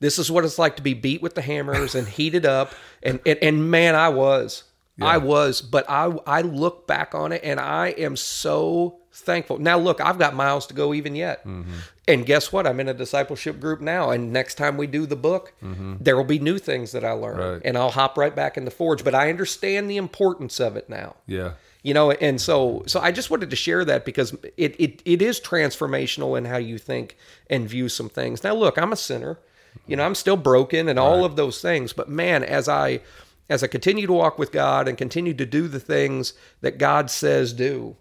This 0.01 0.19
is 0.19 0.31
what 0.31 0.45
it's 0.45 0.59
like 0.59 0.77
to 0.77 0.83
be 0.83 0.95
beat 0.95 1.21
with 1.23 1.35
the 1.35 1.43
hammers 1.43 1.95
and 1.95 2.09
heated 2.09 2.47
up. 2.47 2.73
And 3.05 3.19
and, 3.27 3.39
and 3.43 3.71
man, 3.71 3.95
I 3.97 4.09
was. 4.11 4.65
I 5.01 5.19
was, 5.19 5.61
but 5.63 5.85
I 5.91 6.17
I 6.27 6.43
look 6.43 6.87
back 6.87 7.13
on 7.15 7.33
it 7.33 7.41
and 7.43 7.59
I 7.59 7.89
am 7.89 8.15
so 8.15 9.01
thankful. 9.13 9.59
Now 9.59 9.77
look, 9.77 10.01
I've 10.01 10.19
got 10.19 10.35
miles 10.35 10.69
to 10.69 10.75
go 10.75 10.95
even 10.95 11.17
yet. 11.17 11.45
And 12.09 12.27
guess 12.27 12.53
what? 12.53 12.67
I'm 12.67 12.81
in 12.81 12.89
a 12.89 12.95
discipleship 12.95 13.61
group 13.61 13.81
now. 13.81 14.11
And 14.11 14.33
next 14.33 14.57
time 14.57 14.77
we 14.77 14.89
do 14.89 15.07
the 15.07 15.17
book, 15.17 15.53
mm-hmm. 15.63 15.95
there 16.01 16.17
will 16.17 16.25
be 16.25 16.41
new 16.41 16.59
things 16.59 16.91
that 16.93 17.05
I 17.05 17.13
learn. 17.13 17.37
Right. 17.37 17.63
And 17.65 17.79
I'll 17.79 17.93
hop 17.93 18.19
right 18.19 18.35
back 18.35 18.57
in 18.57 18.65
the 18.65 18.73
forge. 18.73 19.05
But 19.05 19.15
I 19.15 19.29
understand 19.29 19.89
the 19.89 19.97
importance 19.97 20.59
of 20.59 20.77
it 20.77 20.89
now 20.89 21.15
yeah, 21.27 21.53
you 21.83 21.93
know 21.93 22.11
and 22.11 22.41
so 22.41 22.83
so 22.87 23.01
i 23.01 23.11
just 23.11 23.31
wanted 23.31 23.51
to 23.51 23.57
share 23.57 23.85
that 23.85 24.05
because 24.05 24.35
it, 24.57 24.75
it 24.79 25.03
it 25.05 25.21
is 25.21 25.41
transformational 25.41 26.39
in 26.39 26.45
how 26.45 26.57
you 26.57 26.79
think 26.79 27.17
and 27.51 27.69
view 27.69 27.89
some 27.89 28.09
things 28.09 28.45
now 28.45 28.55
look 28.55 28.79
i'm 28.79 28.93
a 28.93 28.97
sinner 28.97 29.39
you 29.87 29.97
know 29.97 30.05
i'm 30.05 30.15
still 30.15 30.37
broken 30.37 30.89
and 30.89 30.99
all 30.99 31.25
of 31.25 31.37
those 31.37 31.61
things 31.61 31.93
but 31.93 32.09
man 32.09 32.43
as 32.43 32.69
i 32.69 33.01
as 33.49 33.63
i 33.63 33.67
continue 33.67 34.07
to 34.07 34.13
walk 34.13 34.39
with 34.39 34.53
god 34.53 34.89
and 34.89 34.97
continue 34.97 35.35
to 35.35 35.47
do 35.47 35.69
the 35.69 35.81
things 35.81 36.35
that 36.61 36.79
god 36.79 37.11
says 37.11 37.53
do 37.53 37.97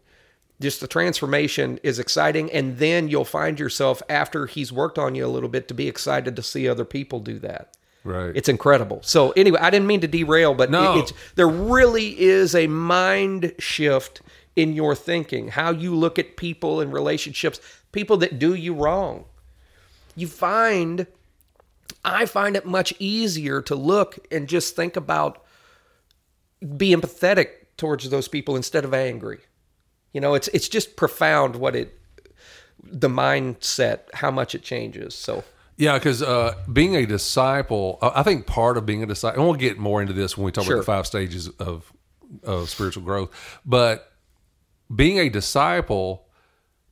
just 0.62 0.80
the 0.82 0.88
transformation 0.88 1.80
is 1.84 2.00
exciting 2.00 2.52
and 2.52 2.78
then 2.78 3.08
you'll 3.08 3.26
find 3.26 3.60
yourself 3.60 4.02
after 4.10 4.45
he's 4.45 4.71
worked 4.71 4.97
on 4.97 5.15
you 5.15 5.26
a 5.26 5.28
little 5.28 5.50
bit 5.50 5.67
to 5.67 5.74
be 5.74 5.88
excited 5.88 6.36
to 6.36 6.43
see 6.43 6.67
other 6.67 6.86
people 6.86 7.19
do 7.19 7.39
that 7.39 7.76
right. 8.04 8.36
it's 8.36 8.50
incredible. 8.50 9.00
So 9.04 9.32
anyway, 9.32 9.60
I 9.62 9.69
didn't 9.69 9.88
mean 9.88 10.02
to 10.02 10.08
derail, 10.08 10.54
but 10.54 10.71
No. 10.71 10.97
it, 10.97 11.00
it's 11.00 11.13
there 11.36 11.47
really 11.47 12.19
is 12.19 12.56
a 12.56 12.67
mind 12.67 13.54
shift 13.60 14.21
in 14.56 14.74
your 14.74 14.95
thinking, 14.95 15.50
how 15.50 15.71
you 15.71 15.95
look 15.95 16.19
at 16.19 16.36
people 16.36 16.82
and 16.82 16.91
relationships, 16.91 17.60
people 17.91 18.17
that 18.17 18.38
do 18.38 18.54
you 18.54 18.74
wrong. 18.74 19.26
You 20.15 20.28
find 20.28 21.08
I 22.04 22.26
find 22.26 22.56
it 22.56 22.65
much 22.65 22.93
easier 23.00 23.62
to 23.63 23.76
look 23.76 24.19
and 24.32 24.47
just 24.47 24.76
think 24.76 24.95
about 24.95 25.43
be 26.78 26.95
empathetic 26.95 27.47
towards 27.78 28.10
those 28.10 28.28
people 28.28 28.56
instead 28.56 28.86
of 28.86 28.93
angry. 28.93 29.39
You 30.13 30.21
know, 30.21 30.34
it's 30.34 30.47
it's 30.50 30.67
just 30.69 30.95
profound 30.95 31.56
what 31.56 31.76
it 31.76 31.97
the 32.84 33.10
mindset, 33.10 34.00
how 34.13 34.32
much 34.32 34.56
it 34.56 34.63
changes. 34.63 35.13
So 35.15 35.43
Yeah, 35.78 35.97
because 35.97 36.21
uh, 36.21 36.56
being 36.71 36.95
a 36.95 37.06
disciple, 37.06 37.97
I 38.02 38.19
I 38.21 38.24
think 38.24 38.45
part 38.47 38.78
of 38.78 38.86
being 38.86 39.04
a 39.04 39.06
disciple, 39.06 39.39
and 39.41 39.47
we'll 39.50 39.60
get 39.60 39.78
more 39.78 40.02
into 40.02 40.13
this 40.13 40.38
when 40.38 40.45
we 40.45 40.52
talk 40.52 40.65
Sure. 40.65 40.76
about 40.76 40.82
the 40.82 40.86
five 40.86 41.08
stages 41.08 41.47
of 41.60 41.91
of 42.43 42.69
spiritual 42.69 43.04
growth. 43.04 43.30
But 43.65 44.12
being 44.93 45.19
a 45.19 45.30
disciple 45.30 46.26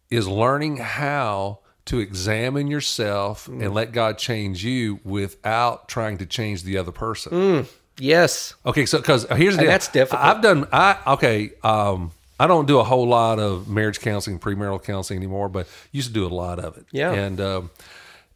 is 0.10 0.27
learning 0.27 0.77
how 0.77 1.60
to 1.86 1.99
examine 1.99 2.67
yourself 2.67 3.47
Mm. 3.47 3.63
and 3.65 3.73
let 3.73 3.91
God 3.91 4.17
change 4.17 4.63
you 4.63 4.99
without 5.03 5.88
trying 5.89 6.17
to 6.19 6.25
change 6.25 6.63
the 6.63 6.77
other 6.77 6.91
person. 6.91 7.67
yes. 7.97 8.53
Okay, 8.65 8.86
so 8.86 8.99
because 8.99 9.25
here's 9.36 9.55
the 9.55 9.63
deal. 9.63 9.71
that's 9.71 9.88
difficult. 9.88 10.21
I've 10.21 10.41
done. 10.41 10.67
I 10.71 10.97
okay. 11.15 11.51
Um, 11.63 12.12
I 12.39 12.47
don't 12.47 12.65
do 12.67 12.80
a 12.80 12.84
whole 12.84 13.08
lot 13.08 13.38
of 13.39 13.67
marriage 13.67 13.99
counseling, 13.99 14.39
premarital 14.39 14.84
counseling 14.84 15.17
anymore, 15.19 15.49
but 15.49 15.67
used 15.91 16.08
to 16.08 16.13
do 16.13 16.25
a 16.25 16.30
lot 16.34 16.58
of 16.60 16.78
it. 16.78 16.86
Yeah. 16.91 17.12
and 17.12 17.41
um, 17.41 17.69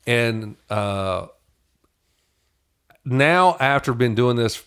and 0.05 0.55
uh, 0.69 1.27
now 3.05 3.55
after 3.59 3.93
been 3.93 4.15
doing 4.15 4.35
this, 4.35 4.63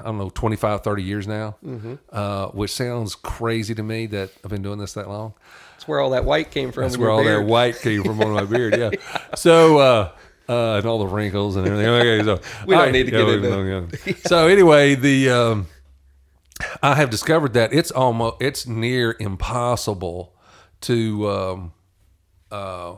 I 0.00 0.04
don't 0.04 0.18
know, 0.18 0.30
25, 0.30 0.82
30 0.82 1.02
years 1.02 1.26
now, 1.26 1.56
Mm-hmm. 1.64 1.94
uh, 2.12 2.46
which 2.48 2.72
sounds 2.72 3.14
crazy 3.14 3.74
to 3.74 3.82
me 3.82 4.06
that 4.06 4.30
I've 4.44 4.50
been 4.50 4.62
doing 4.62 4.78
this 4.78 4.94
that 4.94 5.08
long. 5.08 5.34
That's 5.72 5.86
where 5.86 6.00
all 6.00 6.10
that 6.10 6.24
white 6.24 6.50
came 6.50 6.72
from. 6.72 6.84
That's 6.84 6.96
where 6.98 7.10
all 7.10 7.22
that 7.24 7.44
white 7.44 7.76
came 7.80 8.02
from 8.02 8.20
on 8.20 8.32
my 8.32 8.44
beard. 8.50 8.76
Yeah. 8.76 8.90
So, 9.36 9.78
uh, 9.78 10.12
uh, 10.48 10.76
and 10.78 10.86
all 10.86 10.98
the 10.98 11.06
wrinkles 11.06 11.56
and 11.56 11.66
everything. 11.66 11.86
Okay, 11.88 12.24
so 12.24 12.40
We 12.66 12.74
don't 12.76 12.92
need 12.92 13.04
to 13.04 13.10
get 13.10 13.28
into- 13.28 13.90
yeah. 14.06 14.14
So 14.26 14.46
anyway, 14.48 14.94
the 14.94 15.30
um, 15.30 15.66
I 16.82 16.94
have 16.94 17.10
discovered 17.10 17.52
that 17.54 17.72
it's 17.72 17.90
almost 17.90 18.36
it's 18.40 18.66
near 18.66 19.16
impossible 19.20 20.34
to 20.82 21.28
um, 21.30 21.72
uh, 22.50 22.96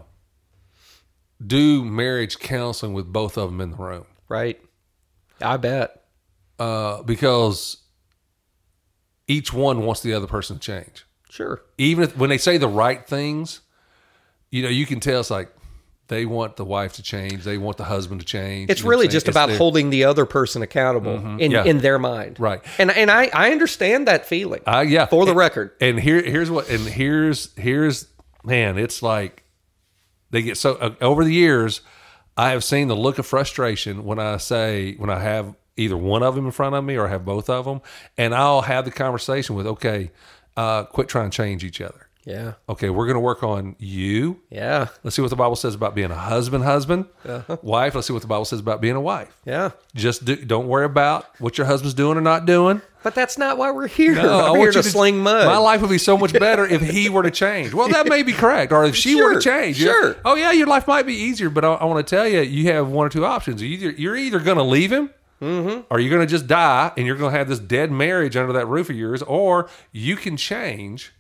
do 1.45 1.85
marriage 1.85 2.39
counseling 2.39 2.93
with 2.93 3.07
both 3.13 3.37
of 3.37 3.51
them 3.51 3.61
in 3.61 3.71
the 3.71 3.77
room 3.77 4.07
Right. 4.29 4.61
I 5.41 5.57
bet. 5.57 6.03
uh, 6.59 7.03
because 7.03 7.77
each 9.27 9.53
one 9.53 9.83
wants 9.85 10.01
the 10.01 10.15
other 10.15 10.27
person 10.27 10.59
to 10.59 10.61
change. 10.61 11.05
Sure. 11.31 11.61
even 11.77 12.05
if, 12.05 12.17
when 12.17 12.31
they 12.31 12.39
say 12.39 12.57
the 12.59 12.69
right 12.69 13.07
things, 13.07 13.61
you 14.51 14.63
know, 14.63 14.69
you 14.71 14.87
can 14.87 14.99
tell 14.99 15.21
it's 15.21 15.31
like 15.31 15.51
they 16.09 16.25
want 16.27 16.57
the 16.57 16.65
wife 16.65 16.95
to 16.95 17.03
change, 17.03 17.45
they 17.45 17.59
want 17.59 17.77
the 17.77 17.85
husband 17.85 18.21
to 18.21 18.27
change. 18.27 18.71
It's 18.71 18.81
You 18.81 18.85
know 18.85 18.91
really 18.91 19.09
just 19.09 19.29
It's 19.29 19.35
about 19.37 19.49
their- 19.51 19.59
holding 19.59 19.91
the 19.91 20.05
other 20.05 20.25
person 20.27 20.63
accountable 20.63 21.39
in, 21.39 21.51
Yeah. 21.51 21.65
in 21.65 21.79
their 21.79 21.99
mind. 21.99 22.41
Right. 22.41 22.61
And 22.79 22.91
and 22.91 23.11
I, 23.11 23.31
I 23.33 23.53
understand 23.53 24.09
that 24.09 24.27
feeling. 24.27 24.61
Uh, 24.67 24.85
yeah, 24.87 25.07
For 25.07 25.25
the 25.25 25.33
And- 25.33 25.39
record. 25.39 25.71
And 25.81 26.01
here, 26.01 26.21
here's 26.23 26.51
what, 26.51 26.69
and 26.69 26.81
here's 26.87 27.55
here's 27.57 28.07
man, 28.45 28.79
it's 28.79 29.03
like 29.03 29.45
they 30.31 30.43
get 30.43 30.57
so 30.57 30.75
uh, 30.77 30.95
over 31.01 31.25
the 31.25 31.33
years. 31.33 31.81
I 32.37 32.51
have 32.51 32.63
seen 32.63 32.87
the 32.89 32.95
look 32.97 33.19
of 33.19 33.27
frustration 33.27 34.05
when 34.05 34.19
I 34.19 34.37
say 34.37 34.95
when 34.97 35.11
I 35.11 35.19
have 35.21 35.55
either 35.77 35.97
one 35.97 36.23
of 36.23 36.35
them 36.35 36.47
in 36.47 36.53
front 36.53 36.75
of 36.75 36.85
me 36.85 36.97
or 36.97 37.07
I 37.07 37.11
have 37.11 37.25
both 37.25 37.51
of 37.51 37.65
them, 37.65 37.81
and 38.17 38.35
I'll 38.35 38.63
have 38.63 38.85
the 38.85 38.91
conversation 38.91 39.55
with, 39.57 39.67
okay, 39.67 40.11
uh, 40.57 40.85
quit 40.85 41.09
trying 41.09 41.31
to 41.31 41.37
change 41.37 41.63
each 41.65 41.81
other. 41.81 42.08
Yeah. 42.29 42.53
Okay, 42.69 42.91
we're 42.91 43.07
going 43.07 43.15
to 43.17 43.21
work 43.21 43.43
on 43.43 43.75
you. 43.79 44.41
Yeah. 44.51 44.89
Let's 45.03 45.17
see 45.17 45.23
what 45.23 45.31
the 45.31 45.37
Bible 45.37 45.57
says 45.57 45.75
about 45.75 45.95
being 45.95 46.11
a 46.11 46.15
husband, 46.15 46.63
husband, 46.63 47.07
Uh-huh. 47.25 47.57
wife. 47.63 47.95
Let's 47.95 48.07
see 48.07 48.13
what 48.13 48.21
the 48.21 48.29
Bible 48.29 48.45
says 48.45 48.61
about 48.61 48.83
being 48.83 48.97
a 48.97 49.01
wife. 49.01 49.35
Yeah. 49.47 49.71
Just 49.95 50.27
do, 50.27 50.37
don't 50.37 50.69
worry 50.69 50.85
about 50.85 51.25
what 51.41 51.57
your 51.57 51.67
husband's 51.67 51.95
doing 51.95 52.19
or 52.19 52.21
not 52.21 52.45
doing. 52.45 52.83
But 53.03 53.15
that's 53.15 53.39
not 53.39 53.57
why 53.57 53.71
we're 53.71 53.87
here. 53.89 54.15
No, 54.15 54.21
I 54.41 54.49
I'm 54.51 54.57
here 54.57 54.61
want 54.61 54.73
to 54.75 54.79
you 54.81 54.83
to 54.83 54.91
sling 54.91 55.19
mud. 55.21 55.47
My 55.47 55.57
life 55.57 55.81
would 55.81 55.89
be 55.89 55.97
so 55.99 56.19
much 56.19 56.33
better 56.35 56.67
if 56.67 56.83
he 56.83 57.09
were 57.09 57.23
to 57.23 57.31
change. 57.31 57.73
Well, 57.73 57.89
that 57.89 58.07
may 58.09 58.23
be 58.23 58.35
correct, 58.35 58.73
or 58.73 58.85
if 58.85 58.95
she 58.95 59.15
were 59.15 59.35
to 59.35 59.41
change. 59.41 59.79
Sure. 59.79 60.17
Oh 60.25 60.35
yeah, 60.35 60.53
your 60.53 60.67
life 60.67 60.87
might 60.87 61.07
be 61.07 61.15
easier, 61.15 61.49
but 61.49 61.65
I, 61.65 61.75
I 61.75 61.85
want 61.87 62.07
to 62.07 62.17
tell 62.17 62.29
you, 62.29 62.41
you 62.43 62.71
have 62.73 62.89
one 62.91 63.07
or 63.07 63.11
two 63.11 63.25
options. 63.25 63.63
Either 63.63 63.91
you're 63.93 64.17
either 64.17 64.39
going 64.41 64.59
to 64.59 64.65
leave 64.65 64.93
him, 64.93 65.11
Mm-hmm. 65.41 65.83
or 65.89 66.01
you're 66.01 66.11
going 66.11 66.27
to 66.27 66.31
just 66.31 66.49
die, 66.49 66.91
and 66.97 67.07
you're 67.07 67.15
going 67.15 67.33
to 67.33 67.39
have 67.39 67.49
this 67.49 67.61
dead 67.61 67.93
marriage 67.93 68.37
under 68.37 68.53
that 68.55 68.67
roof 68.67 68.91
of 68.91 68.97
yours, 68.97 69.23
or 69.23 69.71
you 69.93 70.17
can 70.17 70.37
change 70.37 71.13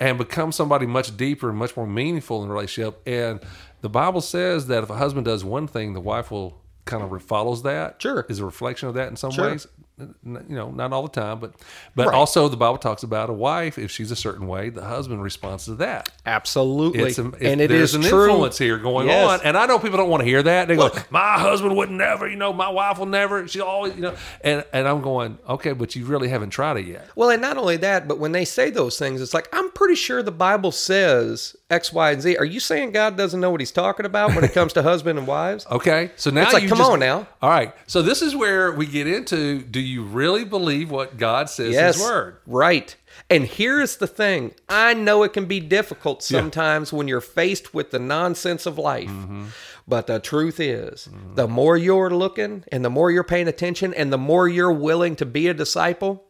and 0.00 0.18
become 0.18 0.52
somebody 0.52 0.86
much 0.86 1.16
deeper 1.16 1.48
and 1.50 1.58
much 1.58 1.76
more 1.76 1.86
meaningful 1.86 2.42
in 2.42 2.48
the 2.48 2.54
relationship. 2.54 3.00
And 3.06 3.40
the 3.80 3.88
Bible 3.88 4.20
says 4.20 4.66
that 4.66 4.82
if 4.82 4.90
a 4.90 4.96
husband 4.96 5.24
does 5.24 5.44
one 5.44 5.66
thing, 5.66 5.92
the 5.94 6.00
wife 6.00 6.30
will 6.30 6.60
kind 6.84 7.02
of 7.02 7.22
follows 7.22 7.62
that. 7.62 8.00
Sure. 8.02 8.26
is 8.28 8.40
a 8.40 8.44
reflection 8.44 8.88
of 8.88 8.94
that 8.94 9.08
in 9.08 9.16
some 9.16 9.30
Sure. 9.30 9.50
ways. 9.50 9.66
You 9.96 10.12
know, 10.48 10.72
not 10.72 10.92
all 10.92 11.02
the 11.04 11.08
time, 11.08 11.38
but 11.38 11.52
but 11.94 12.08
Right. 12.08 12.14
also 12.16 12.48
the 12.48 12.56
Bible 12.56 12.78
talks 12.78 13.04
about 13.04 13.30
a 13.30 13.32
wife 13.32 13.78
if 13.78 13.92
she's 13.92 14.10
a 14.10 14.16
certain 14.16 14.48
way, 14.48 14.68
the 14.68 14.82
husband 14.84 15.22
responds 15.22 15.66
to 15.66 15.76
that. 15.76 16.10
Absolutely. 16.26 17.02
It's, 17.10 17.18
a, 17.18 17.22
and 17.40 17.60
it 17.60 17.68
there's 17.68 17.90
is 17.90 17.94
an 17.94 18.02
true. 18.02 18.24
influence 18.28 18.58
here 18.58 18.76
going 18.78 19.06
Yes. 19.06 19.40
on, 19.40 19.46
and 19.46 19.56
I 19.56 19.66
know 19.66 19.78
people 19.78 19.98
don't 19.98 20.10
want 20.10 20.22
to 20.22 20.28
hear 20.28 20.42
that. 20.42 20.66
They 20.66 20.74
go, 20.74 20.90
"My 21.10 21.38
husband 21.38 21.76
would 21.76 21.90
never," 21.90 22.28
you 22.28 22.34
know, 22.34 22.52
"My 22.52 22.68
wife 22.68 22.98
will 22.98 23.06
never." 23.06 23.46
She 23.46 23.60
always, 23.60 23.94
you 23.94 24.02
know, 24.02 24.14
and 24.42 24.64
and 24.72 24.88
I'm 24.88 25.00
going, 25.00 25.38
okay, 25.48 25.72
but 25.72 25.94
you 25.94 26.04
really 26.06 26.28
haven't 26.28 26.50
tried 26.50 26.76
it 26.78 26.86
yet. 26.86 27.08
Well, 27.14 27.30
and 27.30 27.40
not 27.40 27.56
only 27.56 27.76
that, 27.76 28.08
but 28.08 28.18
when 28.18 28.32
they 28.32 28.44
say 28.44 28.70
those 28.70 28.98
things, 28.98 29.20
it's 29.22 29.32
like, 29.32 29.48
I'm 29.52 29.70
pretty 29.70 29.94
sure 29.94 30.24
the 30.24 30.32
Bible 30.32 30.72
says 30.72 31.54
X, 31.70 31.92
Y, 31.92 32.10
and 32.10 32.20
Z. 32.20 32.36
Are 32.38 32.44
you 32.44 32.58
saying 32.58 32.90
God 32.90 33.16
doesn't 33.16 33.40
know 33.40 33.50
what 33.52 33.60
he's 33.60 33.70
talking 33.70 34.06
about 34.06 34.34
when 34.34 34.42
it 34.42 34.52
comes 34.52 34.72
to 34.72 34.82
husband 34.92 35.18
and 35.20 35.28
wives? 35.28 35.66
Okay, 35.70 36.10
so 36.16 36.30
now 36.30 36.42
It's 36.42 36.52
like, 36.52 36.68
come 36.68 36.78
just- 36.78 36.90
on 36.90 36.98
now. 36.98 37.28
All 37.40 37.50
right, 37.50 37.72
so 37.86 38.02
this 38.02 38.22
is 38.22 38.34
where 38.34 38.72
we 38.72 38.86
get 38.86 39.06
into: 39.06 39.60
Do 39.62 39.83
you 39.84 40.02
really 40.02 40.44
believe 40.44 40.90
what 40.90 41.16
God 41.16 41.48
says 41.48 41.72
Yes. 41.74 41.96
His 41.96 42.04
Word? 42.04 42.36
Right. 42.46 42.96
And 43.30 43.44
here's 43.44 43.96
the 43.96 44.06
thing 44.06 44.54
I 44.68 44.94
know 44.94 45.22
it 45.22 45.32
can 45.32 45.46
be 45.46 45.60
difficult 45.60 46.22
sometimes 46.22 46.92
when 46.92 47.08
you're 47.08 47.20
faced 47.20 47.74
with 47.74 47.90
the 47.90 47.98
nonsense 47.98 48.66
of 48.66 48.78
life. 48.78 49.08
Mm-hmm. 49.08 49.46
But 49.86 50.06
the 50.06 50.18
truth 50.18 50.60
is, 50.60 51.08
the 51.34 51.46
more 51.46 51.76
you're 51.76 52.10
looking 52.10 52.64
and 52.72 52.84
the 52.84 52.90
more 52.90 53.10
you're 53.10 53.22
paying 53.22 53.48
attention 53.48 53.92
and 53.92 54.12
the 54.12 54.18
more 54.18 54.48
you're 54.48 54.72
willing 54.72 55.14
to 55.16 55.26
be 55.26 55.46
a 55.46 55.54
disciple 55.54 56.24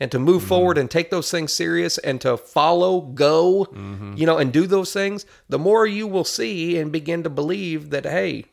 and 0.00 0.10
to 0.10 0.18
move 0.18 0.42
forward 0.42 0.76
and 0.78 0.90
take 0.90 1.10
those 1.10 1.30
things 1.30 1.52
serious 1.52 1.96
and 1.98 2.20
to 2.22 2.36
follow, 2.36 3.00
go, 3.00 3.68
you 4.16 4.26
know, 4.26 4.36
and 4.36 4.52
do 4.52 4.66
those 4.66 4.92
things, 4.92 5.24
the 5.48 5.60
more 5.60 5.86
you 5.86 6.08
will 6.08 6.24
see 6.24 6.76
and 6.76 6.90
begin 6.90 7.22
to 7.22 7.30
believe 7.30 7.90
that, 7.90 8.04
hey, 8.04 8.46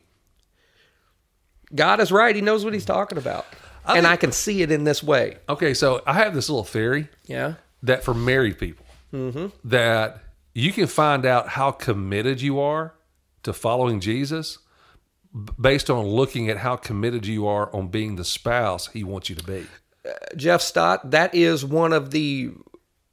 God 1.74 1.98
is 2.00 2.12
right. 2.12 2.34
He 2.34 2.40
knows 2.42 2.64
what 2.64 2.74
he's 2.74 2.84
talking 2.84 3.18
about. 3.18 3.46
And 3.96 4.06
I 4.06 4.16
can 4.16 4.32
see 4.32 4.62
it 4.62 4.70
in 4.70 4.84
this 4.84 5.02
way. 5.02 5.38
Okay, 5.48 5.74
so 5.74 6.02
I 6.06 6.14
have 6.14 6.34
this 6.34 6.48
little 6.48 6.64
theory 6.64 7.08
Yeah. 7.26 7.54
that 7.82 8.04
for 8.04 8.14
married 8.14 8.58
people, 8.58 8.86
Mm-hmm. 9.12 9.46
that 9.68 10.22
you 10.54 10.72
can 10.72 10.86
find 10.86 11.24
out 11.26 11.48
how 11.48 11.70
committed 11.72 12.40
you 12.40 12.60
are 12.60 12.94
to 13.42 13.52
following 13.52 14.00
Jesus 14.00 14.58
based 15.60 15.88
on 15.90 16.04
looking 16.06 16.48
at 16.50 16.58
how 16.58 16.76
committed 16.76 17.26
you 17.26 17.46
are 17.46 17.74
on 17.74 17.88
being 17.88 18.16
the 18.16 18.24
spouse 18.24 18.88
he 18.88 19.04
wants 19.04 19.28
you 19.30 19.36
to 19.36 19.44
be. 19.44 19.66
Jeff 20.36 20.60
Stott, 20.60 21.10
that 21.12 21.34
is 21.34 21.64
one 21.64 21.92
of 21.92 22.10
the 22.10 22.50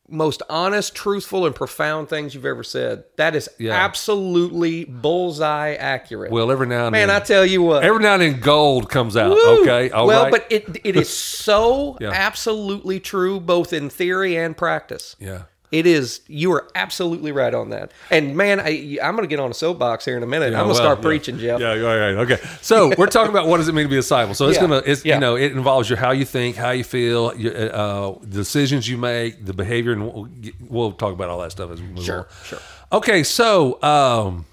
most 0.10 0.42
honest, 0.50 0.96
truthful, 0.96 1.46
and 1.46 1.54
profound 1.54 2.08
things 2.10 2.34
you've 2.34 2.46
ever 2.46 2.64
said. 2.64 3.04
That 3.18 3.36
is 3.36 3.50
Yeah. 3.60 3.74
absolutely 3.74 4.86
bullseye 4.86 5.74
accurate. 5.74 6.32
Well, 6.32 6.50
every 6.52 6.68
now 6.68 6.86
and 6.88 6.92
Man, 6.94 7.08
then, 7.10 7.16
I 7.16 7.20
tell 7.20 7.46
you 7.46 7.62
what. 7.62 7.84
every 7.84 8.02
now 8.02 8.14
and 8.14 8.22
then 8.22 8.40
gold 8.40 8.90
comes 8.90 9.18
out. 9.18 9.32
Woo! 9.32 9.62
Okay, 9.64 9.90
all 9.90 10.08
well, 10.08 10.24
right. 10.24 10.32
but 10.32 10.46
it 10.50 10.78
it 10.84 10.96
is 10.96 11.10
so 11.46 11.98
Yeah. 12.00 12.12
absolutely 12.14 13.00
true, 13.00 13.40
both 13.40 13.74
in 13.74 13.90
theory 13.90 14.38
and 14.38 14.56
practice. 14.56 15.16
yeah. 15.20 15.44
It 15.70 15.86
is. 15.86 16.22
You 16.28 16.54
are 16.54 16.68
absolutely 16.76 17.34
right 17.34 17.54
on 17.54 17.72
that. 17.72 17.92
And 18.10 18.38
man, 18.38 18.62
I, 18.62 18.98
I'm 19.04 19.16
going 19.16 19.24
to 19.24 19.28
get 19.28 19.40
on 19.42 19.52
a 19.52 19.54
soapbox 19.54 20.06
here 20.06 20.16
in 20.16 20.24
a 20.24 20.28
minute. 20.28 20.54
Yeah, 20.54 20.60
I'm 20.62 20.66
going 20.68 20.76
to 20.78 20.82
well, 20.82 20.92
start 20.94 21.00
yeah. 21.00 21.04
preaching, 21.04 21.38
Jeff. 21.40 21.60
Yeah, 21.60 21.74
right, 21.74 22.14
right. 22.14 22.32
Okay. 22.32 22.38
So 22.62 22.94
we're 22.98 23.08
talking 23.08 23.32
about 23.32 23.48
what 23.48 23.58
does 23.58 23.68
it 23.68 23.74
mean 23.74 23.84
to 23.84 23.90
be 23.90 23.98
a 23.98 24.00
disciple. 24.00 24.34
So 24.34 24.48
it's 24.48 24.58
Yeah. 24.62 24.82
it's 24.86 25.04
Yeah. 25.04 25.16
you 25.16 25.20
know, 25.20 25.36
it 25.36 25.52
involves 25.52 25.90
your 25.90 25.98
how 25.98 26.12
you 26.12 26.24
think, 26.24 26.56
how 26.56 26.72
you 26.72 26.86
feel, 26.86 27.36
your, 27.36 27.76
uh, 27.76 28.12
decisions 28.30 28.88
you 28.88 28.98
make, 28.98 29.46
the 29.46 29.54
behavior, 29.54 29.92
and 29.92 30.04
we'll, 30.06 30.30
we'll 30.70 30.92
talk 30.94 31.14
about 31.14 31.30
all 31.30 31.40
that 31.40 31.52
stuff 31.52 31.70
as 31.72 31.82
we 31.82 31.88
move 31.88 32.06
Sure, 32.06 32.20
on. 32.20 32.26
sure. 32.46 32.60
Okay, 32.94 33.24
so 33.24 33.82
um, 33.84 34.46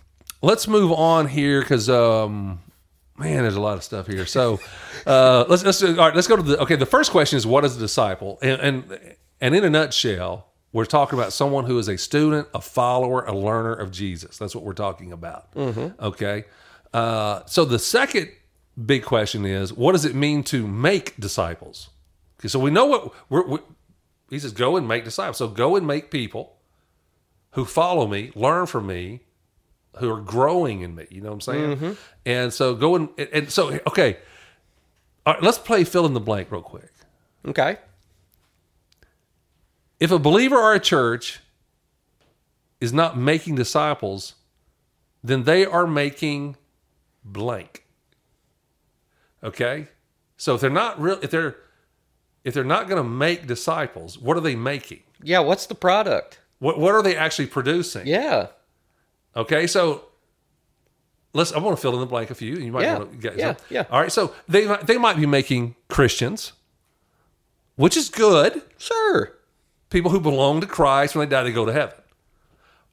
let's 0.42 0.66
move 0.66 0.90
on 0.90 1.28
here 1.28 1.60
because 1.60 1.88
um, 1.88 2.60
man, 3.16 3.42
there's 3.42 3.54
a 3.54 3.60
lot 3.60 3.76
of 3.76 3.84
stuff 3.84 4.08
here. 4.08 4.26
So 4.26 4.58
uh, 5.06 5.44
let's 5.48 5.64
let's 5.64 5.80
all 5.80 5.94
right. 5.94 6.14
Let's 6.14 6.26
go 6.26 6.34
to 6.34 6.42
the 6.42 6.58
okay. 6.62 6.74
The 6.74 6.86
first 6.86 7.12
question 7.12 7.36
is 7.36 7.46
what 7.46 7.64
is 7.64 7.76
a 7.76 7.78
disciple, 7.78 8.38
and 8.42 8.60
and 8.60 9.16
and 9.40 9.54
in 9.54 9.62
a 9.64 9.70
nutshell. 9.70 10.48
We're 10.74 10.84
talking 10.86 11.16
about 11.16 11.32
someone 11.32 11.66
who 11.66 11.78
is 11.78 11.88
a 11.88 11.96
student, 11.96 12.48
a 12.52 12.60
follower, 12.60 13.24
a 13.24 13.32
learner 13.32 13.72
of 13.72 13.92
Jesus. 13.92 14.38
That's 14.38 14.56
what 14.56 14.64
we're 14.64 14.74
talking 14.74 15.12
about. 15.12 15.46
Okay. 16.00 16.44
Uh, 16.92 17.42
so 17.46 17.64
the 17.64 17.78
second 17.78 18.30
big 18.84 19.04
question 19.04 19.46
is, 19.46 19.72
what 19.72 19.92
does 19.92 20.04
it 20.04 20.16
mean 20.16 20.42
to 20.44 20.66
make 20.66 21.16
disciples? 21.16 21.90
Okay, 22.40 22.48
so 22.48 22.58
we 22.58 22.72
know 22.72 22.86
what 22.86 23.14
we're, 23.30 23.46
we 23.46 23.58
he 24.30 24.38
says, 24.40 24.52
go 24.52 24.76
and 24.76 24.88
make 24.88 25.04
disciples. 25.04 25.36
So 25.36 25.46
go 25.46 25.76
and 25.76 25.86
make 25.86 26.10
people 26.10 26.56
who 27.52 27.64
follow 27.64 28.08
me, 28.08 28.32
learn 28.34 28.66
from 28.66 28.88
me, 28.88 29.20
who 29.98 30.10
are 30.10 30.20
growing 30.20 30.80
in 30.80 30.96
me. 30.96 31.06
You 31.08 31.20
know 31.20 31.28
what 31.28 31.34
I'm 31.34 31.40
saying? 31.40 31.96
And 32.26 32.52
so 32.52 32.74
go 32.74 32.96
and 32.96 33.08
and 33.32 33.48
so 33.48 33.78
okay. 33.86 34.18
All 35.24 35.34
right, 35.34 35.42
let's 35.42 35.58
play 35.58 35.84
fill 35.84 36.04
in 36.04 36.14
the 36.14 36.20
blank 36.20 36.50
real 36.50 36.62
quick. 36.62 36.90
Okay. 37.46 37.78
If 40.04 40.10
a 40.10 40.18
believer 40.18 40.58
or 40.58 40.74
a 40.74 40.80
church 40.80 41.40
is 42.78 42.92
not 42.92 43.16
making 43.16 43.54
disciples, 43.54 44.34
then 45.22 45.44
they 45.44 45.64
are 45.64 45.86
making 45.86 46.56
blank. 47.24 47.86
Okay? 49.42 49.88
So 50.36 50.56
if 50.56 50.60
they're 50.60 50.68
not 50.68 51.00
real 51.00 51.18
if 51.22 51.30
they're 51.30 51.56
if 52.44 52.52
they're 52.52 52.64
not 52.64 52.86
going 52.86 53.02
to 53.02 53.08
make 53.08 53.46
disciples, 53.46 54.18
what 54.18 54.36
are 54.36 54.42
they 54.42 54.54
making? 54.54 55.04
Yeah. 55.22 55.38
What's 55.38 55.64
the 55.64 55.74
product? 55.74 56.38
What 56.58 56.78
what 56.78 56.94
are 56.94 57.02
they 57.02 57.16
actually 57.16 57.46
producing? 57.46 58.06
Yeah. 58.06 58.48
Okay, 59.34 59.66
so 59.66 60.04
let's. 61.32 61.50
I 61.52 61.60
want 61.60 61.78
to 61.78 61.80
fill 61.80 61.94
in 61.94 62.00
the 62.00 62.06
blank 62.06 62.30
a 62.30 62.34
few. 62.34 62.56
You 62.56 62.72
might 62.72 62.82
Yeah, 62.82 62.98
want 62.98 63.12
to 63.12 63.16
get 63.16 63.38
yeah, 63.38 63.54
yeah. 63.70 63.86
All 63.90 64.02
right, 64.02 64.12
so 64.12 64.34
they 64.48 64.66
they 64.82 64.98
might 64.98 65.16
be 65.16 65.24
making 65.24 65.76
Christians, 65.88 66.52
which 67.76 67.96
is 67.96 68.10
good. 68.10 68.60
Sure. 68.76 69.32
People 69.94 70.10
who 70.10 70.18
belong 70.18 70.60
to 70.60 70.66
Christ 70.66 71.14
when 71.14 71.28
they 71.28 71.36
die, 71.36 71.44
they 71.44 71.52
go 71.52 71.64
to 71.64 71.72
heaven, 71.72 71.94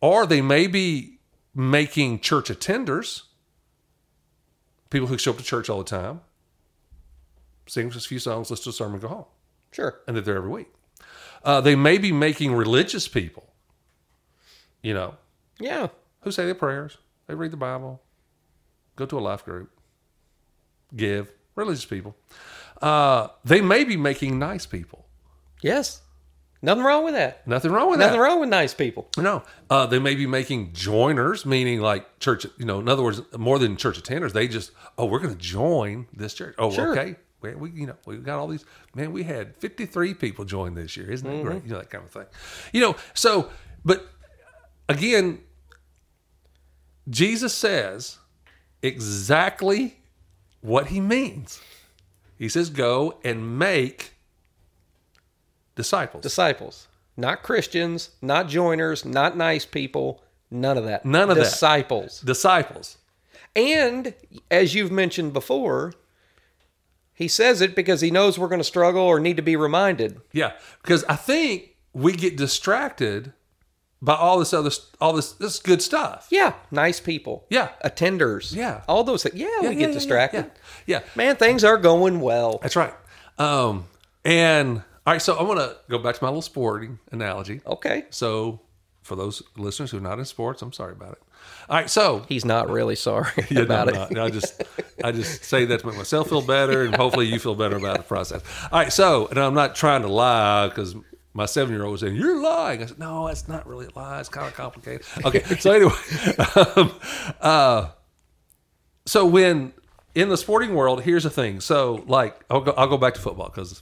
or 0.02 0.28
they 0.28 0.40
may 0.40 0.68
be 0.68 1.18
making 1.56 2.20
church 2.20 2.50
attenders, 2.50 3.24
people 4.92 5.08
who 5.08 5.18
show 5.18 5.32
up 5.32 5.38
to 5.40 5.44
church 5.44 5.68
all 5.68 5.80
the 5.80 5.84
time, 5.84 6.22
sing 7.66 7.90
just 7.90 8.06
a 8.06 8.08
few 8.10 8.20
songs, 8.20 8.52
listen 8.52 8.66
to 8.66 8.70
a 8.70 8.74
sermon, 8.74 9.00
go 9.00 9.08
home, 9.08 9.26
Sure. 9.72 10.00
and 10.06 10.16
they're 10.16 10.22
there 10.22 10.36
every 10.38 10.52
week. 10.52 10.68
Uh, 11.44 11.60
they 11.60 11.76
may 11.76 11.98
be 11.98 12.12
making 12.12 12.54
religious 12.54 13.08
people, 13.08 13.52
you 14.84 14.94
know, 14.94 15.16
Yeah. 15.60 15.88
who 16.20 16.30
say 16.30 16.46
their 16.46 16.54
prayers, 16.54 17.00
they 17.26 17.34
read 17.34 17.50
the 17.50 17.58
Bible, 17.58 18.04
go 18.96 19.08
to 19.08 19.18
a 19.18 19.22
life 19.22 19.44
group, 19.44 19.72
give, 20.96 21.32
religious 21.56 21.84
people. 21.86 22.16
Uh, 22.80 23.30
they 23.44 23.60
may 23.60 23.84
be 23.86 23.98
making 23.98 24.38
nice 24.38 24.68
people. 24.68 25.08
Yes. 25.64 26.04
Nothing 26.64 26.84
wrong 26.84 27.04
with 27.04 27.16
that. 27.16 27.48
Nothing 27.48 27.72
wrong 27.72 27.90
with 27.90 28.00
Nothing 28.00 28.12
that. 28.14 28.18
Nothing 28.18 28.32
wrong 28.34 28.40
with 28.40 28.50
nice 28.50 28.74
people. 28.74 29.10
No, 29.18 29.42
uh, 29.70 29.88
they 29.88 29.98
may 30.00 30.14
be 30.16 30.28
making 30.28 30.74
joiners, 30.74 31.46
meaning 31.46 31.82
like 31.82 32.20
church. 32.20 32.46
You 32.58 32.66
know, 32.66 32.80
in 32.80 32.88
other 32.88 33.02
words, 33.02 33.22
more 33.38 33.58
than 33.58 33.78
church 33.78 34.02
attenders. 34.02 34.34
They 34.34 34.48
just, 34.48 34.72
oh, 34.98 35.06
we're 35.06 35.20
going 35.20 35.34
to 35.34 35.40
join 35.42 36.06
this 36.14 36.34
church. 36.36 36.54
Oh, 36.60 36.70
Sure. 36.72 36.92
okay. 36.92 37.16
We, 37.42 37.56
we, 37.56 37.72
you 37.72 37.88
know, 37.88 37.96
we 38.06 38.18
got 38.18 38.38
all 38.38 38.48
these. 38.48 38.64
Man, 38.94 39.12
we 39.12 39.24
had 39.24 39.56
fifty 39.58 39.88
three 39.88 40.14
people 40.14 40.46
join 40.46 40.76
this 40.76 40.96
year. 40.96 41.10
Isn't 41.12 41.28
that 41.28 41.34
Mm-hmm. 41.38 41.48
great? 41.48 41.64
You 41.64 41.72
know 41.72 41.78
that 41.80 41.90
kind 41.90 42.04
of 42.04 42.12
thing. 42.12 42.26
You 42.74 42.82
know, 42.82 42.96
so 43.16 43.50
but 43.84 44.08
again, 44.88 45.40
Jesus 47.10 47.54
says 47.56 48.20
exactly 48.84 49.98
what 50.62 50.88
he 50.88 51.00
means. 51.00 51.60
He 52.38 52.48
says, 52.50 52.70
"Go 52.70 53.20
and 53.24 53.58
make 53.58 54.14
disciples." 55.82 56.24
Disciples. 56.24 56.88
Not 57.18 57.44
Christians, 57.44 58.12
not 58.22 58.48
joiners, 58.48 59.04
not 59.06 59.36
nice 59.38 59.66
people. 59.66 60.24
None 60.50 60.78
of 60.78 60.86
that. 60.86 61.06
None 61.06 61.30
of 61.30 61.38
that. 61.38 61.44
Disciples. 61.44 62.22
disciples. 62.22 62.98
And 63.56 64.14
as 64.50 64.74
you've 64.76 64.92
mentioned 64.92 65.34
before, 65.34 65.94
he 67.14 67.28
says 67.28 67.62
it 67.62 67.76
because 67.76 68.02
he 68.02 68.12
knows 68.12 68.40
we're 68.40 68.48
going 68.48 68.60
to 68.62 68.64
struggle 68.64 69.02
or 69.04 69.20
need 69.20 69.36
to 69.38 69.44
be 69.44 69.56
reminded. 69.56 70.22
Yeah, 70.32 70.54
because 70.82 71.04
I 71.06 71.16
think 71.16 71.76
we 71.94 72.14
get 72.14 72.38
distracted 72.38 73.34
by 74.02 74.16
all 74.16 74.40
this 74.40 74.54
other, 74.54 74.72
all 75.00 75.14
this, 75.14 75.34
this 75.34 75.60
good 75.60 75.82
stuff. 75.82 76.28
Yeah, 76.32 76.54
nice 76.72 77.00
people. 77.00 77.46
Yeah. 77.50 77.70
Attenders. 77.86 78.56
Yeah. 78.56 78.82
All 78.88 79.04
those 79.04 79.24
things. 79.24 79.36
Yeah, 79.36 79.48
Yeah, 79.62 79.70
we 79.70 79.76
yeah, 79.76 79.80
get 79.80 79.90
yeah, 79.90 79.94
distracted. 79.94 80.52
Yeah, 80.88 81.00
yeah. 81.00 81.04
Man, 81.16 81.36
things 81.36 81.64
are 81.64 81.78
going 81.78 82.20
well. 82.22 82.58
that's 82.62 82.76
right. 82.76 82.94
Um, 83.38 83.86
and 84.26 84.82
all 85.06 85.14
right, 85.14 85.22
so 85.22 85.36
I 85.36 85.44
want 85.44 85.60
to 85.60 85.76
go 85.90 85.98
back 85.98 86.16
to 86.16 86.24
my 86.24 86.30
little 86.30 86.42
sporting 86.42 87.00
analogy. 87.12 87.62
Okay. 87.66 88.06
So, 88.10 88.62
for 89.02 89.16
those 89.16 89.42
listeners 89.58 89.90
who 89.92 89.98
are 89.98 90.02
not 90.02 90.20
in 90.20 90.26
sports, 90.26 90.62
I'm 90.62 90.72
sorry 90.72 90.92
about 90.94 91.14
it. 91.14 91.24
All 91.70 91.78
right, 91.78 91.90
so 91.90 92.24
He's 92.30 92.46
not 92.46 92.70
really 92.70 92.96
sorry 92.96 93.32
Yeah, 93.50 93.62
about 93.62 93.90
I'm 93.90 93.96
it. 93.96 94.12
not. 94.12 94.26
I 94.26 94.30
just 94.30 94.62
I 95.04 95.12
just 95.12 95.44
say 95.44 95.66
that 95.66 95.80
to 95.80 95.88
make 95.88 95.98
myself 95.98 96.30
feel 96.30 96.44
better, 96.44 96.84
and 96.84 96.96
hopefully 96.96 97.26
you 97.26 97.40
feel 97.40 97.56
better 97.56 97.78
about 97.78 97.98
the 97.98 98.04
process. 98.04 98.44
All 98.72 98.80
right, 98.80 98.94
so 98.94 99.26
and 99.28 99.40
I'm 99.40 99.56
not 99.56 99.74
trying 99.74 100.04
to 100.04 100.08
lie 100.08 100.68
because 100.68 100.96
my 101.34 101.48
seven 101.48 101.74
year 101.74 101.84
old 101.84 101.94
was 101.94 102.02
saying 102.02 102.16
you're 102.16 102.40
lying. 102.40 102.84
I 102.84 102.86
said 102.86 103.00
no, 103.00 103.26
that's 103.28 103.48
not 103.48 103.66
really 103.68 103.88
a 103.88 103.98
lie. 103.98 104.20
It's 104.20 104.30
kind 104.30 104.48
of 104.48 104.54
complicated. 104.54 105.04
Okay, 105.26 105.42
so 105.60 105.72
anyway, 105.74 105.94
um, 106.76 106.92
uh, 107.42 107.90
so 109.08 109.26
when 109.26 109.74
in 110.14 110.30
the 110.30 110.38
sporting 110.38 110.76
world, 110.76 111.02
here's 111.02 111.24
the 111.24 111.30
thing. 111.32 111.60
So 111.60 112.04
like 112.06 112.40
I'll 112.52 112.62
go, 112.62 112.74
I'll 112.78 112.88
go 112.88 112.98
back 112.98 113.16
to 113.16 113.20
football 113.22 113.48
because 113.50 113.82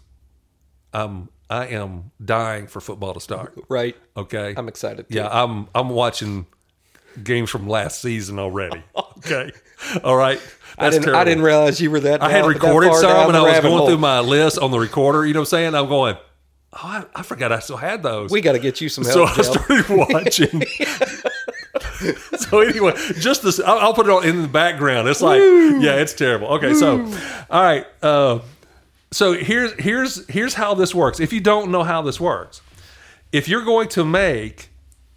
um 0.94 1.30
I 1.50 1.68
am 1.68 2.12
dying 2.24 2.68
for 2.68 2.80
football 2.80 3.14
to 3.14 3.20
start. 3.20 3.58
Right. 3.70 3.96
Okay, 4.16 4.54
I'm 4.56 4.68
excited. 4.68 5.10
Too. 5.10 5.16
yeah, 5.16 5.30
I'm 5.32 5.68
I'm 5.74 5.90
watching 5.90 6.46
games 7.24 7.50
from 7.50 7.68
last 7.68 8.02
season 8.02 8.40
already. 8.40 8.84
Okay, 9.20 9.52
all 10.06 10.16
right. 10.16 10.40
I 10.78 10.90
didn't. 10.90 11.14
I 11.14 11.26
didn't 11.26 11.44
realize 11.44 11.82
you 11.82 11.92
were 11.92 12.00
that. 12.00 12.24
I 12.24 12.30
had 12.30 12.46
recorded 12.46 12.94
some, 12.94 13.28
and 13.28 13.36
I 13.36 13.42
was 13.42 13.60
going 13.60 13.78
hole. 13.78 13.88
through 13.88 13.98
my 13.98 14.22
list 14.22 14.58
on 14.58 14.72
the 14.72 14.80
recorder. 14.80 15.26
You 15.26 15.34
know 15.34 15.42
what 15.42 15.48
I'm 15.48 15.50
saying? 15.50 15.76
I'm 15.76 15.90
going. 15.90 16.16
Oh, 16.72 16.80
I, 16.82 17.04
I 17.16 17.24
forgot 17.24 17.52
I 17.52 17.60
still 17.60 17.76
had 17.76 18.02
those. 18.02 18.32
We 18.32 18.40
got 18.40 18.54
to 18.54 18.60
get 18.60 18.80
you 18.80 18.88
some 18.88 19.04
help. 19.04 19.30
so. 19.30 19.42
I 19.42 19.42
started 19.42 19.90
watching. 20.14 20.62
so 22.38 22.60
anyway, 22.62 22.94
just 23.20 23.44
this, 23.44 23.60
I'll, 23.60 23.80
I'll 23.80 23.94
put 23.94 24.06
it 24.06 24.10
on 24.12 24.24
in 24.24 24.42
the 24.42 24.48
background. 24.48 25.10
It's 25.10 25.22
like, 25.22 25.42
yeah, 25.42 25.96
it's 25.96 26.14
terrible. 26.14 26.48
Okay, 26.48 26.74
so, 26.74 27.02
all 27.50 27.62
right. 27.62 27.86
Uh, 28.02 28.40
so 29.12 29.34
here's 29.34 29.74
here's 29.74 30.28
here's 30.28 30.54
how 30.54 30.74
this 30.74 30.94
works. 30.94 31.20
If 31.20 31.34
you 31.34 31.40
don't 31.42 31.72
know 31.72 31.84
how 31.84 32.02
this 32.02 32.20
works, 32.20 32.62
if 33.32 33.48
you're 33.48 33.66
going 33.66 33.90
to 33.90 34.06
make 34.06 34.70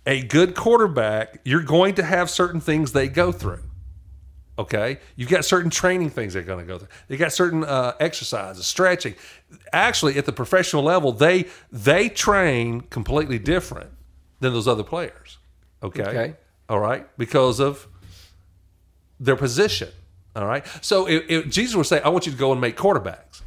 a 0.07 0.23
good 0.23 0.55
quarterback, 0.55 1.41
you're 1.45 1.63
going 1.63 1.95
to 1.97 2.03
have 2.03 2.29
certain 2.31 2.61
things 2.61 2.93
they 2.93 3.09
go 3.09 3.33
through. 3.33 3.63
Okay, 4.59 4.99
you've 5.17 5.31
got 5.31 5.45
certain 5.45 5.71
training 5.71 6.11
things 6.11 6.35
they're 6.35 6.43
going 6.43 6.59
to 6.61 6.67
go 6.67 6.79
through. 6.79 6.89
They 7.09 7.17
got 7.17 7.33
certain 7.33 7.65
uh, 7.65 7.95
exercises, 8.01 8.67
stretching. 8.67 9.15
Actually, 9.73 10.19
at 10.19 10.27
the 10.27 10.33
professional 10.33 10.83
level, 10.83 11.13
they 11.13 11.47
they 11.71 12.09
train 12.09 12.83
completely 12.83 13.39
different 13.39 13.91
than 14.41 14.53
those 14.53 14.69
other 14.69 14.85
players. 14.85 15.39
Okay, 15.83 16.03
Okay. 16.03 16.35
all 16.69 16.79
right, 16.81 17.07
because 17.19 17.61
of 17.61 17.87
their 19.19 19.37
position. 19.37 19.89
All 20.37 20.47
right, 20.47 20.65
so 20.81 21.07
if, 21.09 21.29
if 21.31 21.49
Jesus 21.51 21.75
would 21.77 21.87
say, 21.87 22.01
"I 22.03 22.09
want 22.11 22.27
you 22.27 22.33
to 22.33 22.39
go 22.39 22.53
and 22.53 22.61
make 22.61 22.77
quarterbacks," 22.77 23.41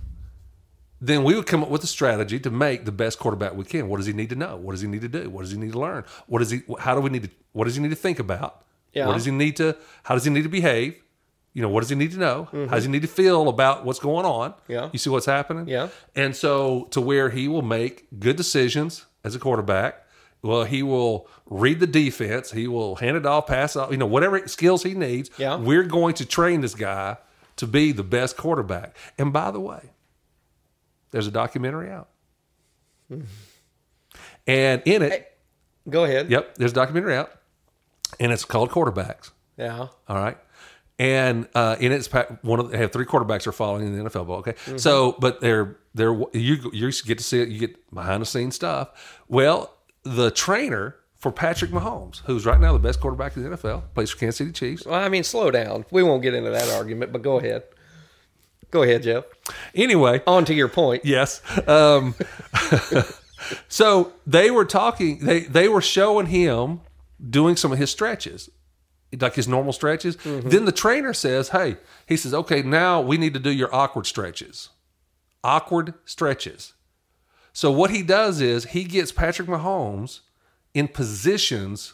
then 1.01 1.23
we 1.23 1.35
would 1.35 1.45
come 1.45 1.61
up 1.61 1.69
with 1.69 1.83
a 1.83 1.87
strategy 1.87 2.39
to 2.39 2.49
make 2.49 2.85
the 2.85 2.91
best 2.91 3.19
quarterback 3.19 3.55
we 3.55 3.65
can. 3.65 3.89
What 3.89 3.97
does 3.97 4.05
he 4.05 4.13
need 4.13 4.29
to 4.29 4.35
know? 4.35 4.55
What 4.55 4.71
does 4.71 4.81
he 4.81 4.87
need 4.87 5.01
to 5.01 5.07
do? 5.07 5.29
What 5.29 5.41
does 5.41 5.51
he 5.51 5.57
need 5.57 5.73
to 5.73 5.79
learn? 5.79 6.03
What 6.27 6.39
does 6.39 6.51
he? 6.51 6.61
How 6.79 6.95
do 6.95 7.01
we 7.01 7.09
need 7.09 7.23
to? 7.23 7.29
What 7.51 7.65
does 7.65 7.75
he 7.75 7.81
need 7.81 7.89
to 7.89 7.95
think 7.95 8.19
about? 8.19 8.63
Yeah. 8.93 9.07
What 9.07 9.13
does 9.13 9.25
he 9.25 9.31
need 9.31 9.57
to? 9.57 9.75
How 10.03 10.15
does 10.15 10.23
he 10.25 10.31
need 10.31 10.43
to 10.43 10.49
behave? 10.49 11.01
You 11.53 11.61
know, 11.61 11.69
what 11.69 11.81
does 11.81 11.89
he 11.89 11.95
need 11.95 12.11
to 12.11 12.17
know? 12.17 12.49
How 12.51 12.75
does 12.75 12.83
he 12.83 12.91
need 12.91 13.03
to 13.03 13.07
feel 13.07 13.47
about 13.47 13.85
what's 13.85 13.99
going 13.99 14.25
on? 14.25 14.51
Mm-hmm. 14.51 14.71
Yeah. 14.71 14.89
You 14.91 14.99
see 14.99 15.09
what's 15.09 15.25
happening? 15.25 15.69
Yeah. 15.69 15.87
And 16.13 16.35
so 16.35 16.89
to 16.91 16.99
where 16.99 17.29
he 17.29 17.47
will 17.47 17.61
make 17.61 18.07
good 18.19 18.35
decisions 18.35 19.05
as 19.23 19.35
a 19.35 19.39
quarterback. 19.39 20.01
Well, 20.41 20.65
he 20.65 20.83
will 20.83 21.27
read 21.47 21.79
the 21.79 21.87
defense. 21.87 22.51
He 22.51 22.67
will 22.67 22.97
hand 22.97 23.17
it 23.17 23.25
off, 23.25 23.47
pass 23.47 23.75
it 23.75 23.79
off, 23.79 23.91
you 23.91 23.97
know, 23.97 24.05
whatever 24.05 24.47
skills 24.47 24.83
he 24.83 24.93
needs. 24.93 25.31
Yeah. 25.37 25.55
We're 25.55 25.83
going 25.83 26.13
to 26.15 26.25
train 26.25 26.61
this 26.61 26.75
guy 26.75 27.17
to 27.55 27.65
be 27.65 27.91
the 27.91 28.03
best 28.03 28.37
quarterback. 28.37 28.95
And 29.17 29.33
by 29.33 29.49
the 29.49 29.59
way, 29.59 29.91
there's 31.15 31.27
a 31.27 31.31
documentary 31.31 31.89
out. 31.89 32.09
And 34.45 34.81
in 34.85 35.01
it, 35.01 35.37
Go 35.89 36.03
ahead. 36.03 36.29
yep, 36.29 36.55
there's 36.55 36.71
a 36.71 36.75
documentary 36.75 37.15
out. 37.15 37.31
And 38.19 38.33
it's 38.33 38.43
called 38.43 38.69
Quarterbacks. 38.69 39.31
Yeah. 39.57 39.87
All 40.09 40.17
right. 40.17 40.37
And 40.99 41.47
uh, 41.55 41.77
in 41.79 41.93
it's 41.93 42.09
one 42.41 42.59
of 42.59 42.69
they 42.69 42.77
have 42.79 42.91
three 42.91 43.05
quarterbacks 43.05 43.47
are 43.47 43.53
following 43.53 43.87
in 43.87 43.97
the 43.97 44.09
NFL. 44.09 44.27
Ball, 44.27 44.37
okay, 44.39 44.55
so 44.75 45.15
but 45.19 45.39
they're 45.39 45.77
they're 45.93 46.13
you 46.33 46.69
you 46.73 46.91
get 47.05 47.17
to 47.17 47.23
see 47.23 47.39
it. 47.41 47.47
You 47.47 47.59
get 47.59 47.93
behind 47.93 48.21
the 48.21 48.25
scenes 48.25 48.55
stuff. 48.55 49.21
Well, 49.29 49.73
the 50.03 50.31
trainer 50.31 50.95
for 51.17 51.31
Patrick 51.31 51.71
Mahomes, 51.71 52.21
who's 52.25 52.45
right 52.45 52.59
now 52.59 52.71
the 52.73 52.79
best 52.79 52.99
quarterback 53.01 53.35
in 53.37 53.43
the 53.43 53.57
NFL, 53.57 53.83
plays 53.93 54.09
for 54.11 54.17
Kansas 54.17 54.37
City 54.37 54.51
Chiefs. 54.51 54.85
Well, 54.85 54.95
I 55.01 55.07
mean, 55.09 55.23
slow 55.23 55.51
down. 55.51 55.85
We 55.91 56.03
won't 56.03 56.21
get 56.23 56.33
into 56.33 56.51
that 56.51 56.69
argument, 56.69 57.11
but 57.11 57.21
go 57.21 57.39
ahead. 57.39 57.63
Go 58.71 58.83
ahead, 58.83 59.03
Jeff. 59.03 59.25
Anyway, 59.73 60.21
On 60.27 60.45
to 60.45 60.53
your 60.53 60.67
point. 60.67 61.05
Yes. 61.05 61.41
Um, 61.67 62.15
so 63.67 64.13
they 64.25 64.51
were 64.51 64.65
talking. 64.65 65.19
They 65.19 65.41
they 65.41 65.67
were 65.67 65.81
showing 65.81 66.27
him 66.27 66.81
doing 67.29 67.55
some 67.55 67.71
of 67.71 67.77
his 67.77 67.89
stretches, 67.89 68.49
like 69.19 69.35
his 69.35 69.47
normal 69.47 69.73
stretches. 69.73 70.17
Then 70.17 70.65
the 70.65 70.71
trainer 70.71 71.13
says, 71.13 71.49
"Hey," 71.49 71.77
he 72.07 72.17
says, 72.17 72.33
"Okay, 72.33 72.61
now 72.61 73.01
we 73.01 73.17
need 73.17 73.33
to 73.33 73.39
do 73.39 73.51
your 73.51 73.73
awkward 73.73 74.05
stretches. 74.05 74.69
Awkward 75.43 75.93
stretches." 76.05 76.73
So 77.53 77.71
what 77.71 77.89
he 77.91 78.03
does 78.03 78.41
is 78.41 78.65
he 78.65 78.83
gets 78.83 79.13
Patrick 79.13 79.47
Mahomes 79.47 80.19
in 80.73 80.89
positions 80.89 81.93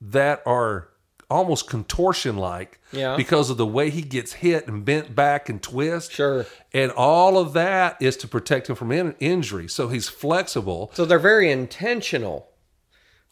that 0.00 0.42
are 0.44 0.88
almost 1.30 1.68
contortion 1.68 2.36
like 2.36 2.78
Yeah. 2.92 3.16
because 3.16 3.50
of 3.50 3.56
the 3.56 3.66
way 3.66 3.88
he 3.90 4.02
gets 4.02 4.32
hit 4.34 4.66
and 4.66 4.84
bent 4.84 5.14
back 5.14 5.48
and 5.48 5.62
twist. 5.62 6.12
Sure. 6.12 6.44
And 6.74 6.90
all 6.92 7.38
of 7.38 7.52
that 7.54 7.96
is 8.00 8.16
to 8.18 8.28
protect 8.28 8.68
him 8.68 8.76
from 8.76 8.90
in- 8.92 9.14
injury. 9.20 9.68
So 9.68 9.88
he's 9.88 10.08
flexible 10.08 10.90
So 10.94 11.04
they're 11.04 11.18
very 11.18 11.50
intentional 11.50 12.48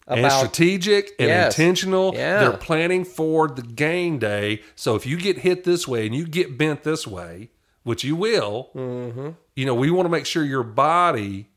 and 0.07 0.31
strategic 0.31 1.11
and 1.19 1.27
Yes. 1.27 1.53
intentional. 1.59 2.13
Yeah. 2.15 2.39
They're 2.39 2.57
planning 2.57 3.03
for 3.05 3.47
the 3.47 3.61
game 3.61 4.17
day. 4.17 4.61
So 4.75 4.95
if 4.95 5.05
you 5.05 5.17
get 5.17 5.39
hit 5.39 5.65
this 5.65 5.87
way 5.87 6.05
and 6.07 6.15
you 6.15 6.25
get 6.25 6.57
bent 6.57 6.83
this 6.83 7.05
way, 7.05 7.49
which 7.83 8.03
you 8.03 8.15
will, 8.15 8.69
Mm-hmm. 8.75 9.29
you 9.55 9.65
know, 9.65 9.75
we 9.75 9.91
want 9.91 10.05
to 10.05 10.09
make 10.09 10.25
sure 10.25 10.43
your 10.43 10.63
body 10.63 11.49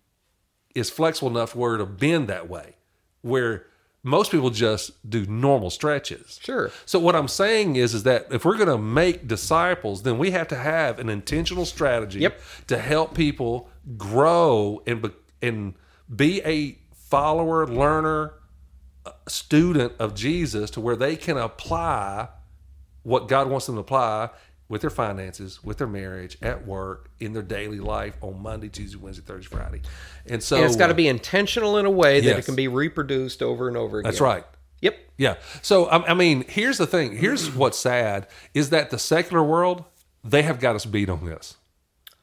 is 0.75 0.91
flexible 0.91 1.29
enough 1.31 1.55
where 1.55 1.77
to 1.77 1.87
bend 1.87 2.29
that 2.29 2.49
way. 2.49 2.77
Where 3.23 3.67
most 4.03 4.31
people 4.33 4.51
just 4.51 5.09
do 5.09 5.25
normal 5.27 5.71
stretches. 5.71 6.41
Sure. 6.43 6.71
So 6.87 6.99
what 6.99 7.15
I'm 7.15 7.29
saying 7.29 7.77
is, 7.77 7.95
is 7.95 8.03
that 8.03 8.27
if 8.33 8.45
we're 8.45 8.57
going 8.57 8.69
to 8.69 8.79
make 8.79 9.29
disciples, 9.29 10.03
then 10.03 10.19
we 10.19 10.33
have 10.33 10.49
to 10.49 10.57
have 10.57 10.99
an 10.99 11.09
intentional 11.09 11.65
strategy 11.65 12.19
Yep. 12.21 12.41
to 12.67 12.79
help 12.79 13.15
people 13.15 13.69
grow 13.97 14.83
and 14.87 15.03
be, 15.03 15.11
and 15.41 15.75
be 16.15 16.43
a 16.45 16.79
follower, 16.95 17.67
learner, 17.67 18.35
uh, 19.07 19.13
student 19.29 19.93
of 19.99 20.15
Jesus, 20.15 20.71
to 20.71 20.81
where 20.81 20.97
they 20.97 21.15
can 21.15 21.37
apply 21.37 22.29
what 23.05 23.29
God 23.29 23.49
wants 23.49 23.67
them 23.67 23.77
to 23.77 23.81
apply 23.81 24.31
with 24.73 24.81
their 24.81 24.89
finances, 24.89 25.63
with 25.63 25.77
their 25.77 25.87
marriage, 25.87 26.39
at 26.41 26.67
work, 26.67 27.11
in 27.21 27.35
their 27.35 27.43
daily 27.43 27.79
life 27.79 28.17
on 28.23 28.43
Monday, 28.43 28.71
Tuesday, 28.71 28.97
Wednesday, 28.97 29.23
Thursday, 29.23 29.55
Friday. 29.55 29.83
And 30.25 30.43
so 30.43 30.57
and 30.57 30.65
it's 30.65 30.77
got 30.77 30.87
to 30.87 30.95
be 30.95 31.09
intentional 31.09 31.77
in 31.77 31.85
a 31.85 31.91
way 31.91 32.21
that 32.21 32.39
it 32.39 32.47
can 32.47 32.57
be 32.57 32.69
reproduced 32.69 33.43
over 33.43 33.69
and 33.69 33.77
over 33.77 33.99
again. 33.99 34.11
That's 34.11 34.23
right. 34.23 34.47
Yep. 34.81 34.97
Yeah. 35.19 35.35
So 35.61 35.89
I, 35.89 36.13
I 36.13 36.15
mean, 36.15 36.47
here's 36.49 36.79
the 36.79 36.87
thing. 36.87 37.15
Here's 37.19 37.51
what's 37.55 37.79
sad 37.79 38.27
is 38.55 38.71
that 38.71 38.89
the 38.89 38.99
secular 38.99 39.45
world 39.45 39.85
they 40.25 40.41
have 40.41 40.59
got 40.59 40.75
us 40.75 40.87
beat 40.87 41.11
on 41.11 41.27
this. 41.27 41.59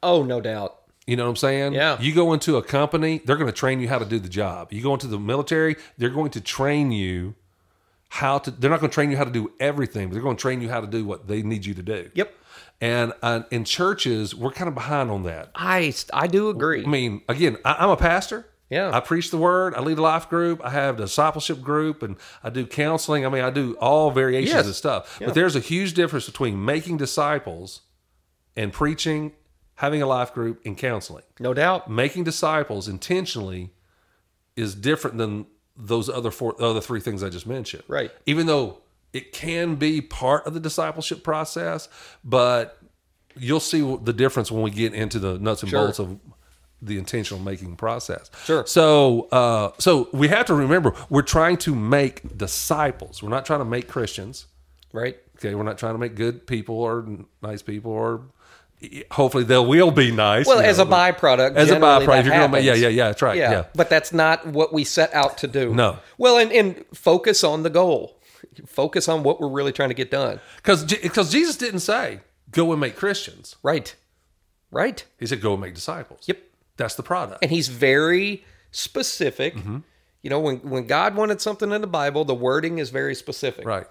Oh, 0.02 0.24
no 0.24 0.40
doubt. 0.40 0.76
You 1.06 1.14
know 1.14 1.26
what 1.26 1.30
I'm 1.30 1.36
saying? 1.36 1.74
Yeah. 1.74 2.00
You 2.00 2.12
go 2.12 2.32
into 2.32 2.56
a 2.56 2.64
company, 2.64 3.20
they're 3.24 3.36
going 3.36 3.46
to 3.46 3.56
train 3.56 3.78
you 3.78 3.88
how 3.88 4.00
to 4.00 4.04
do 4.04 4.18
the 4.18 4.28
job. 4.28 4.72
You 4.72 4.82
go 4.82 4.92
into 4.92 5.06
the 5.06 5.20
military, 5.20 5.76
they're 5.98 6.10
going 6.10 6.32
to 6.32 6.40
train 6.40 6.90
you 6.90 7.36
how 8.08 8.38
to. 8.38 8.50
They're 8.50 8.70
not 8.70 8.80
going 8.80 8.90
to 8.90 8.94
train 8.94 9.12
you 9.12 9.16
how 9.16 9.24
to 9.24 9.30
do 9.30 9.52
everything, 9.60 10.08
but 10.08 10.14
they're 10.14 10.22
going 10.22 10.36
to 10.36 10.42
train 10.42 10.60
you 10.60 10.68
how 10.68 10.80
to 10.80 10.88
do 10.88 11.04
what 11.04 11.28
they 11.28 11.42
need 11.42 11.64
you 11.64 11.74
to 11.74 11.82
do. 11.82 12.10
Yep. 12.14 12.34
And 12.80 13.12
uh, 13.22 13.42
in 13.50 13.64
churches, 13.64 14.34
we're 14.34 14.52
kind 14.52 14.68
of 14.68 14.74
behind 14.74 15.10
on 15.10 15.24
that. 15.24 15.50
I 15.54 15.92
I 16.12 16.26
do 16.26 16.48
agree. 16.48 16.84
I 16.84 16.88
mean, 16.88 17.22
again, 17.28 17.58
I, 17.64 17.76
I'm 17.80 17.90
a 17.90 17.96
pastor. 17.96 18.46
Yeah. 18.70 18.90
I 18.94 19.00
preach 19.00 19.30
the 19.32 19.36
word. 19.36 19.74
I 19.74 19.80
lead 19.80 19.98
a 19.98 20.02
life 20.02 20.28
group. 20.30 20.60
I 20.64 20.70
have 20.70 20.94
a 20.98 21.02
discipleship 21.02 21.60
group, 21.60 22.02
and 22.04 22.16
I 22.42 22.50
do 22.50 22.64
counseling. 22.66 23.26
I 23.26 23.28
mean, 23.28 23.42
I 23.42 23.50
do 23.50 23.74
all 23.80 24.12
variations 24.12 24.54
Yes. 24.54 24.66
of 24.68 24.76
stuff. 24.76 25.18
But 25.18 25.34
there's 25.34 25.56
a 25.56 25.60
huge 25.60 25.92
difference 25.94 26.26
between 26.26 26.64
making 26.64 26.96
disciples 26.98 27.80
and 28.56 28.72
preaching, 28.72 29.32
having 29.74 30.00
a 30.02 30.06
life 30.06 30.32
group, 30.32 30.60
and 30.64 30.78
counseling. 30.78 31.24
no 31.40 31.52
doubt. 31.52 31.90
Making 31.90 32.22
disciples 32.24 32.86
intentionally 32.88 33.72
is 34.56 34.74
different 34.74 35.18
than 35.18 35.46
those 35.76 36.08
other 36.08 36.30
four, 36.30 36.54
other 36.62 36.80
three 36.80 37.00
things 37.00 37.22
I 37.24 37.28
just 37.28 37.46
mentioned. 37.48 37.82
Right. 37.88 38.10
Even 38.26 38.46
though 38.46 38.78
it 39.12 39.32
can 39.32 39.74
be 39.76 40.00
part 40.00 40.46
of 40.46 40.54
the 40.54 40.60
discipleship 40.60 41.22
process, 41.24 41.88
but 42.24 42.78
you'll 43.36 43.60
see 43.60 43.80
the 44.02 44.12
difference 44.12 44.50
when 44.50 44.62
we 44.62 44.70
get 44.70 44.94
into 44.94 45.18
the 45.18 45.38
nuts 45.38 45.62
and 45.62 45.70
Sure. 45.70 45.84
bolts 45.84 45.98
of 45.98 46.18
the 46.82 46.96
intentional 46.98 47.42
making 47.42 47.76
process. 47.76 48.30
Sure. 48.44 48.64
So, 48.66 49.28
uh, 49.32 49.72
so 49.78 50.08
we 50.12 50.28
have 50.28 50.46
to 50.46 50.54
remember 50.54 50.94
we're 51.10 51.22
trying 51.22 51.58
to 51.58 51.74
make 51.74 52.36
disciples. 52.38 53.22
We're 53.22 53.28
not 53.28 53.44
trying 53.44 53.58
to 53.60 53.64
make 53.66 53.86
Christians. 53.88 54.46
Right. 54.92 55.18
Okay, 55.36 55.54
we're 55.54 55.62
not 55.62 55.78
trying 55.78 55.94
to 55.94 55.98
make 55.98 56.14
good 56.14 56.46
people 56.46 56.76
or 56.76 57.06
nice 57.42 57.62
people 57.62 57.92
or 57.92 58.22
hopefully 59.10 59.44
they 59.44 59.58
will 59.58 59.90
be 59.90 60.10
nice. 60.10 60.46
Well, 60.46 60.58
you 60.62 60.64
as 60.68 60.78
know, 60.78 60.84
a 60.84 60.86
byproduct, 60.86 61.54
As 61.56 61.70
a 61.70 61.76
byproduct, 61.76 62.24
you're 62.24 62.32
gonna 62.34 62.48
make- 62.48 62.64
yeah, 62.64 62.74
yeah, 62.74 62.88
yeah, 62.88 63.06
that's 63.08 63.20
right, 63.22 63.36
yeah. 63.36 63.64
But 63.74 63.90
that's 63.90 64.12
not 64.12 64.46
what 64.46 64.72
we 64.72 64.84
set 64.84 65.12
out 65.12 65.38
to 65.38 65.46
do. 65.46 65.74
No. 65.74 65.98
Well, 66.16 66.38
and, 66.38 66.50
and 66.52 66.84
focus 66.94 67.44
on 67.44 67.62
the 67.62 67.70
goal. 67.70 68.16
Focus 68.66 69.08
on 69.08 69.22
what 69.22 69.40
we're 69.40 69.48
really 69.48 69.72
trying 69.72 69.90
to 69.90 69.94
get 69.94 70.10
done. 70.10 70.40
Because 70.56 70.84
because 70.84 71.30
Jesus 71.30 71.56
didn't 71.56 71.80
say 71.80 72.20
go 72.50 72.72
and 72.72 72.80
make 72.80 72.96
Christians. 72.96 73.56
Right. 73.62 73.94
Right. 74.70 75.04
He 75.18 75.26
said 75.26 75.40
go 75.40 75.52
and 75.52 75.60
make 75.60 75.74
disciples. 75.74 76.24
Yep. 76.26 76.38
That's 76.76 76.94
the 76.94 77.02
product. 77.02 77.42
And 77.42 77.50
he's 77.50 77.68
very 77.68 78.44
specific. 78.70 79.56
Mm-hmm. 79.56 79.78
You 80.22 80.30
know, 80.30 80.40
when 80.40 80.58
when 80.58 80.86
God 80.86 81.14
wanted 81.14 81.40
something 81.40 81.72
in 81.72 81.80
the 81.80 81.86
Bible, 81.86 82.24
the 82.24 82.34
wording 82.34 82.78
is 82.78 82.90
very 82.90 83.14
specific. 83.14 83.66
Right. 83.66 83.86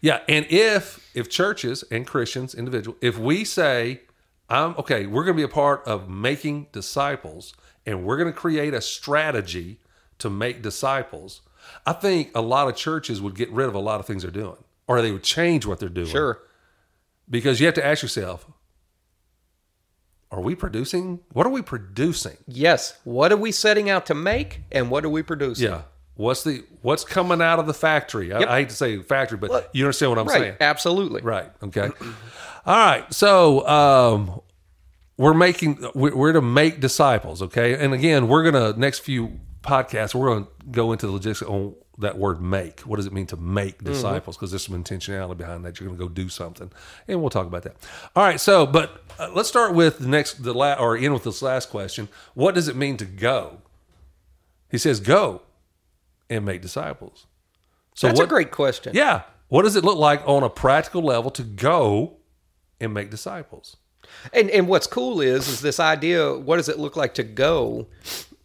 Yeah, 0.00 0.20
and 0.28 0.46
if 0.48 1.10
if 1.14 1.28
churches 1.28 1.84
and 1.90 2.06
Christians, 2.06 2.54
individual, 2.54 2.96
if 3.00 3.18
we 3.18 3.44
say, 3.44 4.02
"I'm 4.48 4.74
okay," 4.78 5.06
we're 5.06 5.24
going 5.24 5.36
to 5.36 5.40
be 5.40 5.44
a 5.44 5.48
part 5.48 5.82
of 5.86 6.08
making 6.08 6.68
disciples, 6.72 7.54
and 7.84 8.04
we're 8.04 8.16
going 8.16 8.32
to 8.32 8.38
create 8.38 8.74
a 8.74 8.80
strategy 8.80 9.80
to 10.18 10.30
make 10.30 10.62
disciples. 10.62 11.40
I 11.86 11.92
think 11.92 12.30
a 12.34 12.40
lot 12.40 12.68
of 12.68 12.76
churches 12.76 13.20
would 13.20 13.34
get 13.34 13.50
rid 13.50 13.68
of 13.68 13.74
a 13.74 13.78
lot 13.80 14.00
of 14.00 14.06
things 14.06 14.22
they're 14.22 14.30
doing, 14.30 14.56
or 14.86 15.02
they 15.02 15.12
would 15.12 15.22
change 15.22 15.66
what 15.66 15.78
they're 15.80 15.88
doing. 15.88 16.08
Sure. 16.08 16.40
because 17.28 17.58
you 17.60 17.66
have 17.66 17.74
to 17.74 17.84
ask 17.86 18.02
yourself, 18.02 18.46
are 20.30 20.40
we 20.40 20.54
producing? 20.54 21.20
What 21.32 21.46
are 21.46 21.50
we 21.50 21.62
producing? 21.62 22.36
Yes. 22.46 22.98
What 23.04 23.30
are 23.32 23.36
we 23.36 23.52
setting 23.52 23.88
out 23.88 24.06
to 24.06 24.14
make 24.14 24.62
and 24.72 24.90
what 24.90 25.04
are 25.04 25.08
we 25.08 25.22
producing? 25.22 25.68
Yeah. 25.68 25.82
What's 26.16 26.44
the 26.44 26.64
what's 26.82 27.04
coming 27.04 27.40
out 27.42 27.58
of 27.58 27.66
the 27.66 27.74
factory? 27.74 28.32
I, 28.32 28.40
Yep. 28.40 28.48
I 28.48 28.58
hate 28.60 28.68
to 28.70 28.74
say 28.76 28.98
factory, 29.02 29.38
but 29.38 29.70
you 29.72 29.84
understand 29.84 30.10
what 30.10 30.18
I'm 30.18 30.26
Right. 30.26 30.40
saying. 30.40 30.56
Absolutely. 30.60 31.22
Right. 31.22 31.50
Okay. 31.62 31.88
All 32.66 32.74
right. 32.76 33.12
So 33.12 33.66
um, 33.66 34.40
we're 35.16 35.34
making 35.34 35.84
we're, 35.94 36.14
we're 36.16 36.32
to 36.32 36.42
make 36.42 36.80
disciples. 36.80 37.42
Okay. 37.42 37.74
And 37.74 37.92
again, 37.94 38.28
we're 38.28 38.42
gonna 38.48 38.76
next 38.78 39.00
few 39.00 39.40
podcasts 39.64 40.14
we're 40.14 40.28
gonna 40.28 40.46
go 40.70 40.92
into 40.92 41.06
the 41.06 41.12
logistics 41.12 41.48
on 41.48 41.74
that 41.98 42.18
word 42.18 42.40
make. 42.40 42.80
What 42.80 42.96
does 42.96 43.06
it 43.06 43.12
mean 43.12 43.26
to 43.26 43.36
make 43.36 43.82
disciples? 43.82 44.36
Because 44.36 44.50
there's 44.50 44.64
some 44.66 44.82
intentionality 44.82 45.36
behind 45.36 45.64
that. 45.64 45.78
You're 45.80 45.88
gonna 45.88 45.98
go 45.98 46.08
do 46.08 46.28
something, 46.28 46.70
and 47.08 47.20
we'll 47.20 47.30
talk 47.30 47.46
about 47.46 47.62
that. 47.62 47.76
All 48.14 48.24
right. 48.24 48.40
So, 48.40 48.66
but 48.66 49.02
uh, 49.18 49.30
let's 49.34 49.48
start 49.48 49.74
with 49.74 49.98
the 49.98 50.08
next 50.08 50.42
the 50.42 50.52
la- 50.52 50.74
or 50.74 50.96
end 50.96 51.14
with 51.14 51.24
this 51.24 51.40
last 51.42 51.70
question. 51.70 52.08
What 52.34 52.54
does 52.54 52.68
it 52.68 52.76
mean 52.76 52.96
to 52.98 53.04
go? 53.04 53.58
He 54.70 54.78
says, 54.78 55.00
"Go 55.00 55.42
and 56.28 56.44
make 56.44 56.62
disciples." 56.62 57.26
So 57.94 58.08
That's 58.08 58.18
what, 58.18 58.26
a 58.26 58.28
great 58.28 58.50
question. 58.50 58.92
yeah. 58.94 59.22
What 59.48 59.62
does 59.62 59.76
it 59.76 59.84
look 59.84 59.98
like 59.98 60.26
on 60.26 60.42
a 60.42 60.50
practical 60.50 61.02
level 61.02 61.30
to 61.32 61.42
go 61.44 62.16
and 62.80 62.92
make 62.92 63.10
disciples? 63.10 63.76
And 64.32 64.50
and 64.50 64.66
what's 64.66 64.86
cool 64.86 65.20
is 65.20 65.48
is 65.48 65.60
this 65.60 65.78
idea. 65.78 66.34
What 66.34 66.56
does 66.56 66.68
it 66.68 66.78
look 66.78 66.96
like 66.96 67.14
to 67.14 67.22
go? 67.22 67.86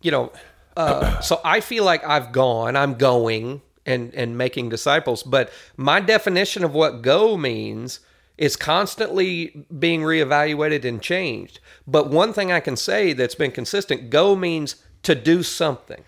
You 0.01 0.11
know, 0.11 0.31
uh, 0.79 1.19
so 1.19 1.41
I 1.43 1.59
feel 1.59 1.83
like 1.83 2.05
I've 2.05 2.31
gone. 2.31 2.75
I'm 2.75 2.95
going, 2.95 3.61
and 3.85 4.13
and 4.13 4.37
making 4.37 4.69
disciples. 4.69 5.23
But 5.23 5.51
my 5.75 5.99
definition 5.99 6.63
of 6.63 6.73
what 6.73 7.01
go 7.01 7.35
means 7.35 7.99
is 8.37 8.55
constantly 8.55 9.65
being 9.77 10.01
reevaluated 10.01 10.85
and 10.85 11.01
changed. 11.01 11.59
But 11.85 12.09
one 12.09 12.31
thing 12.31 12.51
I 12.51 12.61
can 12.61 12.77
say 12.77 13.11
that's 13.13 13.35
been 13.35 13.51
consistent: 13.51 14.09
go 14.09 14.35
means 14.35 14.77
to 15.03 15.15
do 15.15 15.43
something. 15.43 16.03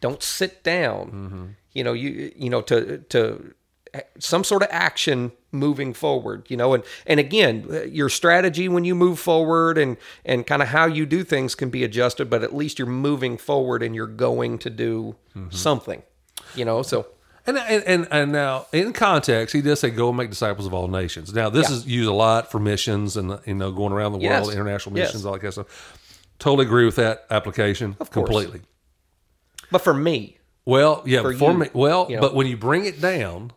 Don't 0.00 0.22
sit 0.22 0.62
down. 0.62 1.56
You 1.72 1.84
know, 1.84 1.92
you 1.92 2.32
you 2.36 2.48
know 2.48 2.62
to 2.62 2.98
to 2.98 3.54
some 4.18 4.44
sort 4.44 4.62
of 4.62 4.68
action 4.70 5.32
moving 5.52 5.94
forward 5.94 6.44
you 6.48 6.56
know 6.56 6.74
and 6.74 6.82
and 7.06 7.20
again 7.20 7.64
uh, 7.70 7.82
your 7.82 8.08
strategy 8.08 8.68
when 8.68 8.84
you 8.84 8.94
move 8.94 9.18
forward 9.18 9.78
and 9.78 9.96
and 10.24 10.46
kind 10.46 10.62
of 10.62 10.68
how 10.68 10.84
you 10.86 11.06
do 11.06 11.22
things 11.22 11.54
can 11.54 11.70
be 11.70 11.84
adjusted 11.84 12.28
but 12.28 12.42
at 12.42 12.54
least 12.54 12.78
you're 12.78 12.88
moving 12.88 13.36
forward 13.38 13.82
and 13.82 13.94
you're 13.94 14.06
going 14.06 14.58
to 14.58 14.68
do 14.70 15.14
something 15.50 16.02
you 16.54 16.64
know 16.64 16.82
so 16.82 17.06
And, 17.46 17.58
and 17.58 18.08
and 18.10 18.32
now 18.32 18.66
in 18.72 18.94
context, 18.94 19.54
he 19.54 19.60
does 19.60 19.78
say, 19.78 19.90
"Go 19.90 20.08
and 20.08 20.16
make 20.16 20.30
disciples 20.30 20.66
of 20.66 20.72
all 20.72 20.88
nations." 20.88 21.34
Now, 21.34 21.50
this 21.50 21.68
Yeah. 21.68 21.76
is 21.76 21.86
used 21.86 22.08
a 22.08 22.12
lot 22.14 22.50
for 22.50 22.58
missions 22.58 23.18
and 23.18 23.38
you 23.44 23.54
know 23.54 23.70
going 23.70 23.92
around 23.92 24.12
the 24.12 24.18
Yes. 24.18 24.30
world, 24.46 24.52
international 24.54 24.96
Yes. 24.96 25.08
missions, 25.08 25.26
all 25.26 25.34
that 25.34 25.40
kind 25.40 25.48
of 25.48 25.52
stuff. 25.54 25.98
Totally 26.38 26.64
agree 26.64 26.86
with 26.86 26.96
that 26.96 27.26
application 27.30 27.96
of 28.00 28.10
course. 28.10 28.26
completely. 28.28 28.62
but 29.70 29.82
for 29.82 29.92
me 29.92 30.38
Well, 30.64 31.02
yeah, 31.04 31.20
For 31.20 31.34
for, 31.34 31.52
you, 31.52 31.58
me, 31.58 31.66
well, 31.74 32.06
you 32.08 32.16
know. 32.16 32.22
but 32.22 32.34
when 32.34 32.46
you 32.46 32.56
bring 32.56 32.86
it 32.86 32.98
down, 33.02 33.52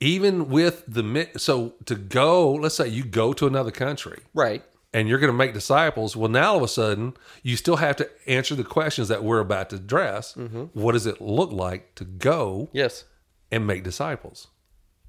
even 0.00 0.48
with 0.48 0.84
the 0.86 1.28
so 1.36 1.74
to 1.86 1.94
go, 1.94 2.52
let's 2.52 2.74
say 2.74 2.88
you 2.88 3.04
go 3.04 3.32
to 3.32 3.46
another 3.46 3.70
country 3.70 4.22
right 4.34 4.62
and 4.92 5.08
you're 5.08 5.18
going 5.18 5.32
to 5.32 5.36
make 5.36 5.52
disciples. 5.52 6.16
Well, 6.16 6.30
now 6.30 6.52
all 6.52 6.56
of 6.58 6.62
a 6.62 6.68
sudden, 6.68 7.14
you 7.42 7.56
still 7.56 7.76
have 7.76 7.96
to 7.96 8.08
answer 8.26 8.54
the 8.54 8.64
questions 8.64 9.08
that 9.08 9.22
we're 9.24 9.40
about 9.40 9.70
to 9.70 9.76
address. 9.76 10.34
Mm-hmm. 10.34 10.64
What 10.78 10.92
does 10.92 11.06
it 11.06 11.20
look 11.20 11.52
like 11.52 11.94
to 11.96 12.04
go 12.04 12.70
yes 12.72 13.04
and 13.50 13.66
make 13.66 13.84
disciples? 13.84 14.48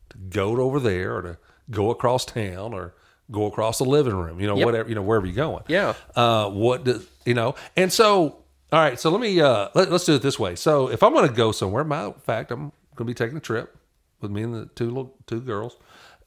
To 0.10 0.18
go 0.18 0.60
over 0.62 0.80
there 0.80 1.16
or 1.18 1.22
to 1.22 1.38
go 1.70 1.90
across 1.90 2.26
town 2.26 2.74
or 2.74 2.96
go 3.30 3.46
across 3.46 3.78
the 3.78 3.84
living 3.86 4.16
room, 4.16 4.40
you 4.40 4.48
know, 4.48 4.56
Yep. 4.56 4.66
whatever, 4.66 4.90
you 4.90 4.96
know, 4.96 5.02
wherever 5.02 5.26
you're 5.26 5.36
going. 5.36 5.64
Yeah. 5.68 5.94
Uh, 6.16 6.50
what 6.50 6.86
does, 6.86 7.06
you 7.26 7.34
know, 7.34 7.56
and 7.76 7.92
so, 7.92 8.44
all 8.72 8.80
right, 8.80 8.98
so 9.00 9.10
let 9.10 9.20
me, 9.22 9.40
uh, 9.42 9.68
let, 9.76 9.92
let's 9.92 10.06
do 10.06 10.16
it 10.16 10.22
this 10.22 10.40
way. 10.40 10.56
So 10.56 10.90
if 10.90 11.04
I'm 11.04 11.14
going 11.14 11.28
to 11.28 11.34
go 11.34 11.52
somewhere, 11.52 11.84
matter 11.84 12.08
of 12.08 12.24
fact, 12.24 12.52
I'm 12.52 12.72
going 12.96 13.00
to 13.00 13.04
be 13.06 13.14
taking 13.14 13.38
a 13.38 13.42
trip 13.42 13.77
with 14.22 14.32
me 14.32 14.44
and 14.44 14.54
the 14.54 14.66
two 14.76 14.86
little, 14.88 15.16
two 15.28 15.42
girls 15.42 15.78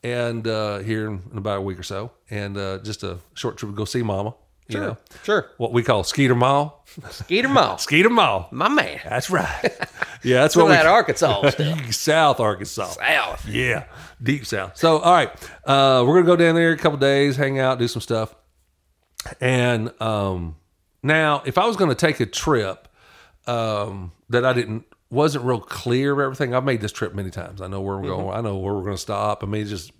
and, 0.03 0.47
uh, 0.47 0.78
here 0.78 1.07
in, 1.09 1.22
about 1.36 1.59
a 1.59 1.61
week 1.61 1.78
or 1.78 1.82
so 1.82 2.11
and, 2.30 2.57
uh, 2.57 2.78
just 2.78 3.03
a 3.03 3.18
short 3.34 3.57
trip 3.59 3.70
to 3.72 3.76
go 3.76 3.84
see 3.84 4.03
mama, 4.03 4.34
you 4.68 4.72
Sure. 4.76 4.80
know, 4.82 4.97
Sure. 5.24 5.51
what 5.59 5.72
we 5.72 5.82
call 5.82 6.05
Skeeter 6.05 6.34
Mall, 6.34 6.84
Skeeter 7.11 7.49
Mall. 7.49 7.78
Skeeter 7.86 8.11
Mall. 8.11 8.49
My 8.51 8.68
man. 8.68 9.01
That's 9.05 9.30
right. 9.30 9.76
Yeah. 10.22 10.43
That's 10.43 10.55
what 10.55 10.66
we 10.66 10.72
that 10.72 10.84
Arkansas 10.84 11.49
stuff. 11.51 11.93
South 11.95 12.41
Arkansas. 12.41 12.88
South. 12.88 13.49
Yeah, 13.49 13.84
deep 14.22 14.45
south. 14.45 14.76
So, 14.76 14.99
all 14.99 15.14
right, 15.14 15.30
uh, 15.64 16.05
we're 16.07 16.16
gonna 16.16 16.26
go 16.26 16.36
down 16.36 16.55
there 16.57 16.72
a 16.72 16.76
couple 16.76 16.99
days, 16.99 17.36
hang 17.36 17.59
out, 17.59 17.78
do 17.78 17.88
some 17.88 18.03
stuff. 18.03 18.34
And 19.41 19.93
um, 20.01 20.57
now, 21.03 21.43
if 21.47 21.57
I 21.57 21.64
was 21.66 21.76
gonna 21.76 21.95
take 21.95 22.20
a 22.20 22.26
trip 22.26 22.86
um, 23.47 24.12
that 24.28 24.45
I 24.45 24.53
didn't 24.53 24.84
wasn't 25.11 25.44
real 25.44 25.61
clear 25.61 26.12
of 26.12 26.20
everything, 26.20 26.54
I've 26.54 26.64
made 26.64 26.80
this 26.80 26.92
trip 26.92 27.14
many 27.14 27.30
times. 27.30 27.61
I 27.61 27.66
know 27.66 27.80
where 27.80 27.98
we're 27.98 28.08
going. 28.08 28.36
I 28.36 28.40
know 28.40 28.56
where 28.58 28.74
we're 28.74 28.84
gonna 28.84 28.96
stop. 28.96 29.42
I 29.42 29.46
mean, 29.46 29.66
just 29.66 29.92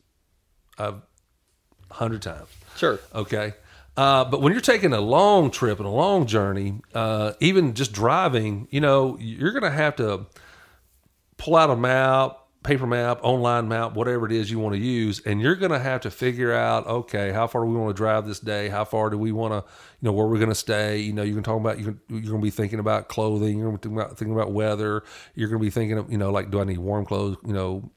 a 0.79 0.95
hundred 1.91 2.23
times. 2.23 2.49
Sure. 2.77 2.99
Okay. 3.15 3.55
Uh, 3.97 4.25
but 4.25 4.41
when 4.41 4.53
you're 4.53 4.63
taking 4.63 4.93
a 4.93 5.01
long 5.01 5.51
trip 5.51 5.79
and 5.79 5.87
a 5.87 5.91
long 5.91 6.27
journey, 6.27 6.81
uh, 6.95 7.33
even 7.41 7.75
just 7.75 7.93
driving, 7.93 8.69
you 8.71 8.81
know, 8.81 9.19
you're 9.21 9.53
going 9.53 9.65
to 9.65 9.71
have 9.71 9.97
to 9.97 10.27
pull 11.37 11.57
out 11.57 11.69
a 11.71 11.77
map, 11.77 12.39
paper 12.63 12.87
map, 12.87 13.21
online 13.23 13.69
map, 13.69 13.95
whatever 13.95 14.27
it 14.27 14.33
is 14.33 14.51
you 14.51 14.59
want 14.59 14.75
to 14.75 14.81
use, 14.81 15.21
and 15.21 15.41
you're 15.41 15.57
going 15.57 15.71
to 15.73 15.79
have 15.79 16.03
to 16.03 16.11
figure 16.11 16.53
out, 16.53 16.87
okay, 16.87 17.33
how 17.33 17.47
far 17.47 17.65
do 17.65 17.71
we 17.71 17.77
want 17.77 17.89
to 17.89 17.99
drive 17.99 18.27
this 18.27 18.39
day? 18.39 18.69
How 18.69 18.85
far 18.85 19.09
do 19.09 19.17
we 19.17 19.33
want 19.33 19.53
to, 19.53 19.71
you 20.01 20.07
know, 20.07 20.13
where 20.13 20.27
we're 20.27 20.37
going 20.39 20.51
to 20.51 20.55
stay? 20.55 20.99
You 20.99 21.13
know, 21.15 21.23
you 21.23 21.35
can 21.35 21.43
talk 21.43 21.59
about 21.59 21.79
you 21.79 21.85
can, 21.87 22.01
you're 22.09 22.21
going 22.21 22.41
to 22.41 22.45
be 22.45 22.51
thinking 22.51 22.79
about 22.79 23.09
clothing. 23.09 23.59
You're 23.59 23.69
going 23.69 23.79
to 23.79 23.89
be 23.89 23.89
thinking 23.89 23.99
about, 24.03 24.19
thinking 24.19 24.35
about 24.35 24.53
weather. 24.53 25.03
You're 25.35 25.49
going 25.49 25.61
to 25.61 25.65
be 25.65 25.71
thinking 25.71 25.97
of, 25.99 26.13
you 26.13 26.19
know, 26.19 26.31
like, 26.31 26.51
do 26.51 26.61
I 26.61 26.65
need 26.65 26.79
warm 26.79 27.07
clothes? 27.07 27.39
You 27.47 27.55
know, 27.55 27.91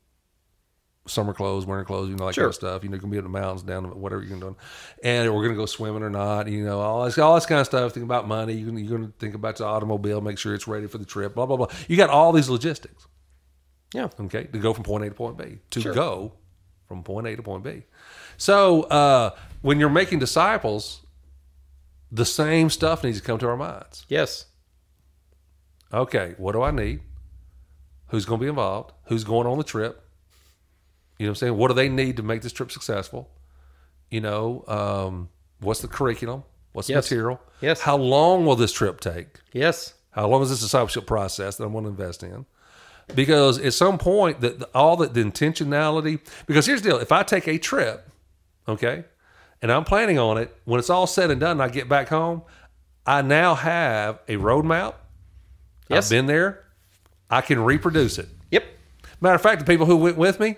summer 1.08 1.34
clothes, 1.34 1.66
winter 1.66 1.84
clothes, 1.84 2.10
you 2.10 2.16
know, 2.16 2.26
like 2.26 2.36
Sure. 2.36 2.44
that 2.44 2.46
kind 2.46 2.50
of 2.50 2.56
stuff. 2.56 2.84
You 2.84 2.90
know, 2.90 2.96
you 2.96 3.02
can 3.02 3.10
be 3.10 3.18
in 3.18 3.24
the 3.24 3.30
mountains, 3.30 3.64
down 3.64 3.84
whatever 4.00 4.24
you're 4.24 4.40
doing, 4.40 4.56
and 5.04 5.34
we're 5.34 5.44
gonna 5.44 5.56
go 5.56 5.66
swimming 5.66 6.04
or 6.04 6.10
not. 6.10 6.48
You 6.48 6.64
know, 6.64 6.80
all 6.80 7.04
this, 7.04 7.18
all 7.18 7.36
this 7.36 7.46
kind 7.46 7.60
of 7.60 7.68
stuff. 7.68 7.92
Think 7.94 8.06
about 8.06 8.28
money. 8.28 8.54
You 8.54 8.72
you're 8.78 8.98
gonna 8.98 9.12
think 9.20 9.36
about 9.36 9.58
the 9.58 9.66
automobile, 9.66 10.22
make 10.22 10.38
sure 10.38 10.56
it's 10.56 10.68
ready 10.68 10.88
for 10.88 10.98
the 10.98 11.06
trip. 11.06 11.36
Blah 11.36 11.46
blah 11.46 11.58
blah. 11.58 11.68
You 11.90 11.98
got 11.98 12.10
all 12.10 12.32
these 12.32 12.50
logistics. 12.50 13.08
Yeah. 13.94 14.10
Okay, 14.20 14.46
to 14.46 14.58
go 14.60 14.74
from 14.74 14.84
point 14.84 15.04
A 15.06 15.10
to 15.10 15.16
point 15.16 15.38
B. 15.38 15.60
To 15.72 15.82
Sure. 15.82 15.94
go 15.94 16.34
from 16.88 17.04
point 17.04 17.28
A 17.28 17.36
to 17.36 17.44
point 17.44 17.64
B. 17.64 17.84
So 18.38 18.84
uh, 18.84 19.36
when 19.62 19.80
you're 19.80 19.90
making 19.90 20.20
disciples, 20.20 21.02
the 22.12 22.26
same 22.26 22.70
stuff 22.70 23.04
needs 23.04 23.20
to 23.20 23.24
come 23.26 23.38
to 23.40 23.48
our 23.48 23.58
minds. 23.58 24.06
Yes. 24.10 24.46
Okay, 25.94 26.34
what 26.38 26.54
do 26.54 26.62
I 26.64 26.72
need? 26.72 27.02
Who's 28.08 28.26
going 28.26 28.40
to 28.40 28.44
be 28.46 28.50
involved? 28.50 28.94
Who's 29.06 29.24
going 29.24 29.48
on 29.48 29.58
the 29.58 29.64
trip? 29.64 30.04
You 31.20 31.26
know 31.28 31.32
what 31.32 31.32
I'm 31.32 31.36
saying? 31.36 31.58
What 31.58 31.68
do 31.70 31.74
they 31.76 31.90
need 31.90 32.18
to 32.18 32.24
make 32.24 32.42
this 32.42 32.52
trip 32.54 32.72
successful? 32.72 33.30
You 34.10 34.22
know, 34.22 34.64
um, 34.68 35.30
what's 35.60 35.82
the 35.82 35.88
curriculum? 35.88 36.44
What's 36.74 36.90
Yes. 36.90 37.08
the 37.10 37.16
material? 37.16 37.42
Yes. 37.62 37.82
How 37.82 37.96
long 37.98 38.46
will 38.46 38.56
this 38.56 38.72
trip 38.72 39.00
take? 39.00 39.40
Yes. 39.52 39.94
How 40.12 40.28
long 40.28 40.42
is 40.42 40.50
this 40.50 40.60
discipleship 40.62 41.06
process 41.08 41.58
that 41.58 41.64
I'm 41.66 41.72
going 41.72 41.84
to 41.86 41.90
invest 41.92 42.24
in? 42.24 42.46
Because 43.16 43.60
at 43.60 43.74
some 43.74 43.98
point, 43.98 44.42
that 44.42 44.64
all 44.74 44.96
the, 44.96 45.08
the 45.08 45.24
intentionality. 45.24 46.20
Because 46.46 46.66
here's 46.66 46.82
the 46.82 46.90
deal: 46.90 47.00
if 47.00 47.12
I 47.12 47.24
take 47.24 47.48
a 47.48 47.58
trip, 47.58 48.08
okay, 48.68 49.04
and 49.62 49.72
I'm 49.72 49.84
planning 49.84 50.18
on 50.18 50.38
it, 50.38 50.56
when 50.66 50.80
it's 50.80 50.90
all 50.90 51.08
said 51.08 51.30
and 51.32 51.40
done, 51.40 51.52
and 51.52 51.64
I 51.64 51.70
get 51.70 51.90
back 51.90 52.10
home, 52.10 52.44
I 53.06 53.22
now 53.22 53.56
have 53.56 54.20
a 54.28 54.38
roadmap. 54.38 54.96
Yes. 55.90 56.06
I've 56.06 56.10
been 56.10 56.26
there. 56.28 56.64
I 57.30 57.42
can 57.42 57.64
reproduce 57.64 58.18
it. 58.20 58.30
Yep. 58.52 58.64
Matter 59.22 59.36
of 59.36 59.42
fact, 59.42 59.60
the 59.60 59.66
people 59.66 59.86
who 59.86 59.98
went 59.98 60.18
with 60.18 60.40
me, 60.40 60.58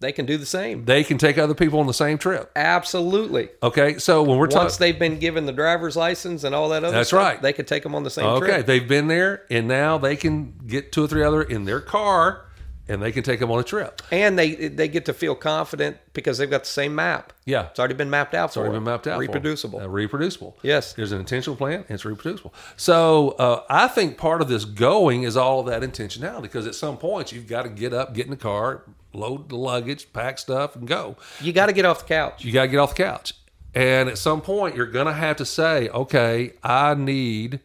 They 0.00 0.12
can 0.12 0.26
do 0.26 0.36
the 0.36 0.46
same. 0.46 0.84
they 0.84 1.02
can 1.02 1.18
take 1.18 1.38
other 1.38 1.54
people 1.54 1.80
on 1.80 1.86
the 1.86 1.94
same 1.94 2.18
trip. 2.18 2.50
Absolutely. 2.54 3.48
Okay, 3.62 3.98
so 3.98 4.22
when 4.22 4.38
we're 4.38 4.46
Once 4.46 4.54
talking, 4.54 4.76
they've 4.78 4.98
been 4.98 5.18
given 5.18 5.44
the 5.46 5.52
driver's 5.52 5.96
license 5.96 6.44
and 6.44 6.54
all 6.54 6.68
that 6.70 6.84
other 6.84 6.96
That's 6.96 7.08
stuff, 7.08 7.18
right. 7.20 7.42
they 7.42 7.52
could 7.52 7.66
take 7.66 7.82
them 7.82 7.94
on 7.94 8.04
the 8.04 8.10
same 8.10 8.24
okay, 8.26 8.46
trip. 8.46 8.66
they've 8.66 8.86
been 8.88 9.08
there, 9.08 9.42
and 9.50 9.66
now 9.66 9.98
they 9.98 10.14
can 10.16 10.54
get 10.66 10.92
two 10.92 11.04
or 11.04 11.08
three 11.08 11.22
other 11.24 11.42
in 11.42 11.64
their 11.64 11.80
car, 11.80 12.44
and 12.90 13.02
they 13.02 13.12
can 13.12 13.22
take 13.22 13.40
them 13.40 13.50
on 13.50 13.58
a 13.58 13.62
trip. 13.64 14.00
And 14.10 14.38
they 14.38 14.54
they 14.68 14.88
get 14.88 15.04
to 15.06 15.12
feel 15.12 15.34
confident 15.34 15.98
because 16.14 16.38
they've 16.38 16.48
got 16.48 16.60
the 16.64 16.70
same 16.70 16.94
map. 16.94 17.32
Yeah. 17.44 17.66
It's 17.66 17.78
already 17.78 17.94
been 17.94 18.08
mapped 18.08 18.34
out 18.34 18.54
for 18.54 18.60
already 18.60 18.76
them. 18.76 18.84
been 18.84 18.92
mapped 18.92 19.06
out. 19.06 19.18
Reproducible. 19.18 19.80
Uh, 19.80 19.88
reproducible. 19.88 20.56
Yes. 20.62 20.94
There's 20.94 21.12
an 21.12 21.20
intentional 21.20 21.54
plan. 21.56 21.84
It's 21.88 22.04
reproducible. 22.06 22.54
So 22.76 23.30
uh, 23.32 23.64
I 23.68 23.88
think 23.88 24.16
part 24.16 24.40
of 24.40 24.48
this 24.48 24.64
going 24.64 25.24
is 25.24 25.36
all 25.36 25.60
of 25.60 25.66
that 25.66 25.82
intentionality 25.82 26.42
because 26.42 26.66
at 26.66 26.74
some 26.74 26.96
point 26.96 27.30
you've 27.32 27.46
got 27.46 27.64
to 27.64 27.68
get 27.68 27.92
up, 27.92 28.14
get 28.14 28.24
in 28.24 28.30
the 28.30 28.36
car, 28.38 28.84
load 29.12 29.48
the 29.48 29.56
luggage, 29.56 30.12
pack 30.12 30.38
stuff, 30.38 30.76
and 30.76 30.86
go. 30.86 31.16
You 31.40 31.52
got 31.52 31.66
to 31.66 31.72
get 31.72 31.84
off 31.84 32.00
the 32.00 32.06
couch. 32.06 32.44
You 32.44 32.52
got 32.52 32.62
to 32.62 32.68
get 32.68 32.78
off 32.78 32.94
the 32.94 33.02
couch. 33.02 33.34
And 33.74 34.08
at 34.08 34.18
some 34.18 34.40
point 34.40 34.76
you're 34.76 34.86
going 34.86 35.06
to 35.06 35.12
have 35.12 35.36
to 35.36 35.44
say, 35.44 35.88
okay, 35.88 36.54
I 36.62 36.94
need, 36.94 37.60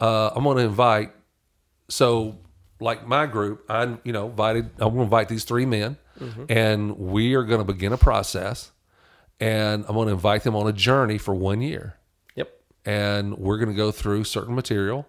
uh, 0.00 0.30
I'm 0.34 0.44
going 0.44 0.58
to 0.58 0.64
invite. 0.64 1.12
So 1.88 2.38
like 2.80 3.06
my 3.06 3.26
group, 3.26 3.64
I, 3.68 3.96
you 4.04 4.12
know, 4.12 4.28
invited, 4.28 4.70
I'm 4.78 4.88
going 4.88 4.96
to 4.96 5.02
invite 5.02 5.28
these 5.28 5.44
three 5.44 5.66
men 5.66 5.96
and 6.48 6.98
we 6.98 7.34
are 7.34 7.44
going 7.44 7.60
to 7.60 7.64
begin 7.64 7.92
a 7.92 7.98
process 7.98 8.70
and 9.40 9.84
I'm 9.88 9.94
going 9.94 10.08
to 10.08 10.14
invite 10.14 10.42
them 10.42 10.54
on 10.54 10.68
a 10.68 10.72
journey 10.72 11.18
for 11.18 11.34
one 11.34 11.62
year. 11.62 11.96
Yep. 12.36 12.52
And 12.84 13.38
we're 13.38 13.56
going 13.56 13.70
to 13.70 13.74
go 13.74 13.90
through 13.90 14.24
certain 14.24 14.54
material. 14.54 15.06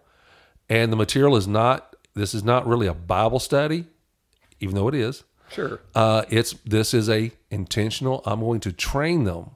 And 0.70 0.92
the 0.92 0.96
material 0.96 1.36
is 1.36 1.48
not, 1.48 1.96
this 2.14 2.34
is 2.34 2.44
not 2.44 2.66
really 2.66 2.88
a 2.88 2.94
Bible 2.94 3.40
study, 3.40 3.86
even 4.60 4.76
though 4.76 4.88
it 4.88 4.96
is. 4.96 5.24
Sure. 5.54 5.80
Uh, 5.94 6.24
it's 6.30 6.54
this 6.66 6.94
is 6.94 7.10
a 7.10 7.32
intentional. 7.50 8.22
I'm 8.26 8.40
going 8.40 8.60
to 8.62 8.72
train 8.72 9.26
them 9.26 9.52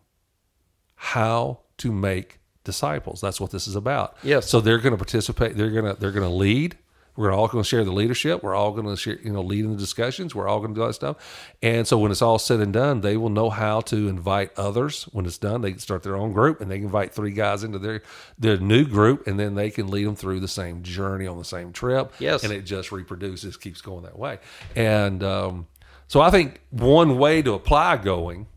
how 0.95 1.59
to 1.77 1.91
make 1.91 2.39
disciples. 2.63 3.21
That's 3.21 3.39
what 3.39 3.51
this 3.51 3.67
is 3.67 3.75
about. 3.75 4.17
Yes. 4.23 4.49
So 4.49 4.59
they're 4.59 4.79
going 4.79 4.93
to 4.93 4.97
participate. 4.97 5.55
They're 5.55 5.71
going 5.71 5.85
to 5.85 5.99
they're 5.99 6.11
going 6.11 6.27
to 6.27 6.35
lead. 6.35 6.77
We're 7.17 7.31
all 7.31 7.47
going 7.47 7.63
to 7.63 7.67
share 7.67 7.85
the 7.85 7.93
leadership. 7.93 8.43
We're 8.43 8.55
all 8.55 8.73
going 8.73 8.87
to 8.87 8.97
share, 8.97 9.17
you 9.23 9.31
know, 9.31 9.41
lead 9.41 9.63
in 9.63 9.71
the 9.71 9.77
discussions. 9.77 10.35
We're 10.35 10.49
all 10.49 10.59
going 10.59 10.73
to 10.75 10.81
do 10.81 10.85
that 10.85 10.95
stuff. 10.95 11.55
And 11.63 11.87
so 11.87 11.97
when 11.97 12.11
it's 12.11 12.21
all 12.21 12.37
said 12.37 12.59
and 12.59 12.73
done, 12.73 12.99
they 12.99 13.15
will 13.15 13.29
know 13.29 13.49
how 13.49 13.79
to 13.81 14.09
invite 14.09 14.51
others. 14.57 15.03
When 15.13 15.25
it's 15.25 15.37
done, 15.37 15.61
they 15.61 15.71
can 15.71 15.79
start 15.79 16.03
their 16.03 16.17
own 16.17 16.33
group 16.33 16.59
and 16.59 16.69
they 16.69 16.75
can 16.75 16.85
invite 16.85 17.13
three 17.13 17.31
guys 17.31 17.63
into 17.63 17.79
their 17.79 18.01
their 18.37 18.57
new 18.57 18.85
group, 18.85 19.27
and 19.27 19.39
then 19.39 19.55
they 19.55 19.69
can 19.69 19.87
lead 19.87 20.05
them 20.05 20.17
through 20.17 20.41
the 20.41 20.49
same 20.49 20.83
journey 20.83 21.25
on 21.25 21.37
the 21.37 21.45
same 21.45 21.71
trip. 21.71 22.13
Yes. 22.19 22.43
And 22.43 22.51
it 22.51 22.63
just 22.63 22.91
reproduces, 22.91 23.55
keeps 23.55 23.79
going 23.79 24.03
that 24.03 24.19
way. 24.19 24.39
And 24.75 25.23
um, 25.23 25.67
so 26.07 26.21
I 26.21 26.29
think 26.29 26.61
one 26.69 27.17
way 27.17 27.41
to 27.41 27.53
apply 27.53 27.97
going 27.97 28.47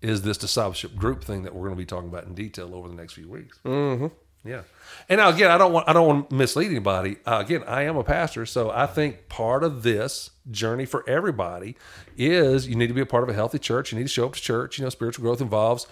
is 0.00 0.22
this 0.22 0.38
discipleship 0.38 0.94
group 0.94 1.24
thing 1.24 1.42
that 1.42 1.54
we're 1.54 1.64
going 1.64 1.74
to 1.74 1.76
be 1.76 1.86
talking 1.86 2.08
about 2.08 2.24
in 2.24 2.34
detail 2.34 2.74
over 2.74 2.88
the 2.88 2.94
next 2.94 3.14
few 3.14 3.28
weeks. 3.28 3.58
Mm-hmm. 3.64 4.06
Yeah. 4.44 4.62
And 5.08 5.18
now 5.18 5.30
again, 5.30 5.50
I 5.50 5.58
don't 5.58 5.72
want 5.72 5.88
I 5.88 5.92
don't 5.92 6.06
want 6.06 6.30
to 6.30 6.36
mislead 6.36 6.70
anybody. 6.70 7.16
Uh, 7.26 7.42
again, 7.44 7.64
I 7.66 7.82
am 7.82 7.96
a 7.96 8.04
pastor, 8.04 8.46
so 8.46 8.70
I 8.70 8.86
think 8.86 9.28
part 9.28 9.64
of 9.64 9.82
this 9.82 10.30
journey 10.50 10.86
for 10.86 11.08
everybody 11.08 11.76
is 12.16 12.68
you 12.68 12.76
need 12.76 12.86
to 12.86 12.94
be 12.94 13.00
a 13.00 13.06
part 13.06 13.24
of 13.24 13.28
a 13.28 13.34
healthy 13.34 13.58
church. 13.58 13.92
You 13.92 13.98
need 13.98 14.04
to 14.04 14.08
show 14.08 14.26
up 14.26 14.34
to 14.34 14.40
church. 14.40 14.78
You 14.78 14.84
know, 14.84 14.90
spiritual 14.90 15.24
growth 15.24 15.40
involves 15.40 15.86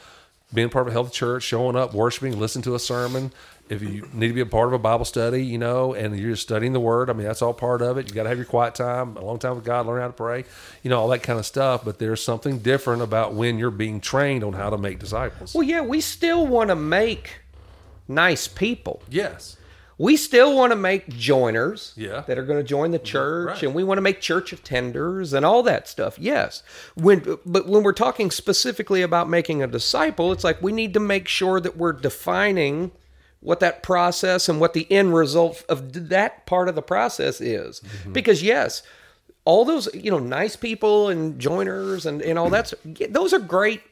being 0.55 0.69
part 0.69 0.87
of 0.87 0.89
a 0.89 0.93
healthy 0.93 1.11
church, 1.11 1.43
showing 1.43 1.77
up, 1.77 1.93
worshiping, 1.93 2.39
listening 2.39 2.63
to 2.65 2.75
a 2.75 2.79
sermon. 2.79 3.33
If 3.69 3.83
you 3.83 4.09
need 4.13 4.29
to 4.29 4.35
be 4.35 4.41
a 4.41 4.47
part 4.47 4.69
of 4.69 4.75
a 4.75 4.79
Bible 4.79 5.05
study, 5.05 5.45
you 5.45 5.59
know, 5.59 5.93
and 5.93 6.17
you're 6.19 6.31
just 6.31 6.43
studying 6.43 6.73
the 6.73 6.79
Word, 6.81 7.11
I 7.11 7.15
mean, 7.15 7.27
that's 7.27 7.43
all 7.43 7.53
part 7.53 7.83
of 7.83 7.99
it. 7.99 8.09
You 8.09 8.15
got 8.15 8.23
to 8.23 8.29
have 8.29 8.39
your 8.39 8.45
quiet 8.47 8.77
time, 8.77 9.17
a 9.17 9.25
long 9.25 9.41
time 9.41 9.57
with 9.57 9.65
God, 9.65 9.87
learn 9.87 10.01
how 10.01 10.07
to 10.07 10.13
pray, 10.13 10.45
you 10.85 10.91
know, 10.91 11.01
all 11.01 11.09
that 11.09 11.25
kind 11.25 11.39
of 11.39 11.45
stuff. 11.47 11.85
But 11.85 11.99
there's 11.99 12.23
something 12.23 12.59
different 12.61 13.03
about 13.03 13.35
when 13.35 13.59
you're 13.59 13.73
being 13.73 14.01
trained 14.01 14.45
on 14.45 14.53
how 14.53 14.71
to 14.71 14.79
make 14.79 15.01
disciples. 15.01 15.53
Well, 15.53 15.65
yeah, 15.65 15.81
we 15.81 16.01
still 16.01 16.47
want 16.47 16.69
to 16.69 16.77
make 16.77 17.41
nice 18.07 18.47
people. 18.47 19.03
Yes. 19.11 19.57
We 19.99 20.17
still 20.19 20.55
want 20.55 20.73
to 20.73 20.77
make 20.77 21.09
joiners 21.09 21.95
Yeah. 21.97 22.21
that 22.27 22.37
are 22.39 22.45
going 22.45 22.59
to 22.59 22.63
join 22.65 22.91
the 22.91 22.99
church, 22.99 23.49
Right. 23.49 23.63
and 23.63 23.75
we 23.75 23.83
want 23.83 23.97
to 23.99 24.03
make 24.03 24.21
church 24.21 24.53
attenders 24.55 25.33
and 25.33 25.45
all 25.45 25.63
that 25.65 25.89
stuff. 25.89 26.19
Yes, 26.19 26.63
when 26.95 27.39
but 27.47 27.67
when 27.67 27.83
we're 27.83 27.95
talking 27.95 28.31
specifically 28.31 29.01
about 29.03 29.29
making 29.29 29.63
a 29.63 29.67
disciple, 29.67 30.33
it's 30.33 30.45
like 30.45 30.61
we 30.63 30.71
need 30.71 30.93
to 30.95 31.01
make 31.01 31.27
sure 31.29 31.61
that 31.61 31.79
we're 31.79 31.95
defining 31.95 32.93
what 33.41 33.61
that 33.61 33.83
process 33.83 34.49
and 34.49 34.61
what 34.61 34.73
the 34.73 34.91
end 34.91 35.15
result 35.15 35.65
of 35.69 36.09
that 36.09 36.47
part 36.47 36.69
of 36.69 36.75
the 36.75 36.83
process 36.83 37.41
is. 37.41 37.81
Mm-hmm. 37.81 38.13
Because 38.13 38.43
yes, 38.43 38.83
all 39.45 39.65
those 39.65 39.89
you 39.95 40.11
know 40.11 40.19
nice 40.19 40.57
people 40.57 41.09
and 41.09 41.39
joiners 41.39 42.05
and 42.05 42.21
and 42.21 42.39
all 42.39 42.51
that's 42.51 42.75
those 43.11 43.33
are 43.33 43.39
great 43.39 43.83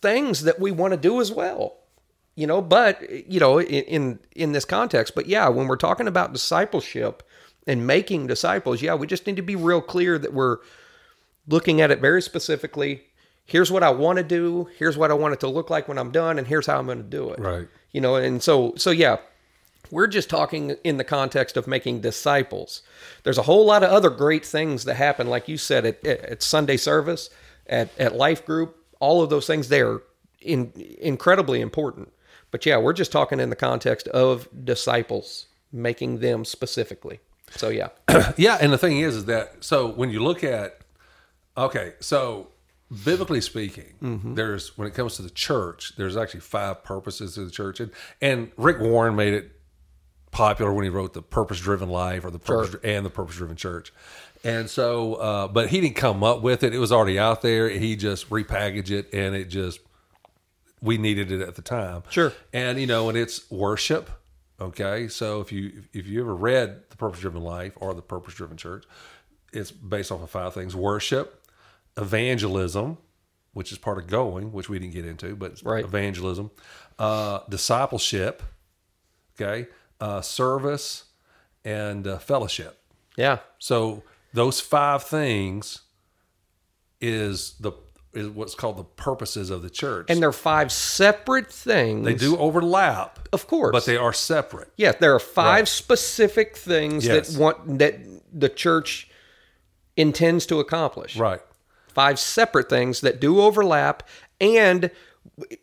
things 0.00 0.44
that 0.44 0.60
we 0.60 0.70
want 0.70 0.92
to 0.92 0.96
do 0.96 1.20
as 1.20 1.32
well 1.32 1.76
you 2.36 2.46
know 2.46 2.62
but 2.62 3.02
you 3.28 3.40
know 3.40 3.58
in, 3.58 3.84
in 3.84 4.18
in 4.36 4.52
this 4.52 4.64
context 4.64 5.14
but 5.14 5.26
yeah 5.26 5.48
when 5.48 5.66
we're 5.66 5.76
talking 5.76 6.06
about 6.06 6.32
discipleship 6.32 7.22
and 7.66 7.86
making 7.86 8.26
disciples 8.26 8.80
yeah 8.80 8.94
we 8.94 9.06
just 9.06 9.26
need 9.26 9.36
to 9.36 9.42
be 9.42 9.56
real 9.56 9.80
clear 9.80 10.18
that 10.18 10.32
we're 10.32 10.58
looking 11.48 11.80
at 11.80 11.90
it 11.90 12.00
very 12.00 12.22
specifically 12.22 13.02
here's 13.44 13.72
what 13.72 13.82
i 13.82 13.90
want 13.90 14.18
to 14.18 14.24
do 14.24 14.68
here's 14.78 14.96
what 14.96 15.10
i 15.10 15.14
want 15.14 15.34
it 15.34 15.40
to 15.40 15.48
look 15.48 15.68
like 15.70 15.88
when 15.88 15.98
i'm 15.98 16.12
done 16.12 16.38
and 16.38 16.46
here's 16.46 16.66
how 16.66 16.78
i'm 16.78 16.86
going 16.86 16.98
to 16.98 17.04
do 17.04 17.30
it 17.30 17.40
Right. 17.40 17.66
You 17.96 18.02
know 18.02 18.16
and 18.16 18.42
so 18.42 18.74
so 18.76 18.90
yeah 18.90 19.16
we're 19.90 20.06
just 20.06 20.28
talking 20.28 20.76
in 20.84 20.98
the 20.98 21.04
context 21.04 21.56
of 21.56 21.68
making 21.68 22.00
disciples. 22.00 22.82
There's 23.22 23.38
a 23.38 23.42
whole 23.42 23.64
lot 23.64 23.84
of 23.84 23.90
other 23.90 24.10
great 24.10 24.44
things 24.44 24.84
that 24.84 24.96
happen 24.96 25.28
like 25.28 25.48
you 25.48 25.56
said 25.56 25.86
at, 25.86 26.04
at 26.04 26.42
sunday 26.42 26.76
service 26.76 27.30
at, 27.68 27.88
at 27.98 28.14
life 28.14 28.44
group 28.44 28.76
all 29.00 29.22
of 29.22 29.30
those 29.30 29.46
things 29.46 29.68
they're 29.68 30.00
in, 30.42 30.72
incredibly 31.00 31.62
important. 31.62 32.12
But 32.50 32.66
yeah 32.66 32.76
we're 32.76 32.92
just 32.92 33.12
talking 33.12 33.40
in 33.40 33.48
the 33.48 33.56
context 33.56 34.08
of 34.08 34.46
disciples 34.64 35.46
making 35.72 36.18
them 36.18 36.44
specifically. 36.44 37.20
So 37.52 37.70
yeah. 37.70 37.88
Yeah, 38.36 38.58
and 38.60 38.72
the 38.72 38.78
thing 38.78 39.00
is, 39.00 39.16
is 39.16 39.24
that 39.24 39.64
so 39.64 39.86
when 39.86 40.10
you 40.10 40.22
look 40.22 40.44
at, 40.44 40.80
okay, 41.56 41.94
so 42.00 42.48
biblically 43.04 43.40
speaking, 43.40 43.94
Mm-hmm. 44.02 44.34
there's 44.34 44.76
when 44.78 44.86
it 44.88 44.94
comes 44.94 45.16
to 45.16 45.22
the 45.22 45.30
church, 45.30 45.94
there's 45.96 46.16
actually 46.16 46.40
five 46.40 46.84
purposes 46.84 47.36
of 47.38 47.44
the 47.46 47.50
church, 47.50 47.80
and 47.80 47.90
and 48.20 48.52
Rick 48.56 48.80
Warren 48.80 49.16
made 49.16 49.34
it 49.34 49.52
popular 50.30 50.72
when 50.72 50.84
he 50.84 50.90
wrote 50.90 51.14
the 51.14 51.22
Purpose 51.22 51.60
Driven 51.60 51.88
Life 51.88 52.24
or 52.24 52.30
the 52.30 52.38
Purpose 52.38 52.76
and 52.84 53.04
the 53.06 53.10
Purpose 53.10 53.36
Driven 53.36 53.56
Church, 53.56 53.92
and 54.44 54.68
so, 54.68 55.14
uh, 55.14 55.48
but 55.48 55.68
he 55.70 55.80
didn't 55.80 55.96
come 55.96 56.22
up 56.22 56.42
with 56.42 56.62
it; 56.62 56.74
it 56.74 56.78
was 56.78 56.92
already 56.92 57.18
out 57.18 57.42
there. 57.42 57.68
He 57.68 57.96
just 57.96 58.28
repackaged 58.30 58.90
it, 58.90 59.12
and 59.12 59.34
it 59.34 59.46
just 59.46 59.80
we 60.82 60.98
needed 60.98 61.32
it 61.32 61.40
at 61.40 61.54
the 61.54 61.62
time. 61.62 62.02
Sure. 62.10 62.32
And 62.52 62.78
you 62.78 62.86
know, 62.86 63.08
and 63.08 63.16
it's 63.16 63.50
worship. 63.50 64.10
Okay, 64.60 65.08
so 65.08 65.40
if 65.40 65.52
you 65.52 65.82
if 65.92 66.06
you 66.06 66.20
ever 66.20 66.34
read 66.34 66.82
the 66.90 66.96
Purpose 66.96 67.20
Driven 67.20 67.42
Life 67.42 67.72
or 67.76 67.92
the 67.94 68.02
Purpose 68.02 68.34
Driven 68.34 68.56
Church, 68.56 68.84
it's 69.52 69.70
based 69.70 70.12
off 70.12 70.22
of 70.22 70.30
five 70.30 70.54
things: 70.54 70.74
worship, 70.76 71.42
evangelism, 71.96 72.98
which 73.52 73.72
is 73.72 73.78
part 73.78 73.98
of 73.98 74.06
going, 74.06 74.52
which 74.52 74.68
we 74.68 74.78
didn't 74.78 74.92
get 74.94 75.06
into, 75.06 75.34
but 75.36 75.62
Right. 75.62 75.84
evangelism, 75.84 76.50
uh, 76.98 77.40
discipleship, 77.48 78.42
okay, 79.40 79.68
uh, 80.00 80.20
service, 80.20 81.04
and 81.64 82.06
uh, 82.06 82.18
fellowship. 82.18 82.78
yeah 83.16 83.38
So 83.58 84.02
those 84.34 84.60
five 84.60 85.02
things 85.02 85.80
is 87.00 87.54
the 87.60 87.72
is 88.12 88.28
what's 88.28 88.54
called 88.54 88.78
the 88.78 88.84
purposes 88.84 89.50
of 89.50 89.60
the 89.62 89.68
church. 89.68 90.06
and 90.08 90.22
they're 90.22 90.32
five 90.32 90.72
separate 90.72 91.52
things 91.52 92.04
they 92.06 92.14
do 92.14 92.34
overlap, 92.38 93.28
of 93.32 93.46
course 93.46 93.72
but 93.72 93.84
they 93.84 93.96
are 93.96 94.12
separate. 94.12 94.70
Yeah, 94.76 94.92
there 94.92 95.14
are 95.14 95.18
five 95.20 95.60
Right. 95.60 95.68
specific 95.68 96.56
things 96.56 97.04
Yes. 97.06 97.28
that 97.34 97.38
want 97.40 97.78
that 97.78 97.96
the 98.32 98.48
church 98.48 99.10
intends 99.98 100.46
to 100.46 100.60
accomplish. 100.60 101.16
Right. 101.16 101.40
Five 101.96 102.18
separate 102.18 102.68
things 102.68 103.00
that 103.00 103.20
do 103.20 103.40
overlap 103.40 104.02
and 104.38 104.90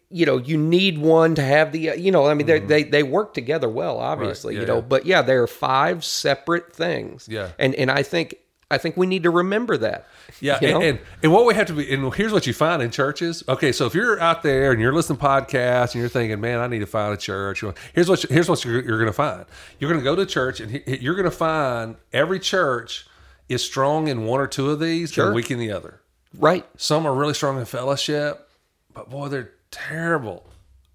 you 0.09 0.25
know, 0.25 0.37
you 0.37 0.57
need 0.57 0.97
one 0.97 1.35
to 1.35 1.43
have 1.43 1.71
the 1.71 1.91
you 1.97 2.11
know, 2.11 2.25
I 2.25 2.33
mean 2.33 2.47
they 2.47 2.59
they 2.59 2.83
they 2.83 3.03
work 3.03 3.33
together 3.35 3.69
well 3.69 3.99
obviously, 3.99 4.55
Mm-hmm. 4.55 4.61
Yeah, 4.61 4.67
you 4.67 4.73
know, 4.73 4.79
yeah. 4.79 4.87
but 4.93 5.05
yeah, 5.05 5.21
there 5.21 5.43
are 5.43 5.47
five 5.47 6.03
separate 6.03 6.73
things. 6.75 7.27
Yeah. 7.29 7.49
And 7.59 7.75
and 7.75 7.91
I 7.91 8.01
think 8.03 8.35
I 8.71 8.79
think 8.79 8.97
we 8.97 9.05
need 9.05 9.21
to 9.23 9.29
remember 9.29 9.77
that. 9.77 10.07
Yeah, 10.41 10.57
You 10.61 10.69
know? 10.69 10.75
and, 10.81 10.85
and 10.85 10.99
and 11.21 11.31
what 11.31 11.45
we 11.45 11.53
have 11.53 11.67
to 11.67 11.73
be, 11.73 11.93
and 11.93 12.11
here's 12.15 12.33
what 12.33 12.47
you 12.47 12.53
find 12.53 12.81
in 12.81 12.89
churches. 12.89 13.43
Okay, 13.47 13.71
so 13.71 13.85
if 13.85 13.93
you're 13.93 14.19
out 14.19 14.41
there 14.41 14.71
and 14.71 14.81
you're 14.81 14.93
listening 14.93 15.19
to 15.19 15.23
podcasts 15.25 15.93
and 15.93 16.01
you're 16.01 16.09
thinking, 16.09 16.39
"Man, 16.41 16.59
I 16.59 16.65
need 16.67 16.79
to 16.79 16.87
find 16.87 17.13
a 17.13 17.17
church," 17.17 17.63
here's 17.93 18.09
what 18.09 18.21
here's 18.23 18.49
what 18.49 18.65
you're, 18.65 18.81
you're 18.83 18.97
going 18.97 19.11
to 19.11 19.13
find. 19.13 19.45
You're 19.79 19.91
going 19.91 20.01
to 20.01 20.03
go 20.03 20.15
to 20.15 20.25
church, 20.25 20.59
and 20.59 20.81
you're 20.87 21.13
going 21.15 21.25
to 21.25 21.37
find 21.49 21.97
every 22.11 22.39
church 22.39 23.05
is 23.47 23.63
strong 23.63 24.07
in 24.07 24.25
one 24.25 24.39
or 24.41 24.47
two 24.47 24.71
of 24.71 24.79
these, 24.79 25.11
Sure. 25.11 25.27
and 25.27 25.35
weak 25.35 25.51
in 25.51 25.59
the 25.59 25.71
other. 25.71 25.99
Right. 26.37 26.65
Some 26.77 27.05
are 27.05 27.13
really 27.13 27.33
strong 27.33 27.57
in 27.59 27.65
fellowship, 27.65 28.49
but 28.93 29.09
boy, 29.09 29.27
they're 29.29 29.51
terrible 29.71 30.45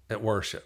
at 0.09 0.21
worship. 0.21 0.65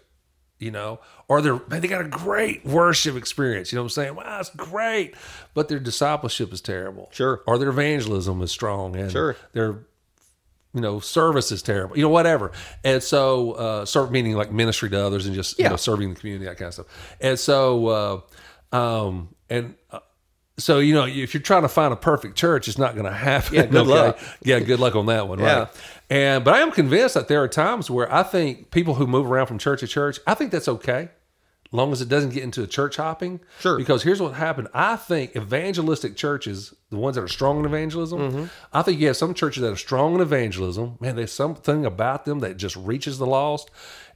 You 0.60 0.70
know, 0.70 1.00
or 1.28 1.42
they're 1.42 1.60
man, 1.68 1.80
they 1.80 1.88
got 1.88 2.00
a 2.00 2.08
great 2.08 2.64
worship 2.64 3.16
experience. 3.16 3.72
You 3.72 3.76
know 3.76 3.82
what 3.82 3.86
I'm 3.86 3.90
saying? 3.90 4.14
Wow, 4.14 4.38
it's 4.40 4.50
great, 4.50 5.14
but 5.52 5.68
their 5.68 5.80
discipleship 5.80 6.52
is 6.52 6.60
terrible. 6.60 7.10
Sure. 7.12 7.42
Or 7.46 7.58
their 7.58 7.68
evangelism 7.70 8.40
is 8.40 8.52
strong, 8.52 8.94
and 8.96 9.10
Sure. 9.10 9.36
their 9.52 9.80
you 10.72 10.80
know 10.80 11.00
service 11.00 11.50
is 11.52 11.60
terrible. 11.60 11.96
You 11.96 12.04
know, 12.04 12.08
whatever. 12.08 12.52
And 12.84 13.02
so, 13.02 13.52
uh, 13.52 13.84
serve 13.84 14.10
meaning 14.12 14.36
like 14.36 14.52
ministry 14.52 14.88
to 14.90 15.04
others 15.04 15.26
and 15.26 15.34
just 15.34 15.58
you 15.58 15.68
know 15.68 15.76
serving 15.76 16.14
the 16.14 16.20
community 16.20 16.46
that 16.46 16.56
kind 16.56 16.68
of 16.68 16.74
stuff. 16.74 17.16
And 17.20 17.38
so, 17.38 18.22
uh, 18.72 18.76
um, 18.76 19.34
and. 19.50 19.74
Uh, 19.90 19.98
so 20.56 20.78
you 20.78 20.94
know, 20.94 21.06
if 21.06 21.34
you're 21.34 21.42
trying 21.42 21.62
to 21.62 21.68
find 21.68 21.92
a 21.92 21.96
perfect 21.96 22.36
church, 22.36 22.68
it's 22.68 22.78
not 22.78 22.94
going 22.94 23.06
to 23.06 23.12
happen. 23.12 23.54
Yeah, 23.54 23.66
good 23.66 23.86
luck. 23.86 24.18
Yeah, 24.42 24.60
good 24.60 24.78
luck 24.80 24.94
on 24.94 25.06
that 25.06 25.28
one. 25.28 25.40
Yeah. 25.40 25.58
Right. 25.58 25.68
And 26.10 26.44
but 26.44 26.54
I 26.54 26.60
am 26.60 26.70
convinced 26.70 27.14
that 27.14 27.28
there 27.28 27.42
are 27.42 27.48
times 27.48 27.90
where 27.90 28.12
I 28.12 28.22
think 28.22 28.70
people 28.70 28.94
who 28.94 29.06
move 29.06 29.30
around 29.30 29.46
from 29.46 29.58
church 29.58 29.80
to 29.80 29.86
church, 29.86 30.18
I 30.26 30.34
think 30.34 30.52
that's 30.52 30.68
okay, 30.68 31.08
long 31.72 31.90
as 31.92 32.00
it 32.00 32.08
doesn't 32.08 32.30
get 32.30 32.44
into 32.44 32.66
church 32.66 32.96
hopping. 32.96 33.40
Sure. 33.58 33.76
Because 33.76 34.04
here's 34.04 34.22
what 34.22 34.34
happened. 34.34 34.68
I 34.72 34.96
think 34.96 35.34
evangelistic 35.34 36.14
churches, 36.14 36.72
the 36.90 36.98
ones 36.98 37.16
that 37.16 37.22
are 37.22 37.28
strong 37.28 37.58
in 37.58 37.64
evangelism, 37.64 38.20
Mm-hmm. 38.20 38.44
I 38.72 38.82
think 38.82 39.00
you 39.00 39.08
have 39.08 39.16
some 39.16 39.34
churches 39.34 39.62
that 39.62 39.72
are 39.72 39.76
strong 39.76 40.14
in 40.14 40.20
evangelism. 40.20 40.98
Man, 41.00 41.16
there's 41.16 41.32
something 41.32 41.84
about 41.84 42.26
them 42.26 42.40
that 42.40 42.58
just 42.58 42.76
reaches 42.76 43.18
the 43.18 43.26
lost, 43.26 43.70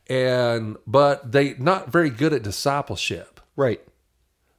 and 0.09 0.77
but 0.87 1.33
they 1.33 1.55
not 1.55 1.91
very 1.91 2.11
good 2.11 2.33
at 2.33 2.43
discipleship. 2.43 3.41
Right. 3.57 3.81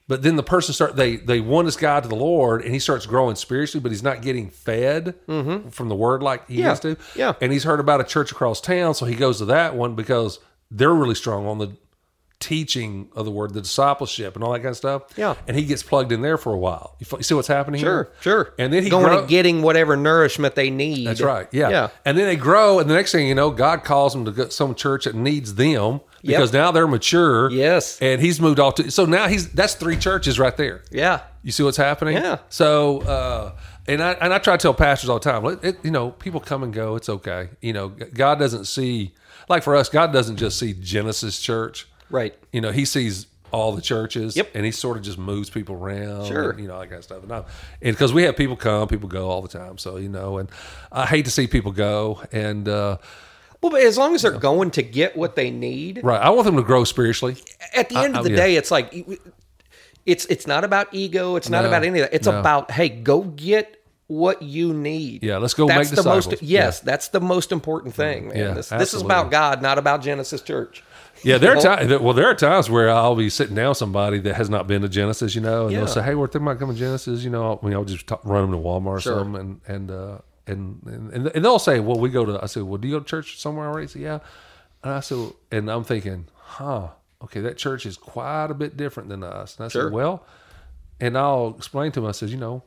But 0.09 0.23
then 0.23 0.35
the 0.35 0.43
person 0.43 0.73
start 0.73 0.97
they 0.97 1.15
they 1.15 1.39
won 1.39 1.63
this 1.65 1.77
guy 1.77 2.01
to 2.01 2.07
the 2.09 2.15
Lord 2.15 2.63
and 2.63 2.73
he 2.73 2.79
starts 2.79 3.05
growing 3.05 3.35
spiritually, 3.37 3.81
but 3.81 3.91
he's 3.93 4.03
not 4.03 4.21
getting 4.21 4.49
fed 4.49 5.13
from 5.27 5.87
the 5.87 5.95
word 5.95 6.21
like 6.21 6.47
he 6.49 6.55
Mm-hmm. 6.55 6.61
Yeah, 6.63 6.67
has 6.69 6.79
to. 6.81 6.97
yeah. 7.15 7.33
And 7.39 7.53
he's 7.53 7.63
heard 7.63 7.79
about 7.79 8.01
a 8.01 8.03
church 8.03 8.31
across 8.33 8.59
town, 8.59 8.93
so 8.95 9.05
he 9.05 9.15
goes 9.15 9.37
to 9.37 9.45
that 9.45 9.75
one 9.75 9.95
because 9.95 10.39
they're 10.69 10.93
really 10.93 11.15
strong 11.15 11.45
on 11.47 11.59
the 11.59 11.77
teaching 12.39 13.09
of 13.15 13.25
the 13.25 13.31
word, 13.31 13.53
the 13.53 13.61
discipleship 13.61 14.35
and 14.35 14.43
all 14.45 14.53
that 14.53 14.59
kind 14.59 14.69
of 14.69 14.77
stuff. 14.77 15.03
Yeah. 15.17 15.35
And 15.47 15.57
he 15.57 15.65
gets 15.65 15.83
plugged 15.83 16.11
in 16.13 16.21
there 16.21 16.37
for 16.37 16.53
a 16.53 16.57
while. 16.57 16.95
You, 16.99 17.05
f- 17.11 17.17
you 17.19 17.23
see 17.23 17.33
what's 17.35 17.49
happening 17.49 17.81
Sure, 17.81 18.05
here? 18.05 18.13
sure. 18.21 18.53
And 18.57 18.71
then 18.71 18.81
he 18.83 18.89
going 18.89 19.03
grow- 19.05 19.19
and 19.19 19.27
getting 19.27 19.61
whatever 19.61 19.97
nourishment 19.97 20.55
they 20.55 20.69
need. 20.69 21.05
that's 21.07 21.19
right. 21.21 21.47
Yeah. 21.51 21.69
Yeah. 21.69 21.89
And 22.05 22.17
then 22.17 22.25
they 22.27 22.37
grow, 22.37 22.79
and 22.79 22.89
the 22.89 22.93
next 22.93 23.11
thing 23.11 23.27
you 23.27 23.35
know, 23.35 23.51
God 23.51 23.83
calls 23.83 24.13
them 24.13 24.23
to 24.25 24.31
go 24.31 24.47
some 24.49 24.73
church 24.73 25.03
that 25.03 25.15
needs 25.15 25.55
them 25.55 25.99
because 26.21 26.53
now 26.53 26.71
they're 26.71 26.87
mature. 26.87 27.49
Yes. 27.51 27.99
And 28.01 28.21
he's 28.21 28.39
moved 28.39 28.59
off 28.59 28.75
to. 28.75 28.91
So 28.91 29.05
now 29.05 29.27
he's 29.27 29.49
that's 29.51 29.75
three 29.75 29.97
churches 29.97 30.39
right 30.39 30.55
there. 30.55 30.83
Yeah. 30.91 31.21
You 31.43 31.51
see 31.51 31.63
what's 31.63 31.77
happening? 31.77 32.17
Yeah. 32.17 32.39
So, 32.49 33.01
uh, 33.01 33.55
and 33.87 34.03
I 34.03 34.11
and 34.13 34.33
I 34.33 34.39
try 34.39 34.57
to 34.57 34.61
tell 34.61 34.73
pastors 34.73 35.09
all 35.09 35.19
the 35.19 35.31
time, 35.31 35.59
it, 35.63 35.77
you 35.83 35.91
know, 35.91 36.11
people 36.11 36.39
come 36.39 36.63
and 36.63 36.73
go. 36.73 36.95
It's 36.95 37.09
okay. 37.09 37.49
You 37.61 37.73
know, 37.73 37.89
God 37.89 38.39
doesn't 38.39 38.65
see 38.65 39.13
like 39.47 39.63
for 39.63 39.75
us. 39.75 39.89
God 39.89 40.13
doesn't 40.13 40.37
just 40.37 40.59
see 40.59 40.73
Genesis 40.73 41.39
Church. 41.39 41.87
Right. 42.09 42.35
You 42.51 42.61
know, 42.61 42.71
He 42.71 42.85
sees 42.85 43.27
all 43.51 43.71
the 43.75 43.81
churches. 43.81 44.35
Yep. 44.35 44.51
And 44.53 44.65
He 44.65 44.71
sort 44.71 44.97
of 44.97 45.03
just 45.03 45.17
moves 45.17 45.49
people 45.49 45.75
around. 45.75 46.27
Sure. 46.27 46.51
and, 46.51 46.59
you 46.59 46.67
know, 46.67 46.79
that 46.79 46.87
kind 46.87 46.99
of 46.99 47.03
stuff. 47.03 47.23
And 47.23 47.31
and 47.31 47.45
because 47.81 48.13
we 48.13 48.23
have 48.23 48.35
people 48.35 48.55
come, 48.55 48.87
people 48.87 49.09
go 49.09 49.29
all 49.29 49.41
the 49.41 49.47
time. 49.47 49.77
So 49.77 49.97
you 49.97 50.09
know, 50.09 50.37
and 50.37 50.49
I 50.91 51.05
hate 51.05 51.25
to 51.25 51.31
see 51.31 51.47
people 51.47 51.71
go. 51.71 52.21
And 52.31 52.67
uh, 52.67 52.97
Well, 53.61 53.71
but 53.71 53.81
as 53.81 53.97
long 53.97 54.15
as 54.15 54.21
they're 54.21 54.31
going 54.31 54.71
to 54.71 54.81
get 54.81 55.17
what 55.17 55.35
they 55.35 55.51
need, 55.51 56.01
Right. 56.03 56.21
I 56.21 56.29
want 56.29 56.45
them 56.45 56.55
to 56.55 56.63
grow 56.63 56.83
spiritually. 56.85 57.35
at 57.75 57.89
the 57.89 57.97
end 57.97 58.15
I- 58.15 58.19
of 58.19 58.23
the 58.25 58.31
yeah. 58.31 58.37
day, 58.37 58.55
it's 58.55 58.71
like 58.71 58.93
it's 60.05 60.25
it's 60.25 60.47
not 60.47 60.63
about 60.63 60.87
ego. 60.93 61.35
It's 61.35 61.49
not 61.49 61.61
No, 61.63 61.67
about 61.67 61.83
any 61.83 61.99
of 61.99 62.09
that. 62.09 62.15
It's 62.15 62.27
no. 62.27 62.39
about 62.39 62.71
hey, 62.71 62.89
go 62.89 63.21
get 63.23 63.75
what 64.07 64.41
you 64.41 64.73
need. 64.73 65.23
Yeah, 65.23 65.37
let's 65.37 65.53
go 65.53 65.67
that's 65.67 65.91
make 65.91 65.95
the 66.01 66.09
most. 66.09 66.41
Yes, 66.41 66.79
that's 66.79 67.09
the 67.09 67.19
most 67.21 67.51
important 67.51 67.93
thing, 67.93 68.29
man. 68.29 68.37
Yeah, 68.37 68.53
this, 68.53 68.69
this 68.69 68.93
is 68.93 69.01
about 69.01 69.29
God, 69.29 69.61
not 69.61 69.77
about 69.77 70.01
Genesis 70.01 70.41
Church. 70.41 70.83
Yeah, 71.21 71.37
there 71.37 71.55
are 71.55 71.61
times. 71.61 71.91
Well, 71.99 72.13
there 72.13 72.27
are 72.27 72.33
times 72.33 72.69
where 72.69 72.89
I'll 72.89 73.15
be 73.15 73.29
sitting 73.29 73.53
down 73.55 73.69
with 73.69 73.77
somebody 73.77 74.19
that 74.21 74.35
has 74.35 74.49
not 74.49 74.67
been 74.67 74.81
to 74.83 74.89
Genesis, 74.89 75.35
you 75.35 75.41
know, 75.41 75.63
and 75.63 75.73
Yeah. 75.73 75.79
they'll 75.79 75.87
say, 75.87 76.01
"Hey, 76.01 76.15
we're 76.15 76.27
thinking 76.27 76.47
about 76.47 76.59
coming 76.59 76.75
to 76.75 76.79
Genesis," 76.79 77.23
you 77.25 77.29
know. 77.29 77.59
I 77.61 77.65
mean, 77.65 77.75
I'll 77.75 77.83
just 77.83 78.07
talk, 78.07 78.21
run 78.23 78.49
them 78.49 78.51
to 78.51 78.57
Walmart 78.65 78.85
or 78.87 78.99
Sure. 79.01 79.19
something, 79.19 79.59
and 79.67 79.75
and, 79.75 79.91
uh, 79.91 80.17
and 80.49 81.13
and 81.13 81.27
and 81.27 81.45
they'll 81.45 81.59
say, 81.59 81.79
"Well, 81.79 81.99
we 81.99 82.09
go 82.09 82.25
to." 82.25 82.41
I 82.41 82.47
said, 82.47 82.63
"Well, 82.63 82.77
do 82.77 82.87
you 82.87 82.95
go 82.95 82.99
to 82.99 83.05
church 83.05 83.39
somewhere 83.39 83.67
already?" 83.69 83.87
Said, 83.87 84.01
"Yeah," 84.01 84.19
and 84.83 84.93
I 84.93 84.99
said, 85.01 85.31
and 85.51 85.69
I'm 85.69 85.83
thinking, 85.83 86.27
"Huh, 86.35 86.89
okay, 87.23 87.41
that 87.41 87.57
church 87.57 87.85
is 87.85 87.97
quite 87.97 88.47
a 88.51 88.53
bit 88.53 88.75
different 88.77 89.09
than 89.09 89.23
us." 89.23 89.57
And 89.57 89.65
I 89.65 89.67
Sure. 89.69 89.83
said, 89.85 89.93
"Well," 89.93 90.25
and 90.99 91.17
I'll 91.17 91.55
explain 91.57 91.91
to 91.93 91.99
them. 92.01 92.09
I 92.09 92.13
said, 92.13 92.29
"You 92.29 92.37
know." 92.37 92.63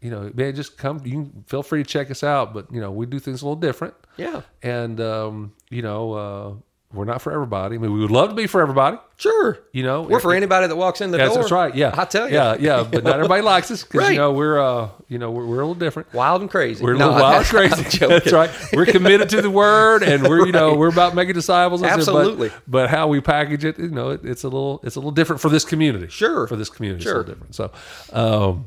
You 0.00 0.10
know, 0.10 0.30
man, 0.34 0.54
just 0.54 0.76
come. 0.76 1.00
You 1.06 1.12
can 1.12 1.44
feel 1.46 1.62
free 1.62 1.82
to 1.82 1.88
check 1.88 2.10
us 2.10 2.22
out, 2.22 2.52
but 2.52 2.70
you 2.70 2.78
know, 2.78 2.90
we 2.90 3.06
do 3.06 3.18
things 3.18 3.40
a 3.40 3.46
little 3.46 3.56
different 3.58 3.94
Yeah, 4.18 4.42
and 4.62 5.00
um, 5.00 5.54
you 5.70 5.80
know 5.80 6.12
uh, 6.12 6.52
we're 6.94 7.04
not 7.04 7.20
for 7.22 7.32
everybody. 7.32 7.74
I 7.74 7.78
mean, 7.78 7.92
we 7.92 8.00
would 8.00 8.10
love 8.10 8.28
to 8.30 8.34
be 8.34 8.46
for 8.46 8.60
everybody. 8.60 8.98
sure. 9.16 9.58
You 9.72 9.82
know, 9.82 10.02
We're 10.02 10.20
for 10.20 10.34
anybody 10.34 10.66
that 10.68 10.76
walks 10.76 11.00
in 11.00 11.10
the 11.10 11.18
door. 11.18 11.34
that's 11.34 11.50
right. 11.50 11.74
Yeah, 11.74 11.94
I 11.96 12.04
tell 12.04 12.28
you, 12.28 12.34
Yeah, 12.34 12.56
yeah. 12.58 12.82
But 12.90 13.04
not 13.04 13.14
everybody 13.16 13.42
likes 13.42 13.70
us 13.70 13.82
because 13.82 14.00
Right. 14.00 14.12
you 14.12 14.18
know 14.18 14.32
we're 14.32 14.60
uh, 14.60 14.88
you 15.08 15.18
know 15.18 15.30
we're, 15.30 15.44
we're 15.46 15.54
a 15.60 15.66
little 15.66 15.74
different. 15.74 16.12
wild 16.14 16.40
and 16.42 16.50
crazy. 16.50 16.82
We're 16.84 16.94
a 16.94 16.98
No, 16.98 17.06
little 17.08 17.22
wild, 17.22 17.36
I'm 17.36 17.44
crazy. 17.44 17.98
That's 18.06 18.32
right. 18.32 18.50
We're 18.72 18.86
committed 18.86 19.28
to 19.30 19.42
the 19.42 19.50
word, 19.50 20.02
and 20.02 20.22
we're 20.28 20.46
you 20.46 20.52
know 20.52 20.74
we're 20.74 20.88
about 20.90 21.14
making 21.14 21.34
disciples. 21.34 21.82
I 21.82 21.88
said, 21.88 21.90
but- 21.90 21.98
Absolutely. 22.00 22.50
But, 22.66 22.90
how 22.90 23.08
we 23.08 23.20
package 23.20 23.64
it, 23.64 23.78
you 23.78 23.88
know, 23.88 24.10
it, 24.10 24.24
it's 24.24 24.44
a 24.44 24.48
little 24.48 24.80
it's 24.84 24.96
a 24.96 25.00
little 25.00 25.10
different 25.10 25.40
for 25.42 25.48
this 25.48 25.64
community. 25.64 26.08
Sure. 26.08 26.46
For 26.46 26.56
this 26.56 26.70
community, 26.70 27.02
Sure. 27.04 27.20
it's 27.20 27.28
a 27.28 27.30
little 27.32 27.34
different. 27.34 27.54
So, 27.54 27.72
um, 28.12 28.66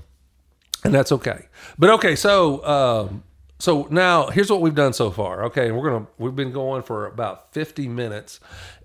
and 0.84 0.94
that's 0.94 1.12
okay. 1.12 1.48
But 1.80 1.90
okay, 1.92 2.16
so 2.16 2.64
um, 2.66 3.24
so 3.60 3.88
now 3.90 4.28
here's 4.28 4.52
what 4.52 4.62
we've 4.62 4.76
done 4.76 4.94
so 4.94 5.10
far. 5.10 5.46
Okay, 5.46 5.68
and 5.68 5.78
we're 5.78 5.90
gonna 5.90 6.08
we've 6.18 6.36
been 6.36 6.52
going 6.52 6.84
for 6.84 7.08
about 7.08 7.54
50 7.54 7.88
minutes, 7.88 8.40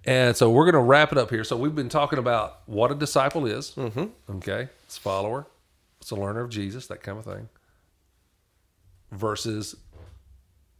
and 0.04 0.36
so 0.36 0.50
we're 0.50 0.64
gonna 0.64 0.82
wrap 0.82 1.12
it 1.12 1.18
up 1.18 1.30
here. 1.30 1.44
So 1.44 1.56
we've 1.56 1.74
been 1.74 1.90
talking 1.90 2.18
about 2.18 2.60
what 2.66 2.90
a 2.90 2.94
disciple 2.94 3.46
is. 3.46 3.72
Mm-hmm. 3.72 4.36
Okay, 4.36 4.68
it's 4.84 4.96
a 4.96 5.00
follower, 5.00 5.46
it's 6.00 6.10
a 6.10 6.16
learner 6.16 6.40
of 6.40 6.50
Jesus, 6.50 6.86
that 6.86 7.02
kind 7.02 7.18
of 7.18 7.24
thing, 7.24 7.48
versus 9.10 9.76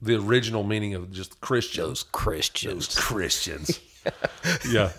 the 0.01 0.16
original 0.16 0.64
meaning 0.64 0.95
of 0.95 1.12
just 1.12 1.40
Christians. 1.40 2.03
Christians. 2.03 2.99
Christians. 2.99 3.78
yeah. 4.68 4.90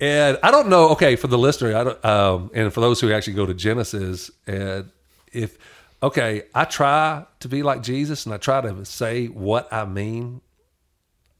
And 0.00 0.38
I 0.42 0.50
don't 0.50 0.68
know. 0.68 0.88
Okay, 0.90 1.14
for 1.14 1.26
the 1.28 1.38
listener, 1.38 1.76
I 1.76 1.84
don't, 1.84 2.04
um, 2.04 2.50
and 2.54 2.72
for 2.72 2.80
those 2.80 3.00
who 3.00 3.12
actually 3.12 3.34
go 3.34 3.46
to 3.46 3.54
Genesis, 3.54 4.30
and 4.46 4.90
if 5.32 5.58
okay, 6.02 6.42
I 6.54 6.64
try 6.64 7.26
to 7.40 7.48
be 7.48 7.62
like 7.62 7.82
Jesus, 7.82 8.24
and 8.26 8.34
I 8.34 8.38
try 8.38 8.60
to 8.60 8.84
say 8.84 9.26
what 9.26 9.72
I 9.72 9.84
mean, 9.84 10.40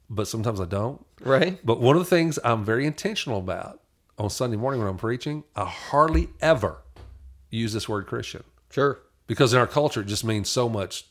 but 0.08 0.28
sometimes 0.28 0.61
I 0.61 0.64
don't. 0.66 1.04
Right. 1.20 1.58
But 1.64 1.80
one 1.80 1.96
of 1.96 2.00
the 2.02 2.08
things 2.08 2.38
I'm 2.44 2.64
very 2.64 2.86
intentional 2.86 3.38
about 3.38 3.80
on 4.18 4.30
Sunday 4.30 4.56
morning 4.56 4.80
when 4.80 4.88
I'm 4.88 4.96
preaching, 4.98 5.44
I 5.56 5.64
hardly 5.64 6.28
ever 6.40 6.78
use 7.50 7.72
this 7.72 7.88
word 7.88 8.06
Christian 8.06 8.44
Sure. 8.70 8.98
because 9.26 9.52
in 9.52 9.58
our 9.58 9.66
culture 9.66 10.02
it 10.02 10.06
just 10.06 10.24
means 10.24 10.48
so 10.48 10.68
much 10.68 11.06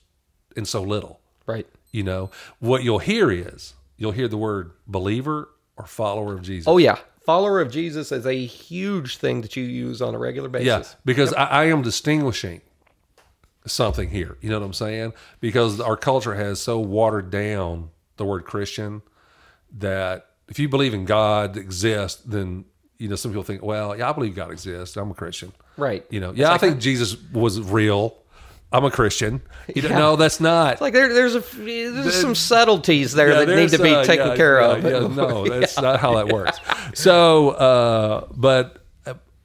and 0.56 0.68
so 0.68 0.82
little. 0.82 1.20
Right. 1.46 1.68
You 1.92 2.04
know, 2.04 2.30
what 2.60 2.84
you'll 2.84 3.00
hear 3.00 3.32
is 3.32 3.74
you'll 3.98 4.12
hear 4.14 4.28
the 4.28 4.38
word 4.38 4.72
believer 4.88 5.50
or 5.76 5.86
follower 5.86 6.34
of 6.36 6.42
Jesus. 6.44 6.68
Oh 6.68 6.78
yeah, 6.78 7.00
follower 7.26 7.60
of 7.62 7.72
Jesus 7.72 8.12
is 8.12 8.26
a 8.26 8.46
huge 8.46 9.18
thing 9.18 9.42
that 9.42 9.56
you 9.56 9.64
use 9.64 10.02
on 10.02 10.14
a 10.16 10.18
regular 10.20 10.50
basis. 10.50 10.66
yeah, 10.68 10.84
because 11.04 11.34
I, 11.34 11.46
I 11.46 11.64
am 11.66 11.82
distinguishing 11.82 12.62
something 13.66 14.10
here. 14.10 14.38
You 14.42 14.50
know 14.50 14.60
what 14.60 14.66
I'm 14.66 14.74
saying? 14.74 15.14
Because 15.40 15.80
our 15.80 15.98
culture 15.98 16.36
has 16.36 16.60
so 16.60 16.80
watered 16.80 17.30
down 17.32 17.90
the 18.18 18.26
word 18.26 18.46
Christian 18.46 19.02
that 19.78 20.28
if 20.48 20.60
you 20.60 20.68
believe 20.70 20.94
in 20.94 21.06
God 21.06 21.58
exists, 21.58 22.22
then 22.26 22.66
you 22.98 23.08
know 23.08 23.16
some 23.16 23.32
people 23.32 23.44
think, 23.44 23.64
well, 23.64 23.98
yeah, 23.98 24.10
I 24.10 24.14
believe 24.14 24.36
God 24.36 24.52
exists. 24.52 24.98
I'm 24.98 25.12
a 25.12 25.14
Christian. 25.14 25.52
Right. 25.78 26.06
You 26.10 26.20
know, 26.20 26.34
yeah, 26.34 26.52
I 26.52 26.58
think 26.58 26.80
Jesus 26.80 27.16
was 27.32 27.62
real. 27.62 28.18
I'm 28.72 28.86
a 28.86 28.92
Christian. 28.92 29.42
You 29.76 29.84
don't 29.84 29.92
know 29.92 30.16
that's 30.16 30.40
not. 30.40 30.82
Like 30.82 30.94
there, 30.94 31.14
there's 31.14 31.36
a 31.36 31.42
there's 31.42 32.20
some 32.20 32.34
subtleties 32.34 33.14
there 33.14 33.30
Yeah, 33.30 33.46
that 33.46 33.56
need 33.56 33.70
to 33.70 33.82
be 33.84 33.94
uh, 33.94 34.04
taken 34.04 34.30
yeah, 34.30 34.36
care 34.36 34.60
yeah, 34.60 34.68
of. 34.72 34.84
yeah, 34.84 35.16
no, 35.16 35.48
that's 35.60 35.80
not 35.80 36.00
how 36.00 36.16
that 36.16 36.30
works. 36.34 36.58
So, 36.96 37.52
uh, 37.52 38.28
but, 38.36 38.79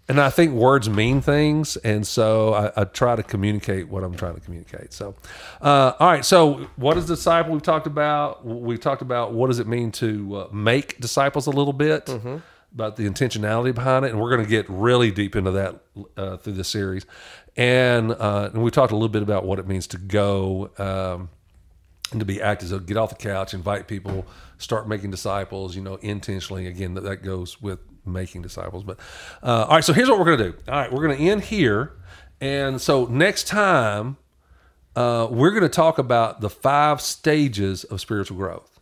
and 0.08 0.20
I 0.20 0.28
think 0.28 0.52
words 0.52 0.90
mean 0.90 1.22
things, 1.22 1.76
and 1.78 2.06
so 2.06 2.52
I, 2.52 2.82
I 2.82 2.84
try 2.84 3.16
to 3.16 3.22
communicate 3.22 3.88
what 3.88 4.04
I'm 4.04 4.14
trying 4.14 4.34
to 4.34 4.40
communicate. 4.40 4.92
So, 4.92 5.14
uh, 5.62 5.92
all 5.98 6.10
right. 6.10 6.24
So, 6.24 6.68
what 6.76 6.98
is 6.98 7.06
disciple? 7.06 7.52
We've 7.52 7.62
talked 7.62 7.86
about. 7.86 8.44
We've 8.44 8.80
talked 8.80 9.00
about 9.00 9.32
what 9.32 9.46
does 9.46 9.58
it 9.58 9.66
mean 9.66 9.92
to 9.92 10.36
uh, 10.36 10.48
make 10.52 11.00
disciples 11.00 11.46
a 11.46 11.50
little 11.50 11.72
bit. 11.72 12.06
Mm-hmm. 12.06 12.36
About 12.74 12.96
the 12.96 13.08
intentionality 13.08 13.72
behind 13.72 14.04
it, 14.04 14.10
and 14.10 14.20
we're 14.20 14.30
going 14.30 14.42
to 14.42 14.50
get 14.50 14.68
really 14.68 15.12
deep 15.12 15.36
into 15.36 15.52
that 15.52 15.80
uh, 16.16 16.38
through 16.38 16.54
the 16.54 16.64
series, 16.64 17.06
and 17.56 18.10
uh, 18.10 18.50
and 18.52 18.64
we 18.64 18.72
talked 18.72 18.90
a 18.90 18.96
little 18.96 19.08
bit 19.08 19.22
about 19.22 19.44
what 19.44 19.60
it 19.60 19.68
means 19.68 19.86
to 19.86 19.96
go, 19.96 20.72
um, 20.78 21.28
and 22.10 22.20
to 22.20 22.26
be 22.26 22.40
active. 22.40 22.68
So 22.68 22.78
get 22.78 22.96
off 22.96 23.10
the 23.10 23.16
couch, 23.16 23.54
invite 23.54 23.88
people, 23.88 24.26
start 24.58 24.88
making 24.88 25.10
disciples. 25.10 25.74
You 25.76 25.82
know, 25.82 25.96
intentionally. 25.96 26.66
Again, 26.66 26.94
that, 26.94 27.02
that 27.02 27.22
goes 27.22 27.60
with 27.60 27.80
making 28.06 28.42
disciples. 28.42 28.84
But 28.84 28.98
uh, 29.42 29.66
all 29.68 29.76
right, 29.76 29.84
so 29.84 29.92
here's 29.92 30.08
what 30.08 30.18
we're 30.18 30.36
going 30.36 30.38
to 30.38 30.50
do. 30.52 30.58
All 30.68 30.78
right, 30.78 30.92
we're 30.92 31.06
going 31.06 31.16
to 31.16 31.24
end 31.24 31.42
here, 31.42 31.92
and 32.40 32.80
so 32.80 33.06
next 33.06 33.46
time 33.46 34.16
uh, 34.96 35.26
we're 35.30 35.50
going 35.50 35.62
to 35.62 35.68
talk 35.68 35.98
about 35.98 36.40
the 36.40 36.50
five 36.50 37.00
stages 37.00 37.84
of 37.84 38.00
spiritual 38.00 38.36
growth. 38.36 38.80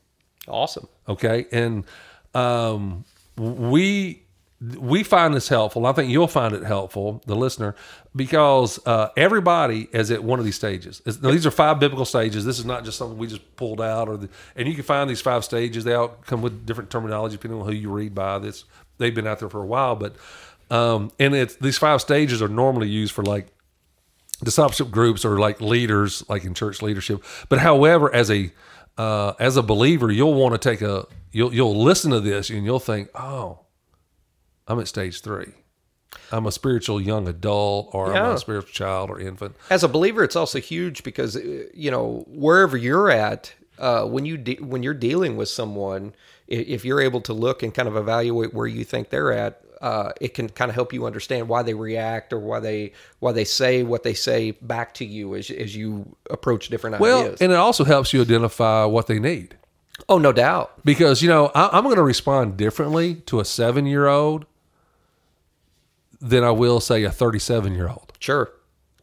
Awesome. 0.48 0.88
Okay, 1.08 1.46
and 1.52 1.84
um, 2.34 3.04
we 3.36 4.22
we 4.78 5.02
find 5.02 5.34
this 5.34 5.48
helpful. 5.48 5.86
I 5.86 5.92
think 5.92 6.10
you'll 6.10 6.28
find 6.28 6.54
it 6.54 6.62
helpful, 6.62 7.22
the 7.26 7.34
listener, 7.34 7.74
because 8.14 8.78
uh, 8.86 9.08
everybody 9.16 9.88
is 9.92 10.10
at 10.10 10.22
one 10.22 10.38
of 10.38 10.44
these 10.44 10.54
stages. 10.54 11.02
Now, 11.04 11.30
these 11.30 11.46
are 11.46 11.50
five 11.50 11.80
biblical 11.80 12.04
stages. 12.04 12.44
This 12.44 12.58
is 12.58 12.64
not 12.64 12.84
just 12.84 12.96
something 12.98 13.18
we 13.18 13.26
just 13.26 13.56
pulled 13.56 13.80
out, 13.80 14.08
or 14.08 14.16
the, 14.16 14.28
and 14.54 14.68
you 14.68 14.74
can 14.74 14.84
find 14.84 15.10
these 15.10 15.20
five 15.20 15.44
stages. 15.44 15.84
They 15.84 15.94
all 15.94 16.08
come 16.26 16.42
with 16.42 16.64
different 16.64 16.90
terminology 16.90 17.36
depending 17.36 17.60
on 17.60 17.66
who 17.66 17.72
you 17.72 17.90
read 17.90 18.14
by. 18.14 18.38
This 18.38 18.64
they've 18.98 19.14
been 19.14 19.26
out 19.26 19.40
there 19.40 19.48
for 19.48 19.62
a 19.62 19.66
while, 19.66 19.96
but 19.96 20.14
um, 20.70 21.10
and 21.18 21.34
it's 21.34 21.56
these 21.56 21.78
five 21.78 22.00
stages 22.00 22.40
are 22.40 22.48
normally 22.48 22.88
used 22.88 23.12
for 23.12 23.24
like 23.24 23.48
discipleship 24.44 24.90
groups 24.90 25.24
or 25.24 25.38
like 25.38 25.60
leaders, 25.60 26.28
like 26.28 26.44
in 26.44 26.54
church 26.54 26.82
leadership. 26.82 27.24
But 27.48 27.58
however, 27.58 28.14
as 28.14 28.30
a 28.30 28.52
uh, 28.96 29.32
as 29.40 29.56
a 29.56 29.62
believer, 29.62 30.12
you'll 30.12 30.34
want 30.34 30.52
to 30.54 30.58
take 30.58 30.82
a 30.82 31.06
you'll 31.32 31.52
you'll 31.52 31.82
listen 31.82 32.10
to 32.12 32.20
this 32.20 32.50
and 32.50 32.64
you'll 32.64 32.78
think, 32.78 33.08
oh, 33.14 33.61
I'm 34.68 34.78
at 34.80 34.88
stage 34.88 35.20
three. 35.20 35.52
I'm 36.30 36.46
a 36.46 36.52
spiritual 36.52 37.00
young 37.00 37.26
adult, 37.26 37.90
or 37.94 38.14
I'm 38.14 38.34
a 38.34 38.38
spiritual 38.38 38.70
child 38.72 39.08
or 39.10 39.18
infant. 39.18 39.56
As 39.70 39.82
a 39.82 39.88
believer, 39.88 40.22
it's 40.22 40.36
also 40.36 40.60
huge 40.60 41.02
because 41.04 41.36
uh, 41.36 41.64
you 41.72 41.90
know 41.90 42.24
wherever 42.28 42.76
you're 42.76 43.10
at, 43.10 43.54
uh, 43.78 44.04
when 44.04 44.26
you 44.26 44.36
de- 44.36 44.56
when 44.56 44.82
you're 44.82 44.92
dealing 44.94 45.36
with 45.36 45.48
someone, 45.48 46.14
if 46.48 46.84
you're 46.84 47.00
able 47.00 47.22
to 47.22 47.32
look 47.32 47.62
and 47.62 47.72
kind 47.74 47.88
of 47.88 47.96
evaluate 47.96 48.52
where 48.52 48.66
you 48.66 48.84
think 48.84 49.08
they're 49.08 49.32
at, 49.32 49.62
uh, 49.80 50.12
it 50.20 50.34
can 50.34 50.50
kind 50.50 50.68
of 50.68 50.74
help 50.74 50.92
you 50.92 51.06
understand 51.06 51.48
why 51.48 51.62
they 51.62 51.72
react 51.74 52.32
or 52.34 52.38
why 52.38 52.60
they 52.60 52.92
why 53.20 53.32
they 53.32 53.44
say 53.44 53.82
what 53.82 54.02
they 54.02 54.14
say 54.14 54.50
back 54.50 54.92
to 54.94 55.06
you 55.06 55.34
as 55.34 55.50
as 55.50 55.74
you 55.74 56.14
approach 56.30 56.68
different 56.68 57.00
Well, 57.00 57.22
ideas. 57.22 57.40
and 57.40 57.52
it 57.52 57.56
also 57.58 57.84
helps 57.84 58.12
you 58.12 58.20
identify 58.20 58.84
what 58.84 59.06
they 59.06 59.18
need. 59.18 59.56
oh, 60.10 60.18
no 60.18 60.30
doubt. 60.32 60.84
because 60.84 61.22
you 61.22 61.28
know 61.30 61.50
I, 61.54 61.70
I'm 61.72 61.84
going 61.84 61.96
to 61.96 62.02
respond 62.02 62.58
differently 62.58 63.14
to 63.26 63.40
a 63.40 63.46
seven 63.46 63.86
year 63.86 64.08
old 64.08 64.44
than 66.22 66.44
I 66.44 66.50
will 66.50 66.80
say 66.80 67.02
a 67.02 67.10
37 67.10 67.74
year 67.74 67.88
old. 67.88 68.12
Sure. 68.20 68.50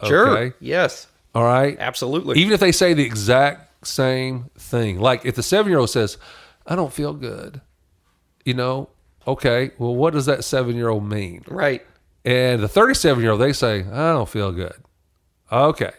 Sure. 0.05 0.55
Yes. 0.59 1.07
All 1.35 1.43
right, 1.43 1.77
Absolutely. 1.79 2.39
even 2.39 2.53
if 2.53 2.59
they 2.59 2.71
say 2.71 2.93
the 2.95 3.03
exact 3.05 3.85
same 3.85 4.49
thing. 4.57 4.99
Like 4.99 5.25
if 5.25 5.35
the 5.35 5.43
seven 5.43 5.69
year 5.69 5.77
old 5.79 5.89
says, 5.91 6.17
"I 6.65 6.75
don't 6.75 6.91
feel 6.91 7.13
good," 7.13 7.61
you 8.45 8.55
know, 8.55 8.89
okay, 9.27 9.69
well, 9.77 9.93
what 9.93 10.13
does 10.13 10.25
that 10.25 10.43
seven 10.43 10.75
year 10.75 10.89
old 10.89 11.03
mean? 11.07 11.43
right. 11.47 11.85
And 12.25 12.61
the 12.63 12.67
37 12.67 13.21
year 13.21 13.31
old 13.33 13.41
they 13.41 13.53
say, 13.53 13.81
"I 13.91 14.11
don't 14.13 14.27
feel 14.27 14.51
good." 14.51 14.73
Okay, 15.51 15.91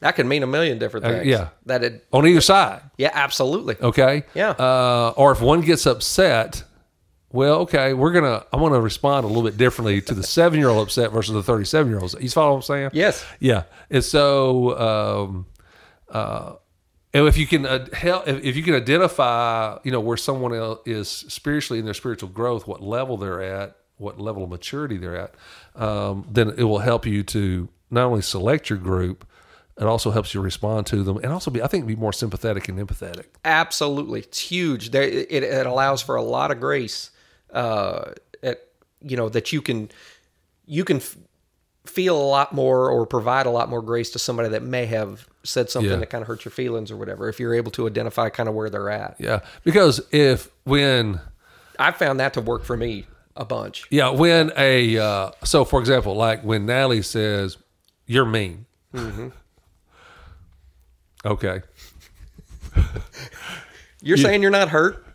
That 0.00 0.16
can 0.16 0.26
mean 0.28 0.42
a 0.42 0.46
million 0.48 0.78
different 0.78 1.06
things. 1.06 1.20
Uh, 1.20 1.22
yeah. 1.28 1.48
That 1.66 1.84
it. 1.84 2.06
on 2.12 2.26
either 2.26 2.40
side. 2.40 2.82
Yeah. 2.96 3.10
Absolutely. 3.12 3.76
Okay. 3.80 4.24
Yeah. 4.34 4.50
Uh, 4.50 5.12
or 5.16 5.30
if 5.32 5.40
one 5.40 5.60
gets 5.60 5.86
upset, 5.86 6.64
well, 7.32 7.60
okay, 7.60 7.94
we're 7.94 8.12
gonna. 8.12 8.44
I'm 8.52 8.60
gonna 8.60 8.80
respond 8.80 9.24
a 9.24 9.28
little 9.28 9.42
bit 9.42 9.56
differently 9.56 10.00
to 10.02 10.14
the 10.14 10.22
seven 10.22 10.58
year 10.58 10.68
old 10.68 10.86
upset 10.86 11.12
versus 11.12 11.34
the 11.34 11.42
37 11.42 11.90
year 11.90 12.00
old. 12.00 12.14
You 12.20 12.28
follow 12.28 12.50
what 12.50 12.56
I'm 12.56 12.62
saying? 12.62 12.90
Yes. 12.92 13.24
Yeah. 13.40 13.64
And 13.90 14.04
so, 14.04 14.78
um, 14.78 15.46
uh, 16.10 16.54
and 17.14 17.26
if 17.26 17.36
you 17.36 17.46
can 17.46 17.66
uh, 17.66 17.86
help, 17.92 18.28
if, 18.28 18.44
if 18.44 18.56
you 18.56 18.62
can 18.62 18.74
identify, 18.74 19.78
you 19.82 19.92
know, 19.92 20.00
where 20.00 20.16
someone 20.16 20.54
else 20.54 20.80
is 20.86 21.08
spiritually 21.08 21.78
in 21.78 21.84
their 21.84 21.94
spiritual 21.94 22.28
growth, 22.28 22.66
what 22.66 22.82
level 22.82 23.16
they're 23.16 23.42
at, 23.42 23.76
what 23.96 24.20
level 24.20 24.44
of 24.44 24.50
maturity 24.50 24.98
they're 24.98 25.16
at, 25.16 25.34
um, 25.74 26.26
then 26.30 26.50
it 26.56 26.64
will 26.64 26.78
help 26.78 27.06
you 27.06 27.22
to 27.22 27.68
not 27.90 28.04
only 28.06 28.22
select 28.22 28.70
your 28.70 28.78
group, 28.78 29.26
it 29.78 29.84
also 29.84 30.10
helps 30.10 30.34
you 30.34 30.40
respond 30.40 30.86
to 30.88 31.02
them, 31.02 31.16
and 31.18 31.32
also 31.32 31.50
be, 31.50 31.62
I 31.62 31.66
think, 31.66 31.86
be 31.86 31.96
more 31.96 32.12
sympathetic 32.12 32.68
and 32.68 32.78
empathetic. 32.78 33.26
Absolutely, 33.44 34.20
it's 34.20 34.38
huge. 34.38 34.94
It 34.94 35.66
allows 35.66 36.02
for 36.02 36.16
a 36.16 36.22
lot 36.22 36.50
of 36.50 36.60
grace. 36.60 37.10
Uh, 37.52 38.12
at, 38.42 38.66
you 39.02 39.16
know 39.16 39.28
that 39.28 39.52
you 39.52 39.60
can 39.60 39.90
you 40.66 40.84
can 40.84 40.96
f- 40.98 41.16
feel 41.84 42.16
a 42.16 42.22
lot 42.22 42.52
more 42.54 42.88
or 42.90 43.04
provide 43.06 43.44
a 43.46 43.50
lot 43.50 43.68
more 43.68 43.82
grace 43.82 44.10
to 44.10 44.18
somebody 44.18 44.48
that 44.48 44.62
may 44.62 44.86
have 44.86 45.26
said 45.42 45.68
something 45.68 45.90
Yeah. 45.90 45.96
that 45.98 46.08
kind 46.10 46.22
of 46.22 46.28
hurt 46.28 46.44
your 46.44 46.52
feelings 46.52 46.90
or 46.90 46.96
whatever. 46.96 47.28
If 47.28 47.38
you're 47.40 47.54
able 47.54 47.70
to 47.72 47.86
identify 47.86 48.28
kind 48.30 48.48
of 48.48 48.54
where 48.54 48.70
they're 48.70 48.88
at, 48.90 49.16
Yeah, 49.18 49.40
because 49.64 50.00
if 50.12 50.48
when 50.64 51.20
I 51.78 51.90
found 51.90 52.20
that 52.20 52.34
to 52.34 52.40
work 52.40 52.64
for 52.64 52.76
me 52.76 53.06
a 53.36 53.44
bunch. 53.44 53.84
Yeah, 53.90 54.10
when 54.10 54.52
a 54.56 54.96
uh, 54.98 55.30
so 55.44 55.64
for 55.64 55.80
example, 55.80 56.14
like 56.14 56.42
when 56.42 56.64
Natalie 56.66 57.02
says 57.02 57.56
you're 58.06 58.24
mean. 58.26 58.66
Okay, 61.24 61.62
You're 64.02 64.16
saying 64.16 64.42
you're 64.42 64.50
not 64.50 64.68
hurt 64.70 65.06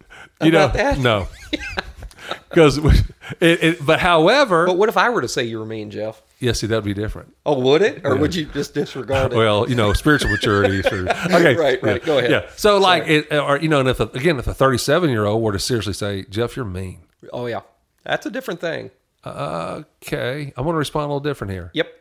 you 0.42 0.52
know 0.52 0.66
about 0.66 0.74
that? 0.76 0.98
no, 1.00 1.28
because 2.50 2.78
it, 2.78 3.64
it. 3.64 3.86
But 3.86 4.00
however, 4.00 4.66
But 4.66 4.78
what 4.78 4.90
if 4.90 4.98
I 4.98 5.10
were 5.10 5.22
to 5.22 5.28
say 5.28 5.44
you 5.44 5.60
were 5.60 5.66
mean, 5.66 5.92
Jeff? 5.92 6.22
yeah, 6.40 6.52
see 6.52 6.68
that'd 6.68 6.84
be 6.84 6.94
different. 6.94 7.34
Oh, 7.46 7.60
would 7.60 7.82
it? 7.82 8.02
Or 8.06 8.16
would 8.16 8.36
you 8.36 8.46
just 8.46 8.74
disregard 8.74 9.34
it? 9.34 9.36
Well, 9.36 9.68
you 9.70 9.76
know, 9.76 9.94
spiritual 9.94 10.32
maturity. 10.32 10.82
Okay, 10.88 11.56
Right, 11.56 11.82
right. 11.82 12.02
yeah, 12.02 12.06
Go 12.06 12.18
ahead. 12.20 12.32
Yeah. 12.32 12.50
So 12.56 12.78
like 12.78 13.08
it, 13.08 13.32
or 13.34 13.58
you 13.60 13.68
know, 13.70 13.80
and 13.80 13.90
if 13.90 14.00
a, 14.00 14.04
again, 14.04 14.38
if 14.40 14.48
a 14.48 14.54
37 14.54 15.10
year 15.10 15.26
old 15.26 15.42
were 15.42 15.52
to 15.54 15.60
seriously 15.60 15.94
say, 15.94 16.24
Jeff, 16.30 16.56
you're 16.56 16.66
mean. 16.66 17.02
oh, 17.34 17.46
yeah. 17.48 17.62
That's 18.04 18.26
a 18.26 18.32
different 18.32 18.62
thing. 18.62 18.92
Okay, 19.26 20.54
I'm 20.56 20.64
going 20.64 20.74
to 20.74 20.78
respond 20.78 21.06
a 21.06 21.08
little 21.08 21.20
different 21.20 21.52
here. 21.52 21.72
Yep. 21.74 21.92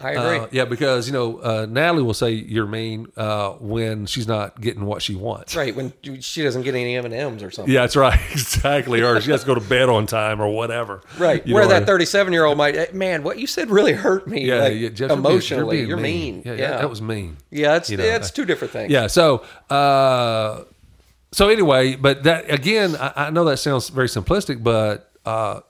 I 0.00 0.12
agree. 0.12 0.38
Uh, 0.38 0.46
yeah, 0.50 0.64
because 0.64 1.06
you 1.06 1.12
know 1.12 1.38
uh, 1.38 1.66
Natalie 1.68 2.02
will 2.02 2.14
say 2.14 2.30
you're 2.32 2.66
mean 2.66 3.08
uh, 3.16 3.52
when 3.52 4.06
she's 4.06 4.26
not 4.26 4.60
getting 4.60 4.84
what 4.86 5.02
she 5.02 5.14
wants. 5.14 5.54
right. 5.54 5.74
When 5.74 5.92
she 6.20 6.42
doesn't 6.42 6.62
get 6.62 6.74
any 6.74 6.96
M&Ms 6.96 7.42
or 7.42 7.50
something. 7.50 7.72
Yeah, 7.72 7.82
that's 7.82 7.96
right. 7.96 8.18
Exactly. 8.30 9.02
Or 9.02 9.20
she 9.20 9.30
has 9.30 9.42
to 9.42 9.46
go 9.46 9.54
to 9.54 9.60
bed 9.60 9.88
on 9.88 10.06
time 10.06 10.40
or 10.40 10.48
whatever. 10.48 11.02
Right. 11.18 11.46
You 11.46 11.54
Where 11.54 11.66
that 11.68 11.86
37 11.86 12.32
year 12.32 12.44
old 12.44 12.58
might, 12.58 12.94
man, 12.94 13.22
what 13.22 13.38
you 13.38 13.46
said 13.46 13.70
really 13.70 13.92
hurt 13.92 14.26
me. 14.26 14.44
yeah, 14.44 14.62
like, 14.62 14.74
yeah, 14.74 14.88
Jeff, 14.88 15.10
you're 15.10 15.18
emotionally. 15.18 15.84
You're, 15.84 15.96
mean. 15.96 16.42
Yeah, 16.44 16.54
yeah, 16.54 16.70
that 16.78 16.90
was 16.90 17.02
mean. 17.02 17.36
Yeah, 17.50 17.76
it's, 17.76 17.90
you 17.90 17.96
know, 17.96 18.04
it's 18.04 18.30
two 18.30 18.44
different 18.44 18.72
things. 18.72 18.90
Yeah. 18.90 19.06
So, 19.06 19.44
uh, 19.68 20.64
so 21.32 21.48
anyway, 21.48 21.96
but 21.96 22.24
that 22.24 22.50
again, 22.50 22.96
I, 22.96 23.12
I 23.26 23.30
know 23.30 23.44
that 23.44 23.58
sounds 23.58 23.88
very 23.88 24.08
simplistic, 24.08 24.62
but 24.62 25.10
uh, 25.24 25.60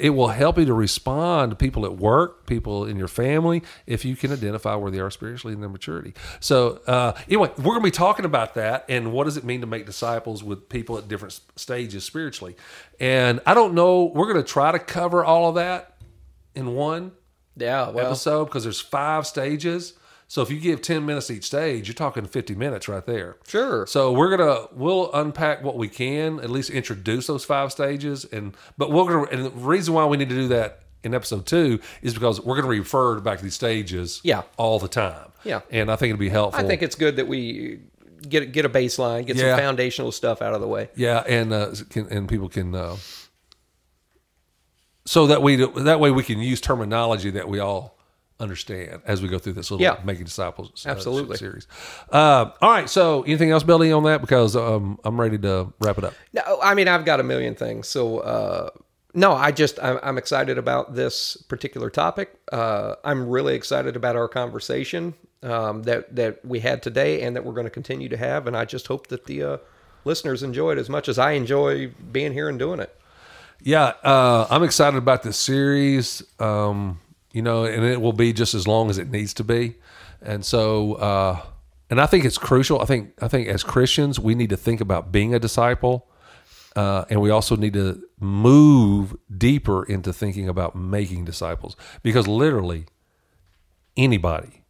it 0.00 0.10
will 0.10 0.28
help 0.28 0.58
you 0.58 0.64
to 0.64 0.74
respond 0.74 1.50
to 1.50 1.56
people 1.56 1.84
at 1.84 1.96
work, 1.96 2.46
people 2.46 2.84
in 2.84 2.96
your 2.96 3.08
family, 3.08 3.62
if 3.86 4.04
you 4.04 4.16
can 4.16 4.32
identify 4.32 4.74
where 4.74 4.90
they 4.90 4.98
are 4.98 5.10
spiritually 5.10 5.54
in 5.54 5.60
their 5.60 5.68
maturity. 5.68 6.14
So, 6.40 6.80
uh, 6.86 7.12
anyway, 7.28 7.50
we're 7.58 7.64
going 7.64 7.80
to 7.80 7.86
be 7.86 7.90
talking 7.90 8.24
about 8.24 8.54
that 8.54 8.84
and 8.88 9.12
what 9.12 9.24
does 9.24 9.36
it 9.36 9.44
mean 9.44 9.60
to 9.60 9.66
make 9.66 9.86
disciples 9.86 10.42
with 10.42 10.68
people 10.68 10.98
at 10.98 11.06
different 11.06 11.40
stages 11.56 12.04
spiritually. 12.04 12.56
And 12.98 13.40
I 13.46 13.54
don't 13.54 13.74
know, 13.74 14.04
we're 14.04 14.32
going 14.32 14.44
to 14.44 14.52
try 14.52 14.72
to 14.72 14.78
cover 14.78 15.24
all 15.24 15.48
of 15.50 15.54
that 15.56 15.96
in 16.54 16.74
one 16.74 17.12
Yeah. 17.56 17.90
Well, 17.90 18.06
episode 18.06 18.46
because 18.46 18.64
there's 18.64 18.80
five 18.80 19.26
stages. 19.26 19.94
So 20.30 20.42
if 20.42 20.50
you 20.50 20.60
give 20.60 20.82
10 20.82 21.06
minutes 21.06 21.30
each 21.30 21.44
stage, 21.44 21.88
you're 21.88 21.94
talking 21.94 22.26
50 22.26 22.54
minutes 22.54 22.86
right 22.86 23.04
there. 23.06 23.38
Sure. 23.46 23.86
So 23.86 24.12
we're 24.12 24.36
gonna 24.36 24.66
we'll 24.72 25.10
unpack 25.14 25.62
what 25.64 25.76
we 25.78 25.88
can, 25.88 26.38
at 26.40 26.50
least 26.50 26.68
introduce 26.68 27.26
those 27.26 27.44
five 27.46 27.72
stages, 27.72 28.26
and 28.26 28.54
but 28.76 28.92
we're 28.92 29.04
gonna 29.04 29.22
and 29.30 29.44
the 29.46 29.50
reason 29.50 29.94
why 29.94 30.04
we 30.04 30.18
need 30.18 30.28
to 30.28 30.34
do 30.34 30.48
that 30.48 30.80
in 31.02 31.14
episode 31.14 31.46
two 31.46 31.80
is 32.02 32.12
because 32.12 32.40
we're 32.42 32.56
gonna 32.56 32.68
refer 32.68 33.18
back 33.20 33.38
to 33.38 33.44
these 33.44 33.54
stages, 33.54 34.20
Yeah. 34.22 34.42
all 34.58 34.78
the 34.78 34.88
time, 34.88 35.32
Yeah. 35.44 35.60
and 35.70 35.90
I 35.90 35.96
think 35.96 36.10
it'd 36.10 36.20
be 36.20 36.28
helpful. 36.28 36.62
I 36.62 36.68
think 36.68 36.82
it's 36.82 36.94
good 36.96 37.16
that 37.16 37.26
we 37.26 37.80
get 38.28 38.52
get 38.52 38.66
a 38.66 38.68
baseline, 38.68 39.24
get 39.24 39.36
Yeah. 39.36 39.52
some 39.54 39.58
foundational 39.60 40.12
stuff 40.12 40.42
out 40.42 40.52
of 40.52 40.60
the 40.60 40.68
way. 40.68 40.90
Yeah, 40.94 41.24
and 41.26 41.52
uh, 41.54 41.72
can, 41.88 42.06
and 42.10 42.28
people 42.28 42.50
can 42.50 42.74
uh, 42.74 42.96
so 45.06 45.26
that 45.28 45.40
we 45.42 45.56
that 45.56 46.00
way 46.00 46.10
we 46.10 46.22
can 46.22 46.38
use 46.40 46.60
terminology 46.60 47.30
that 47.30 47.48
we 47.48 47.58
all 47.60 47.97
understand 48.40 49.02
as 49.04 49.20
we 49.20 49.28
go 49.28 49.38
through 49.38 49.54
this 49.54 49.70
little 49.70 49.82
Yeah. 49.82 49.98
making 50.04 50.24
disciples 50.24 50.84
uh, 50.86 50.90
Absolutely. 50.90 51.36
series. 51.36 51.66
Uh, 52.10 52.50
all 52.62 52.70
right, 52.70 52.88
so 52.88 53.22
anything 53.22 53.50
else, 53.50 53.62
Billy, 53.64 53.90
on 53.92 54.04
that? 54.04 54.20
Because 54.20 54.54
um, 54.56 54.98
I'm 55.04 55.20
ready 55.20 55.38
to 55.38 55.72
wrap 55.80 55.98
it 55.98 56.04
up. 56.04 56.14
No, 56.32 56.58
I 56.62 56.74
mean 56.74 56.88
I've 56.88 57.04
got 57.04 57.20
a 57.20 57.24
million 57.24 57.54
things. 57.54 57.88
So 57.88 58.18
uh, 58.20 58.70
no, 59.14 59.32
I 59.32 59.50
just 59.50 59.82
I'm, 59.82 59.98
I'm 60.02 60.18
excited 60.18 60.58
about 60.58 60.94
this 60.94 61.36
particular 61.48 61.90
topic. 61.90 62.34
Uh, 62.52 62.94
I'm 63.04 63.28
really 63.28 63.54
excited 63.54 63.96
about 63.96 64.14
our 64.16 64.28
conversation 64.28 65.14
um, 65.42 65.82
that 65.84 66.14
that 66.14 66.44
we 66.44 66.60
had 66.60 66.82
today 66.82 67.22
and 67.22 67.34
that 67.34 67.44
we're 67.44 67.54
going 67.54 67.66
to 67.66 67.70
continue 67.70 68.08
to 68.08 68.16
have. 68.16 68.46
And 68.46 68.56
I 68.56 68.64
just 68.64 68.86
hope 68.86 69.08
that 69.08 69.26
the 69.26 69.42
uh, 69.42 69.56
listeners 70.04 70.42
enjoy 70.44 70.72
it 70.72 70.78
as 70.78 70.88
much 70.88 71.08
as 71.08 71.18
I 71.18 71.32
enjoy 71.32 71.88
being 72.12 72.32
here 72.32 72.48
and 72.48 72.58
doing 72.58 72.78
it. 72.80 72.94
Yeah, 73.60 73.94
uh, 74.04 74.46
I'm 74.50 74.62
excited 74.62 74.96
about 74.96 75.24
this 75.24 75.36
series. 75.36 76.22
Um, 76.38 77.00
you 77.32 77.42
know, 77.42 77.64
and 77.64 77.84
it 77.84 78.00
will 78.00 78.12
be 78.12 78.32
just 78.32 78.54
as 78.54 78.66
long 78.66 78.90
as 78.90 78.98
it 78.98 79.10
needs 79.10 79.34
to 79.34 79.44
be. 79.44 79.76
And 80.20 80.44
so, 80.44 80.94
uh, 80.94 81.40
and 81.90 82.00
I 82.00 82.06
think 82.06 82.24
it's 82.24 82.38
crucial. 82.38 82.80
I 82.80 82.84
think 82.84 83.12
I 83.22 83.28
think 83.28 83.48
as 83.48 83.62
Christians, 83.62 84.18
we 84.18 84.34
need 84.34 84.50
to 84.50 84.56
think 84.56 84.80
about 84.80 85.12
being 85.12 85.34
a 85.34 85.38
disciple, 85.38 86.08
uh, 86.76 87.04
and 87.08 87.20
we 87.20 87.30
also 87.30 87.56
need 87.56 87.72
to 87.74 88.02
move 88.20 89.16
deeper 89.36 89.84
into 89.84 90.12
thinking 90.12 90.48
about 90.48 90.74
making 90.76 91.24
disciples 91.24 91.76
because 92.02 92.26
literally 92.26 92.86
anybody 93.96 94.64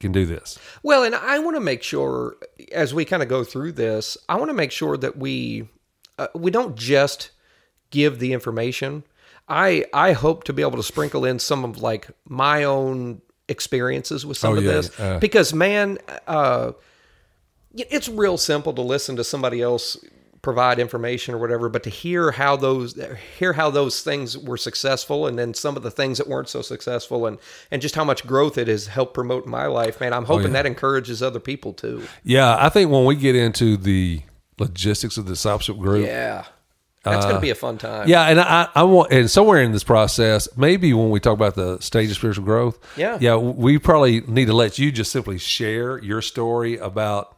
can 0.00 0.12
do 0.12 0.26
this. 0.26 0.58
Well, 0.82 1.04
and 1.04 1.14
I 1.14 1.38
want 1.38 1.56
to 1.56 1.60
make 1.60 1.82
sure 1.82 2.36
as 2.72 2.92
we 2.92 3.04
kind 3.04 3.22
of 3.22 3.28
go 3.28 3.44
through 3.44 3.72
this, 3.72 4.16
I 4.28 4.36
want 4.36 4.50
to 4.50 4.54
make 4.54 4.72
sure 4.72 4.96
that 4.96 5.16
we 5.16 5.68
uh, 6.18 6.28
we 6.34 6.50
don't 6.50 6.76
just 6.76 7.30
give 7.90 8.18
the 8.18 8.32
information. 8.32 9.04
I 9.48 9.84
I 9.92 10.12
hope 10.12 10.44
to 10.44 10.52
be 10.52 10.62
able 10.62 10.76
to 10.78 10.82
sprinkle 10.82 11.24
in 11.24 11.38
some 11.38 11.64
of 11.64 11.82
like 11.82 12.08
my 12.26 12.64
own 12.64 13.20
experiences 13.48 14.24
with 14.24 14.38
some 14.38 14.54
Oh, 14.54 14.56
of 14.56 14.64
yeah, 14.64 14.70
this 14.72 15.00
uh. 15.00 15.18
because 15.18 15.52
man, 15.52 15.98
uh, 16.26 16.72
it's 17.74 18.08
real 18.08 18.38
simple 18.38 18.72
to 18.74 18.82
listen 18.82 19.16
to 19.16 19.24
somebody 19.24 19.60
else 19.60 19.96
provide 20.40 20.78
information 20.78 21.34
or 21.34 21.38
whatever, 21.38 21.70
but 21.70 21.82
to 21.82 21.88
hear 21.90 22.30
how 22.30 22.54
those 22.54 22.98
hear 23.38 23.54
how 23.54 23.70
those 23.70 24.02
things 24.02 24.36
were 24.36 24.56
successful 24.58 25.26
and 25.26 25.38
then 25.38 25.54
some 25.54 25.74
of 25.76 25.82
the 25.82 25.90
things 25.90 26.18
that 26.18 26.28
weren't 26.28 26.48
so 26.48 26.60
successful 26.62 27.26
and 27.26 27.38
and 27.70 27.80
just 27.82 27.94
how 27.94 28.04
much 28.04 28.26
growth 28.26 28.56
it 28.58 28.68
has 28.68 28.86
helped 28.86 29.14
promote 29.14 29.44
in 29.46 29.50
my 29.50 29.66
life, 29.66 30.00
man, 30.00 30.12
I'm 30.12 30.24
hoping 30.26 30.44
Oh, 30.46 30.48
yeah. 30.48 30.52
that 30.54 30.66
encourages 30.66 31.22
other 31.22 31.40
people 31.40 31.72
too. 31.72 32.02
Yeah, 32.22 32.56
I 32.58 32.68
think 32.68 32.90
when 32.90 33.04
we 33.06 33.14
get 33.16 33.34
into 33.36 33.76
the 33.76 34.22
logistics 34.58 35.16
of 35.16 35.24
the 35.26 35.32
discipleship 35.32 35.78
group, 35.78 36.06
Yeah. 36.06 36.44
That's 37.12 37.24
going 37.26 37.36
to 37.36 37.40
be 37.40 37.50
a 37.50 37.54
fun 37.54 37.78
time. 37.78 38.02
Uh, 38.02 38.06
Yeah, 38.06 38.24
and 38.24 38.40
I, 38.40 38.68
I 38.74 38.82
want, 38.84 39.12
and 39.12 39.30
somewhere 39.30 39.62
in 39.62 39.72
this 39.72 39.84
process, 39.84 40.48
maybe 40.56 40.92
when 40.94 41.10
we 41.10 41.20
talk 41.20 41.34
about 41.34 41.54
the 41.54 41.78
stage 41.80 42.10
of 42.10 42.16
spiritual 42.16 42.44
growth, 42.44 42.78
Yeah. 42.96 43.18
yeah, 43.20 43.36
we 43.36 43.78
probably 43.78 44.22
need 44.22 44.46
to 44.46 44.54
let 44.54 44.78
you 44.78 44.90
just 44.90 45.12
simply 45.12 45.38
share 45.38 45.98
your 46.02 46.22
story 46.22 46.78
about 46.78 47.36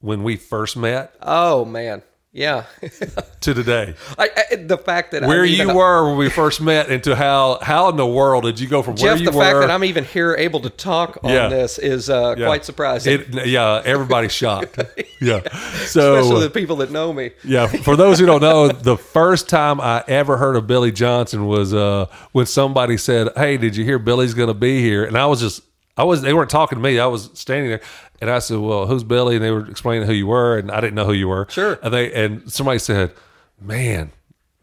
when 0.00 0.22
we 0.22 0.36
first 0.36 0.76
met 0.76 1.12
Oh 1.20 1.64
man. 1.64 2.02
Yeah. 2.30 2.64
to 3.40 3.54
today, 3.54 3.94
I, 4.18 4.28
I, 4.52 4.56
the 4.56 4.76
fact 4.76 5.12
that 5.12 5.22
where 5.22 5.46
you 5.46 5.74
were 5.74 6.08
when 6.10 6.18
we 6.18 6.28
first 6.28 6.60
met, 6.60 6.90
and 6.90 7.02
to 7.04 7.16
how 7.16 7.58
how 7.62 7.88
in 7.88 7.96
the 7.96 8.06
world 8.06 8.44
did 8.44 8.60
you 8.60 8.68
go 8.68 8.82
from 8.82 8.96
where 8.96 9.16
you 9.16 9.24
the 9.24 9.36
were? 9.36 9.42
fact 9.42 9.60
that 9.60 9.70
I'm 9.70 9.82
even 9.82 10.04
here 10.04 10.36
able 10.38 10.60
to 10.60 10.70
talk 10.70 11.18
on 11.24 11.30
Yeah. 11.30 11.48
this 11.48 11.78
is 11.78 12.10
uh, 12.10 12.34
Yeah. 12.36 12.44
quite 12.46 12.66
surprising. 12.66 13.20
It, 13.20 13.46
yeah, 13.46 13.80
everybody's 13.84 14.32
shocked. 14.32 14.78
yeah, 15.22 15.40
so 15.86 16.16
Especially 16.16 16.42
the 16.42 16.50
people 16.50 16.76
that 16.76 16.90
know 16.90 17.14
me. 17.14 17.30
Yeah, 17.44 17.66
for 17.66 17.96
those 17.96 18.18
who 18.18 18.26
don't 18.26 18.42
know, 18.42 18.68
the 18.68 18.98
first 18.98 19.48
time 19.48 19.80
I 19.80 20.04
ever 20.06 20.36
heard 20.36 20.54
of 20.56 20.66
Billy 20.66 20.92
Johnson 20.92 21.46
was 21.46 21.72
uh, 21.72 22.06
when 22.32 22.44
somebody 22.44 22.98
said, 22.98 23.28
"Hey, 23.36 23.56
did 23.56 23.74
you 23.74 23.84
hear 23.84 23.98
Billy's 23.98 24.34
going 24.34 24.48
to 24.48 24.54
be 24.54 24.80
here?" 24.82 25.04
And 25.04 25.16
I 25.16 25.24
was 25.26 25.40
just, 25.40 25.62
I 25.96 26.04
was, 26.04 26.20
they 26.22 26.34
weren't 26.34 26.50
talking 26.50 26.76
to 26.76 26.82
me. 26.82 26.98
I 27.00 27.06
was 27.06 27.30
standing 27.34 27.70
there, 27.70 27.80
and 28.20 28.30
I 28.30 28.38
said, 28.38 28.58
"Well, 28.58 28.86
who's 28.86 29.04
Billy?" 29.04 29.36
And 29.36 29.44
they 29.44 29.50
were 29.50 29.68
explaining 29.68 30.06
who 30.06 30.12
you 30.12 30.26
were, 30.26 30.58
and 30.58 30.70
I 30.70 30.80
didn't 30.80 30.94
know 30.94 31.06
who 31.06 31.12
you 31.12 31.28
were. 31.28 31.46
Sure. 31.50 31.78
And 31.82 31.92
they 31.92 32.12
and 32.12 32.50
somebody 32.52 32.78
said, 32.78 33.12
"Man." 33.60 34.12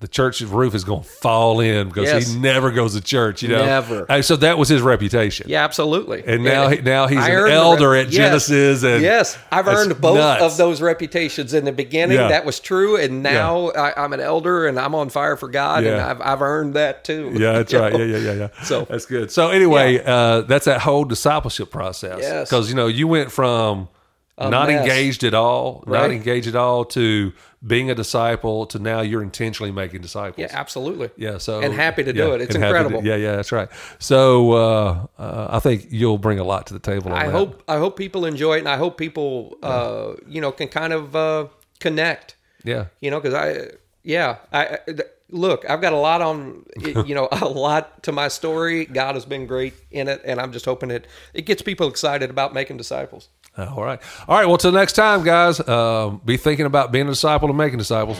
The 0.06 0.10
church 0.10 0.40
roof 0.42 0.76
is 0.76 0.84
going 0.84 1.02
to 1.02 1.10
fall 1.10 1.60
in 1.62 1.88
because 1.88 2.04
Yes. 2.04 2.28
he 2.32 2.38
never 2.38 2.70
goes 2.70 2.94
to 2.94 3.02
church, 3.02 3.42
you 3.42 3.50
know. 3.50 3.66
Never. 3.66 4.06
And 4.08 4.24
so 4.24 4.36
that 4.36 4.56
was 4.56 4.70
his 4.70 4.84
reputation. 4.84 5.48
Yeah, 5.50 5.64
absolutely. 5.64 6.24
And 6.28 6.44
now 6.44 6.68
he- 6.68 6.80
now 6.82 7.08
he's 7.08 7.18
I 7.18 7.30
an 7.32 7.48
elder 7.50 7.96
at 7.96 8.10
yes. 8.12 8.16
Genesis 8.16 8.84
and 8.84 9.02
yes, 9.02 9.36
I've 9.52 9.68
earned 9.68 10.00
both 10.00 10.18
nuts. 10.18 10.44
of 10.44 10.58
those 10.58 10.80
reputations 10.80 11.56
in 11.56 11.66
the 11.66 11.72
beginning. 11.72 12.18
Yeah. 12.20 12.28
That 12.28 12.46
was 12.46 12.60
true, 12.60 12.98
and 12.98 13.24
now 13.24 13.70
I, 13.72 14.00
I'm 14.04 14.14
an 14.14 14.20
elder 14.20 14.68
and 14.68 14.80
I'm 14.80 14.94
on 14.94 15.10
fire 15.10 15.38
for 15.38 15.48
God, 15.48 15.84
and 15.84 16.00
I've, 16.00 16.22
I've 16.22 16.42
earned 16.44 16.76
that 16.76 17.04
too. 17.04 17.32
Yeah, 17.34 17.54
that's 17.64 17.74
right. 17.74 17.92
know? 17.92 17.98
Yeah, 17.98 18.18
yeah, 18.18 18.32
yeah, 18.32 18.50
yeah. 18.56 18.64
So- 18.64 18.86
that's 18.88 19.08
good. 19.08 19.32
So 19.32 19.50
anyway, 19.50 20.04
uh, 20.06 20.42
that's 20.42 20.66
that 20.66 20.82
whole 20.82 21.06
discipleship 21.06 21.72
process. 21.72 22.20
Yes. 22.22 22.48
Because 22.48 22.70
you 22.70 22.76
know 22.76 22.86
you 22.86 23.08
went 23.08 23.32
from 23.32 23.90
a 24.38 24.52
not 24.52 24.68
mess. 24.68 24.82
engaged 24.82 25.24
at 25.24 25.34
all, 25.34 25.84
not 25.88 26.12
engaged 26.12 26.46
at 26.48 26.56
all 26.56 26.86
to 26.86 27.34
being 27.66 27.90
a 27.90 27.96
disciple 27.96 28.66
to 28.68 28.78
now 28.80 29.02
you're 29.02 29.24
intentionally 29.24 29.72
making 29.72 30.02
disciples. 30.02 30.38
Yeah, 30.40 30.48
absolutely. 30.52 31.10
Yeah, 31.18 31.38
so 31.40 31.62
And 31.62 31.74
happy 31.74 32.04
to 32.04 32.14
do 32.14 32.20
yeah, 32.28 32.34
it. 32.36 32.42
It's 32.42 32.56
happy 32.56 32.60
to- 32.62 32.68
incredible. 32.68 33.04
yeah, 33.06 33.16
yeah, 33.16 33.36
that's 33.38 33.52
right. 33.52 33.70
So 34.00 34.52
uh, 34.54 35.08
uh, 35.18 35.48
I 35.50 35.60
think 35.60 35.88
you'll 35.90 36.18
bring 36.20 36.40
a 36.40 36.44
lot 36.44 36.68
to 36.68 36.74
the 36.74 36.80
table. 36.80 37.12
On 37.12 37.18
I 37.18 37.26
that. 37.26 37.32
hope 37.32 37.64
I 37.68 37.78
hope 37.78 37.98
people 37.98 38.26
enjoy 38.26 38.56
it, 38.58 38.60
and 38.60 38.70
I 38.70 38.78
hope 38.78 38.98
people, 38.98 39.58
uh, 39.64 40.14
you 40.28 40.42
know, 40.42 40.52
can 40.52 40.68
kind 40.68 40.94
of 40.94 41.16
uh, 41.16 41.48
connect. 41.80 42.36
Yeah, 42.64 42.86
You 43.00 43.12
know, 43.12 43.20
because 43.20 43.34
I, 43.36 43.76
yeah, 44.04 44.38
I 44.52 44.80
I- 44.88 44.94
look. 45.30 45.70
I've 45.70 45.82
got 45.82 45.94
a 45.94 45.98
lot 45.98 46.22
on, 46.22 46.66
you 47.06 47.14
know, 47.16 47.28
a 47.32 47.48
lot 47.48 48.04
to 48.04 48.12
my 48.12 48.28
story. 48.28 48.86
God 48.86 49.16
has 49.16 49.26
been 49.26 49.46
great 49.48 49.74
in 49.92 50.08
it, 50.08 50.22
and 50.26 50.40
I'm 50.40 50.52
just 50.52 50.66
hoping 50.66 50.92
it 50.92 51.06
it 51.34 51.44
gets 51.46 51.62
people 51.62 51.88
excited 51.88 52.30
about 52.30 52.54
making 52.54 52.78
disciples. 52.78 53.30
All 53.58 53.84
right. 53.84 54.00
All 54.28 54.38
right. 54.38 54.46
Well, 54.46 54.58
till 54.58 54.72
next 54.72 54.94
time, 54.94 55.24
guys, 55.24 55.60
uh, 55.60 56.18
be 56.26 56.38
thinking 56.38 56.66
about 56.66 56.92
being 56.92 57.08
a 57.08 57.12
disciple 57.12 57.48
and 57.48 57.58
making 57.58 57.78
disciples. 57.78 58.18